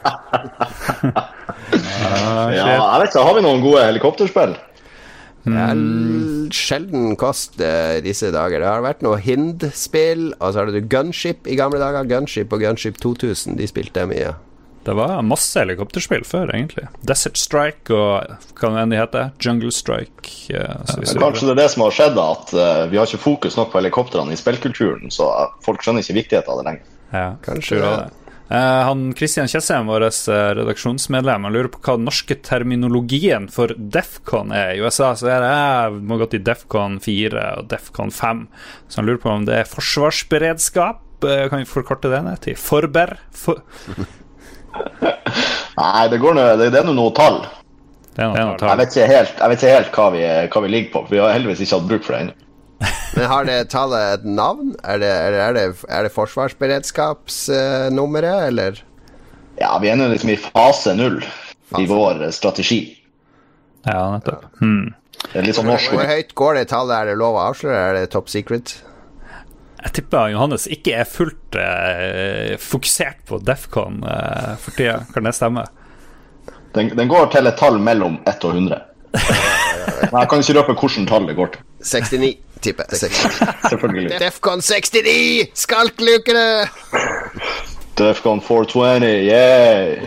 [2.05, 2.69] Ah, Ja, shit.
[2.69, 4.53] jeg vet ikke, Har vi noen gode helikopterspill?
[5.45, 5.81] Det er
[6.57, 8.61] sjelden kost uh, disse dager.
[8.63, 12.07] Det har vært noe Hind-spill, og så har du Gunship i gamle dager.
[12.09, 14.33] Gunship og Gunship 2000, de spilte mye.
[14.85, 16.89] Det var masse helikopterspill før, egentlig.
[17.09, 19.31] Desert Strike og hva det enn de heter.
[19.41, 20.33] Jungle Strike.
[20.53, 23.23] Ja, Men du- Kanskje det er det som har skjedd, at uh, vi har ikke
[23.25, 26.93] fokus nok på helikoptrene i spillkulturen, så eh, folk skjønner ikke viktigheten av det lenger.
[27.15, 27.95] Ja, Kanskje det.
[28.03, 28.21] det.
[28.45, 33.73] Uh, han Kristian Tjessem, vår eh, redaksjonsmedlem, han lurer på hva den norske terminologien for
[33.79, 34.75] Defcon er.
[34.77, 38.45] I USA så er det jeg må gå til Defcon 4 og Defcon 5.
[38.93, 41.01] Så han lurer på om det er forsvarsberedskap.
[41.25, 43.17] Uh, Kan vi forkorte det ned til Forber?
[43.33, 43.65] For,
[45.81, 47.39] Nei, det, går noe, det, det er nå noe tall.
[48.15, 48.79] det er noe Jeg tall.
[48.81, 50.23] vet ikke helt, jeg vet ikke helt hva, vi,
[50.55, 52.35] hva vi ligger på, for vi har heldigvis ikke hatt bruk for det ennå.
[53.17, 54.67] Men har det tallet et navn?
[54.83, 58.73] Er det, er det, er det, er det forsvarsberedskapsnummeret, eller?
[59.61, 61.19] Ja, vi er nå liksom i fase null
[61.79, 62.81] i vår eh, strategi.
[63.87, 64.43] Ja, nettopp.
[64.61, 64.87] Hmm.
[65.25, 66.97] Det er litt sånn norsk Hvor høyt går det tallet?
[66.99, 67.79] Er det lov å avsløre?
[67.79, 68.67] Er det top secret?
[69.85, 75.03] Jeg tipper Johannes ikke er fullt eh, fokusert på Defcon eh, for tida.
[75.13, 75.67] Kan det stemme?
[76.75, 78.81] Den, den går til et tall mellom 1 og 100.
[79.15, 81.63] Men jeg kan ikke røpe hvilket tall det går til.
[81.85, 82.33] 69,
[82.65, 83.13] tipper jeg.
[83.69, 84.19] Selvfølgelig.
[84.23, 85.53] Defcon 69!
[85.55, 86.47] Skalklukene!
[88.01, 90.01] Defcon 420, yeah!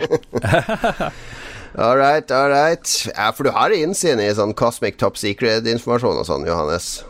[1.78, 3.08] All right, all right.
[3.14, 7.04] Ja, for du har innsyn i sånn Cosmic Top Secret-informasjon og sånn, Johannes.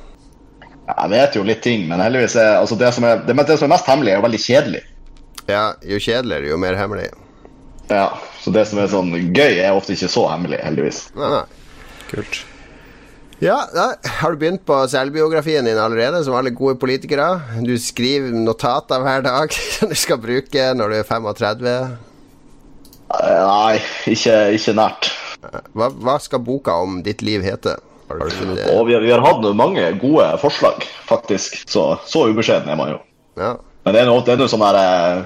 [0.87, 3.67] Jeg vet jo litt ting, men heldigvis er altså det, som er, det, det som
[3.67, 4.83] er mest hemmelig, er jo veldig kjedelig.
[5.47, 7.09] Ja, jo kjedeligere, jo mer hemmelig.
[7.91, 8.09] Ja,
[8.43, 11.01] Så det som er sånn gøy, er ofte ikke så hemmelig, heldigvis.
[11.19, 11.43] Nei, nei.
[12.07, 12.39] Kult.
[13.43, 13.91] Ja, da,
[14.21, 17.27] har du begynt på selvbiografien din allerede, som alle gode politikere?
[17.67, 21.67] Du skriver notater hver dag som du skal bruke når du er 35.
[23.17, 23.77] Eh, Nei,
[24.09, 25.11] ikke, ikke nært.
[25.77, 27.77] Hva, hva skal boka om ditt liv hete?
[28.09, 31.57] Og vi har, vi har hatt mange gode forslag, faktisk.
[31.69, 32.99] Så, så ubeskjeden er man jo.
[33.37, 33.51] Ja.
[33.83, 35.17] Men det er noe, det er noe sånn der eh,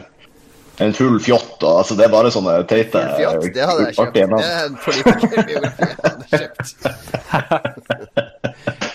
[0.81, 4.13] En full fjott og altså, Det er bare sånne teite Fjott, det hadde jeg kjøpt.
[4.13, 4.25] Det er
[4.65, 6.67] en politikerbiografi jeg hadde kjøpt.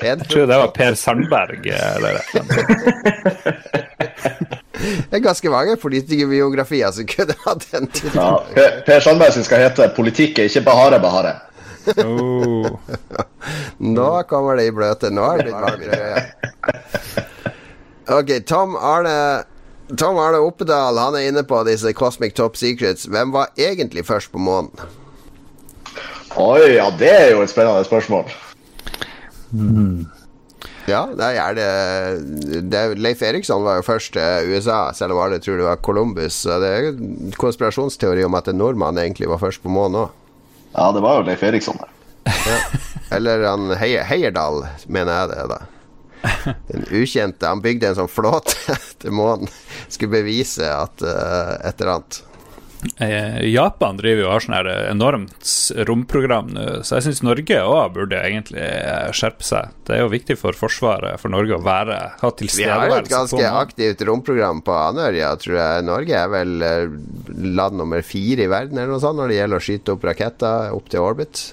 [0.07, 1.65] Jeg tror det var Per Sandberg.
[1.67, 2.15] eh, Eller,
[5.11, 9.63] Det er ganske mange politikerbiografier som kunne hatt den Ja, per, per Sandberg sin skal
[9.65, 11.35] hete 'Politikk er ikke bare Bahare'.
[12.05, 12.67] Oh.
[13.79, 15.11] Nå kommer det i bløte.
[15.15, 16.25] Nå har det blitt varmere.
[18.17, 19.45] Ok, Tom Arne
[19.99, 23.07] Tom Arne Oppedal Han er inne på disse Cosmic Top Secrets.
[23.11, 24.71] Hvem var egentlig først på månen?
[26.37, 28.29] Oi, ja, det er jo et spennende spørsmål.
[30.87, 31.69] Ja, det er det,
[32.71, 35.81] det er- Leif Eriksson var jo først til USA, selv om alle tror det var
[35.83, 36.33] Columbus.
[36.45, 37.01] Så det er
[37.41, 40.11] konspirasjonsteori om at en nordmann egentlig var først på månen òg.
[40.77, 41.79] Ja, det var jo Leif Eriksson.
[41.81, 41.91] der.
[43.17, 45.59] Eller han Heier, Heierdal, mener jeg det, da.
[46.69, 47.49] Den ukjente.
[47.49, 49.49] Han bygde en sånn flåte til månen.
[49.89, 52.21] Skulle bevise at uh, et eller annet.
[53.03, 57.59] Eh, Japan driver jo har sånn her enormt s- romprogram nå, så jeg syns Norge
[57.61, 59.75] òg burde egentlig eh, skjerpe seg.
[59.85, 63.11] Det er jo viktig for Forsvaret for Norge å være, ha Vi har jo et
[63.13, 65.85] ganske aktivt romprogram på Andørja, tror jeg.
[65.89, 66.97] Norge er vel eh,
[67.61, 70.73] land nummer fire i verden eller noe sånt når det gjelder å skyte opp raketter
[70.77, 71.45] opp til orbit.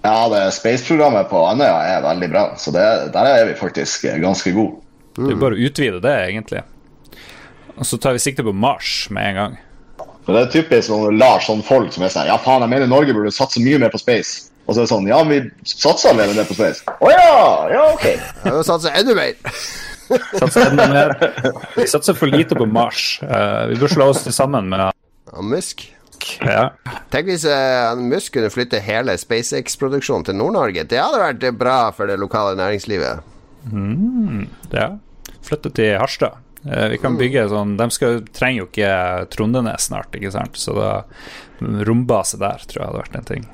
[0.00, 4.16] Ja, det Space-programmet på Andøya er veldig bra, så det, der er vi faktisk eh,
[4.22, 4.78] ganske gode.
[5.20, 6.62] Det er bare å utvide det, egentlig.
[7.76, 9.58] Og så tar vi sikte på Mars med en gang.
[10.26, 12.72] For det er typisk når du lar sånne folk som er sånn Ja, faen, jeg
[12.74, 14.50] mener Norge burde satse mye mer på space.
[14.66, 16.84] Og så er det sånn Ja, vi satser allerede mer på space.
[16.86, 17.30] Å ja!
[17.72, 18.04] Ja, OK.
[18.10, 19.38] Jeg må satse enda mer!
[20.40, 21.12] Satser enda mer.
[21.76, 23.20] Vi satser for lite på Mars.
[23.22, 24.88] Uh, vi bør slå oss til sammen med
[25.30, 25.84] Og Musk.
[26.42, 26.72] ja.
[27.14, 30.82] Tenk hvis uh, Musk kunne flytte hele SpaceX-produksjonen til Nord-Norge.
[30.90, 33.22] Det hadde vært bra for det lokale næringslivet.
[34.74, 34.88] ja.
[35.46, 36.42] Flytte til Harstad.
[36.68, 38.90] Eh, vi kan bygge sånn De skal, trenger jo ikke
[39.32, 40.58] Trondenes snart, ikke sant?
[40.60, 40.90] Så da
[41.60, 43.48] Rombase der tror jeg hadde vært en ting.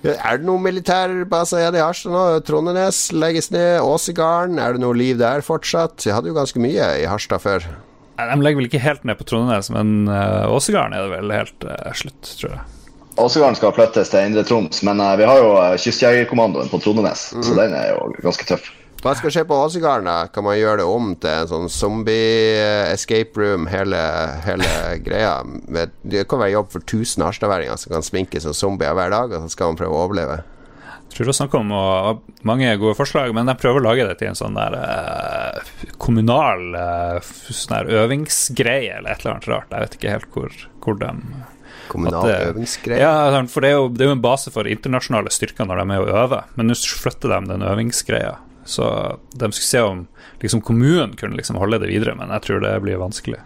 [0.00, 2.24] Er det noen militærbaser igjen i Harstad nå?
[2.48, 3.82] Trondenes legges ned.
[3.84, 6.00] Åsegarden, er det noe liv der fortsatt?
[6.06, 7.66] Vi hadde jo ganske mye i Harstad før.
[8.16, 11.34] Nei, De legger vel ikke helt ned på Trondenes, men uh, Åsegarden er det vel
[11.34, 12.64] helt eh, slutt, tror jeg.
[13.20, 17.30] Åsegarden skal flyttes til Indre Troms, men eh, vi har jo uh, Kystjegerkommandoen på Trondenes,
[17.36, 18.72] så den er jo ganske tøff.
[19.00, 20.08] Hva skal skje på Åsegarden?
[20.34, 24.00] Kan man gjøre det om til en sånn zombie-escape room, hele,
[24.44, 24.68] hele
[25.00, 25.38] greia?
[26.04, 29.46] Det kan være jobb for 1000 harstadværinger som kan sminke som zombier hver dag, og
[29.46, 30.42] så skal man prøve å overleve.
[31.10, 31.86] Jeg tror du snakk om å,
[32.46, 36.68] mange gode forslag, men jeg prøver å lage det til en sånn der eh, kommunal
[36.78, 39.72] eh, sånn der øvingsgreie eller et eller annet rart.
[39.72, 41.14] Jeg vet ikke helt hvor, hvor de
[41.90, 43.00] Kommunal øvingsgreie.
[43.02, 45.80] Ja, sånn, for det er, jo, det er jo en base for internasjonale styrker når
[45.80, 48.36] de er og øver, men nå flytter de den øvingsgreia.
[48.64, 50.06] Så de skulle se om
[50.42, 53.40] liksom, kommunen kunne liksom holde det videre, men jeg tror det blir vanskelig.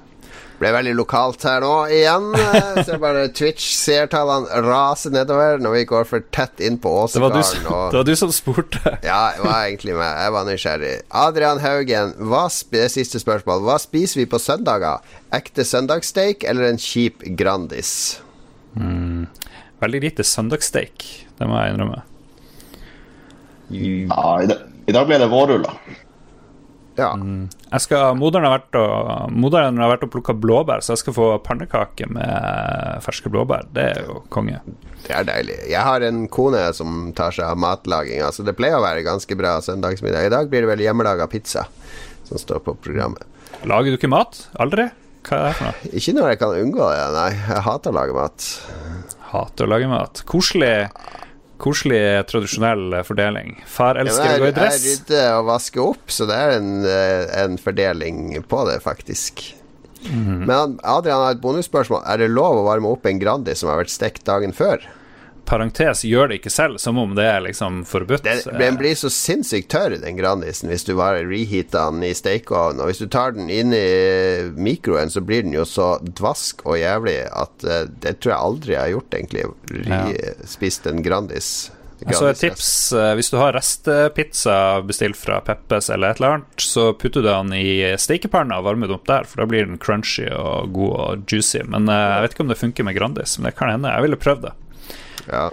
[0.60, 2.28] Ble veldig lokalt her nå igjen.
[2.86, 7.42] Ser bare Twitch-seertallene raser nedover når vi går for tett inn på Det Åsegarden.
[7.42, 8.82] som- og- det var du som spurte.
[9.02, 10.12] Ja, det var egentlig meg.
[10.22, 11.02] Jeg var nysgjerrig.
[11.10, 13.62] Adrian Haugen, hva det siste spørsmål.
[13.66, 15.00] Hva spiser vi på søndager?
[15.32, 18.20] Ekte søndagssteak eller en kjip Grandis?
[19.82, 21.02] Veldig lite søndagssteak,
[21.38, 22.02] det må jeg innrømme.
[23.70, 25.78] Ja, i, dag, I dag ble det vårruller.
[26.94, 27.08] Ja.
[27.72, 31.16] Jeg skal, moderen har vært og, moderen har vært og plukka blåbær, så jeg skal
[31.16, 33.66] få pannekake med ferske blåbær.
[33.74, 34.60] Det er jo konge.
[35.02, 35.56] Det er deilig.
[35.72, 39.38] Jeg har en kone som tar seg av matlaging, så det pleier å være ganske
[39.38, 40.28] bra søndagsmiddag.
[40.28, 41.66] I dag blir det vel hjemmelaga pizza
[42.28, 43.26] som står på programmet.
[43.66, 44.46] Lager du ikke mat?
[44.62, 44.86] Aldri?
[45.24, 45.90] Hva er det for noe?
[45.98, 47.28] Ikke når jeg kan unngå det, nei.
[47.32, 48.48] Jeg hater å lage mat.
[49.32, 50.22] Hater å lage mat.
[50.28, 50.74] Koselig,
[51.64, 52.00] koselig
[52.30, 53.56] tradisjonell fordeling.
[53.70, 54.80] Far Ja, elsker å gå i dress.
[54.84, 59.46] jeg rydder og vasker opp, så det er en, eh, en fordeling på det, faktisk.
[60.04, 60.44] Mhm.
[60.46, 62.02] Men Adrian har et bonusspørsmål.
[62.06, 64.84] Er det lov å varme opp en Grandi som har vært stekt dagen før?
[65.46, 68.24] Parentes gjør det ikke selv, som om det er liksom forbudt.
[68.24, 72.82] Den, den blir så sinnssykt tørr, den Grandisen, hvis du bare reheater den i stekeovnen.
[72.82, 73.84] Og hvis du tar den inn i
[74.56, 78.76] mikroen, så blir den jo så dvask og jævlig at uh, det tror jeg aldri
[78.76, 79.48] jeg har gjort, egentlig.
[79.84, 80.02] Ja.
[80.48, 81.54] Spist en Grandis.
[82.12, 86.60] Så et tips, eh, hvis du har restepizza bestilt fra Peppes eller et eller annet,
[86.60, 89.80] så putter du den i stekepanna og varmer den opp der, for da blir den
[89.80, 91.62] crunchy og god og juicy.
[91.64, 93.94] Men eh, jeg vet ikke om det funker med Grandis, men det kan hende.
[93.94, 94.54] Jeg ville prøvd det.
[95.30, 95.48] Ja.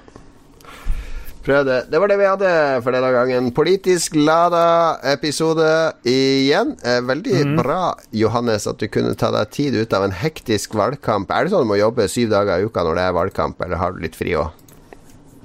[1.41, 1.77] Prøv det.
[1.89, 2.49] Det var det vi hadde
[2.85, 3.49] for denne gangen.
[3.57, 5.65] Politisk lada episode
[6.05, 6.75] igjen.
[6.85, 7.55] Eh, veldig mm.
[7.57, 11.33] bra, Johannes, at du kunne ta deg tid ut av en hektisk valgkamp.
[11.33, 13.81] Er det sånn du må jobbe syv dager i uka når det er valgkamp, eller
[13.81, 14.53] har du litt fri òg?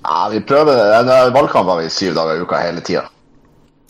[0.04, 1.16] Ja, vi prøver, det.
[1.34, 3.08] Valgkamp har vi syv dager i uka hele tida.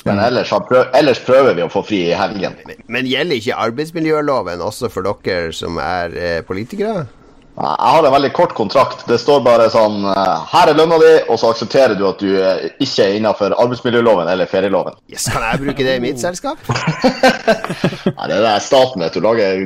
[0.06, 2.54] Men ellers, har ellers prøver vi å få fri i helgen.
[2.86, 7.08] Men gjelder ikke arbeidsmiljøloven også for dere som er eh, politikere?
[7.56, 9.04] Ja, Jeg har en veldig kort kontrakt.
[9.08, 12.28] Det står bare sånn eh, Her er lønna di, og så aksepterer du at du
[12.36, 14.98] eh, ikke er innafor arbeidsmiljøloven eller ferieloven.
[15.12, 16.60] Yes, kan jeg bruke det i mitt selskap?
[18.18, 19.22] Nei, det er staten, vet du.
[19.24, 19.62] Lager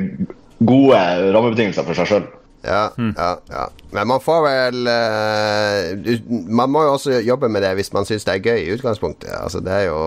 [0.63, 1.01] gode
[1.35, 2.29] rammebetingelser for seg sjøl.
[2.63, 3.67] Ja, ja, ja.
[3.89, 8.27] Men man får vel eh, Man må jo også jobbe med det hvis man syns
[8.27, 9.33] det er gøy i utgangspunktet.
[9.33, 10.01] Altså, det er jo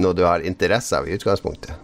[0.00, 1.76] noe du har interesse av i utgangspunktet.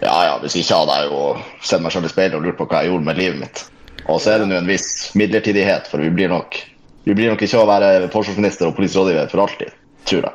[0.00, 1.20] Ja ja, hvis ikke hadde jeg jo
[1.60, 3.66] sett meg sjøl i speilet og lurt på hva jeg gjorde med livet mitt.
[4.08, 6.58] Og så er det nå en viss midlertidighet, for vi blir nok
[7.06, 9.70] Vi blir nok ikke å være forsvarsminister og politirådgiver for alltid,
[10.08, 10.34] tror jeg.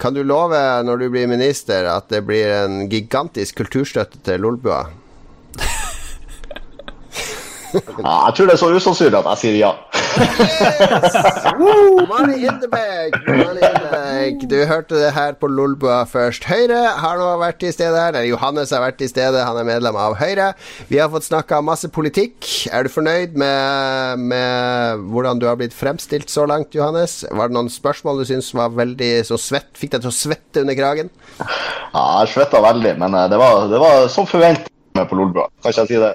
[0.00, 4.86] Kan du love når du blir minister at det blir en gigantisk kulturstøtte til Lolbua?
[7.76, 9.70] Ja, jeg tror det er så usannsynlig at jeg sier ja.
[11.60, 13.16] Woo, money in the bag!
[13.26, 14.46] Money in the bag.
[14.48, 16.46] Du hørte det her på Lolbua først.
[16.48, 18.18] Høyre har nå vært til stede her.
[18.26, 20.52] Johannes har vært til stede, han er medlem av Høyre.
[20.90, 22.48] Vi har fått snakka masse politikk.
[22.72, 27.22] Er du fornøyd med, med hvordan du har blitt fremstilt så langt, Johannes?
[27.30, 29.72] Var det noen spørsmål du syns var veldig så svett?
[29.76, 31.12] Fikk deg til å svette under kragen?
[31.40, 35.50] Ja, jeg svetta veldig, men eh, det var, det var som forventet med på Lolbua.
[35.62, 36.14] Kan ikke jeg si det?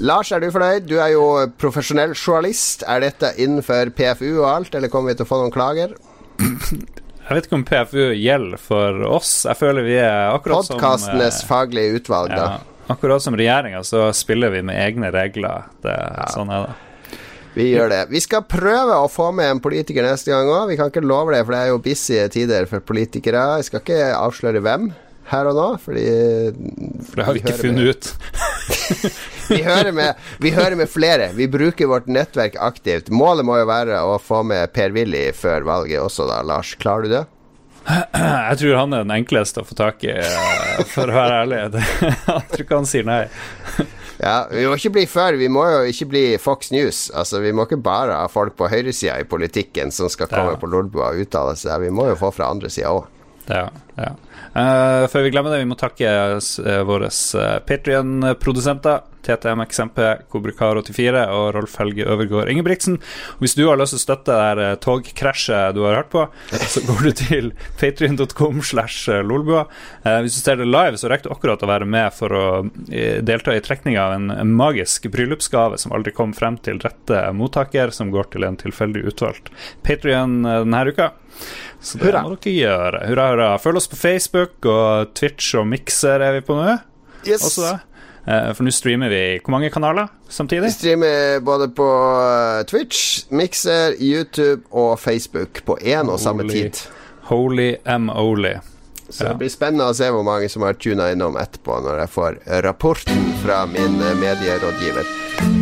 [0.00, 0.86] Lars, er du fornøyd?
[0.88, 1.24] Du er jo
[1.60, 2.84] profesjonell journalist.
[2.88, 5.94] Er dette innenfor PFU og alt, eller kommer vi til å få noen klager?
[7.22, 9.42] Jeg vet ikke om PFU gjelder for oss.
[9.46, 12.46] Jeg føler vi er akkurat som Podkastenes eh, faglige utvalg, da.
[12.56, 15.68] ja, Akkurat som regjeringa, så spiller vi med egne regler.
[15.84, 15.94] Det,
[16.34, 17.18] Sånn er det.
[17.52, 18.00] Vi gjør det.
[18.08, 20.70] Vi skal prøve å få med en politiker neste gang òg.
[20.72, 23.42] Vi kan ikke love det, for det er jo busy tider for politikere.
[23.60, 24.88] Jeg skal ikke avsløre hvem
[25.30, 26.06] her og nå, fordi
[27.08, 28.08] For det har vi ikke funnet ut.
[29.52, 31.30] vi hører, med, vi hører med flere.
[31.36, 33.10] Vi bruker vårt nettverk aktivt.
[33.10, 36.42] Målet må jo være å få med Per-Willy før valget også, da.
[36.46, 37.24] Lars, klarer du det?
[37.82, 41.62] Jeg tror han er den enkleste å få tak i, eh, for å være ærlig.
[41.72, 43.24] Jeg tror ikke han sier nei.
[44.22, 47.08] Ja, Vi må ikke bli før, Vi må jo ikke bli Fox News.
[47.10, 50.60] Altså, Vi må ikke bare ha folk på høyresida i politikken som skal komme Ja.
[50.62, 51.80] på Lolbua og uttale seg.
[51.82, 53.08] Vi må jo få fra andre sida òg.
[53.50, 53.64] Ja,
[53.98, 54.12] ja.
[54.52, 59.08] Eh, før vi glemmer det, vi må takke uh, våre uh, Patrion-produsenter.
[59.22, 59.98] TTMXMP,
[60.32, 62.98] Kobrakar84 og Rolf Helge Øvergård Ingebrigtsen.
[63.36, 66.10] Og Hvis du har lyst til å støtte det der eh, togkrasjet du har hørt
[66.12, 66.26] på,
[66.72, 69.66] så går du til patrion.com slash lolbua.
[70.04, 72.44] Eh, hvis du ser det live, så rekker du akkurat å være med for å
[72.90, 77.92] eh, delta i trekning av en, magisk bryllupsgave som aldri kom frem til rette mottaker,
[77.94, 79.52] som går til en tilfeldig utvalgt
[79.86, 81.12] Patrion eh, denne uka.
[81.82, 82.22] Så det Hurra.
[82.22, 83.00] må dere gjøre.
[83.10, 83.48] Hurra, hurra.
[83.58, 86.76] Følg oss på Facebook og Twitch og Mixer er vi på nå.
[87.26, 87.42] Yes.
[87.48, 87.72] Også.
[88.26, 90.68] Eh, For nå streamer vi hvor mange kanaler samtidig?
[90.68, 91.86] Vi streamer både på
[92.22, 96.84] eh, Twitch, Mixer, YouTube og Facebook på én og samme Holy- tid.
[97.32, 98.54] Holy am-oli.
[99.12, 102.12] Så det blir spennende å se hvor mange som har tuna innom etterpå, når jeg
[102.14, 105.10] får rapporten fra min eh, medierådgiver.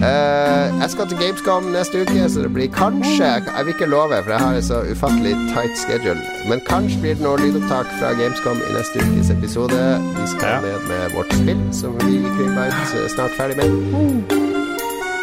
[0.01, 4.17] Eh, jeg skal til Gamescom neste uke, så det blir kanskje Jeg, vil ikke love,
[4.25, 6.21] for jeg har en så ufattelig tight schedule.
[6.49, 9.83] Men kanskje blir det noe lydopptak fra Gamescom i neste ukes episode.
[10.21, 10.61] Vi skal Ja.
[10.61, 14.41] ned med vårt spill, som vi er snart ferdig med.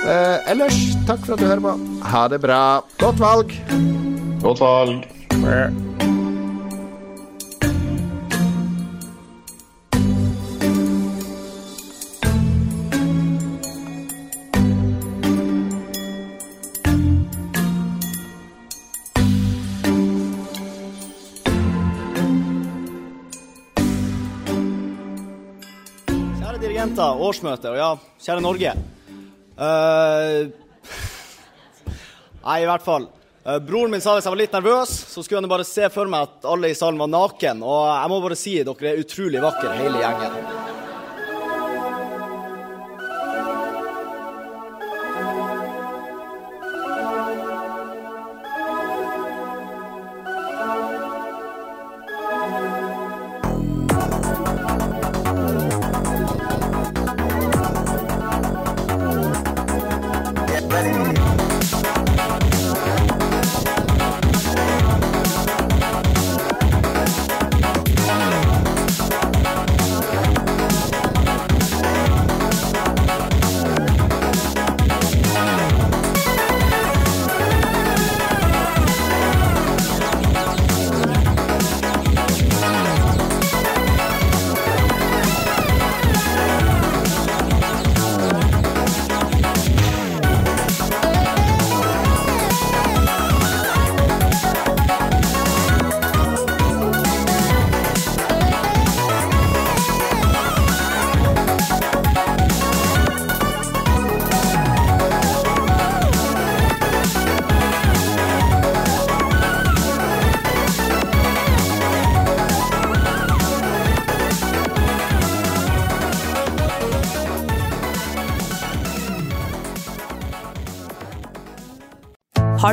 [0.07, 1.73] Eh, ellers, takk for at du hører på.
[2.03, 2.81] Ha det bra.
[2.99, 3.51] Godt valg.
[4.41, 5.86] Godt valg.
[26.97, 27.65] Kjære årsmøtet.
[27.69, 27.89] og ja,
[28.25, 28.71] kjære Norge.
[29.57, 30.49] Uh,
[32.41, 33.05] nei, i hvert fall.
[33.45, 36.09] Uh, broren min sa hvis jeg var litt nervøs, så skulle han bare se for
[36.09, 37.61] meg at alle i salen var naken.
[37.61, 40.76] Og jeg må bare si dere er utrolig vakre, hele gjengen.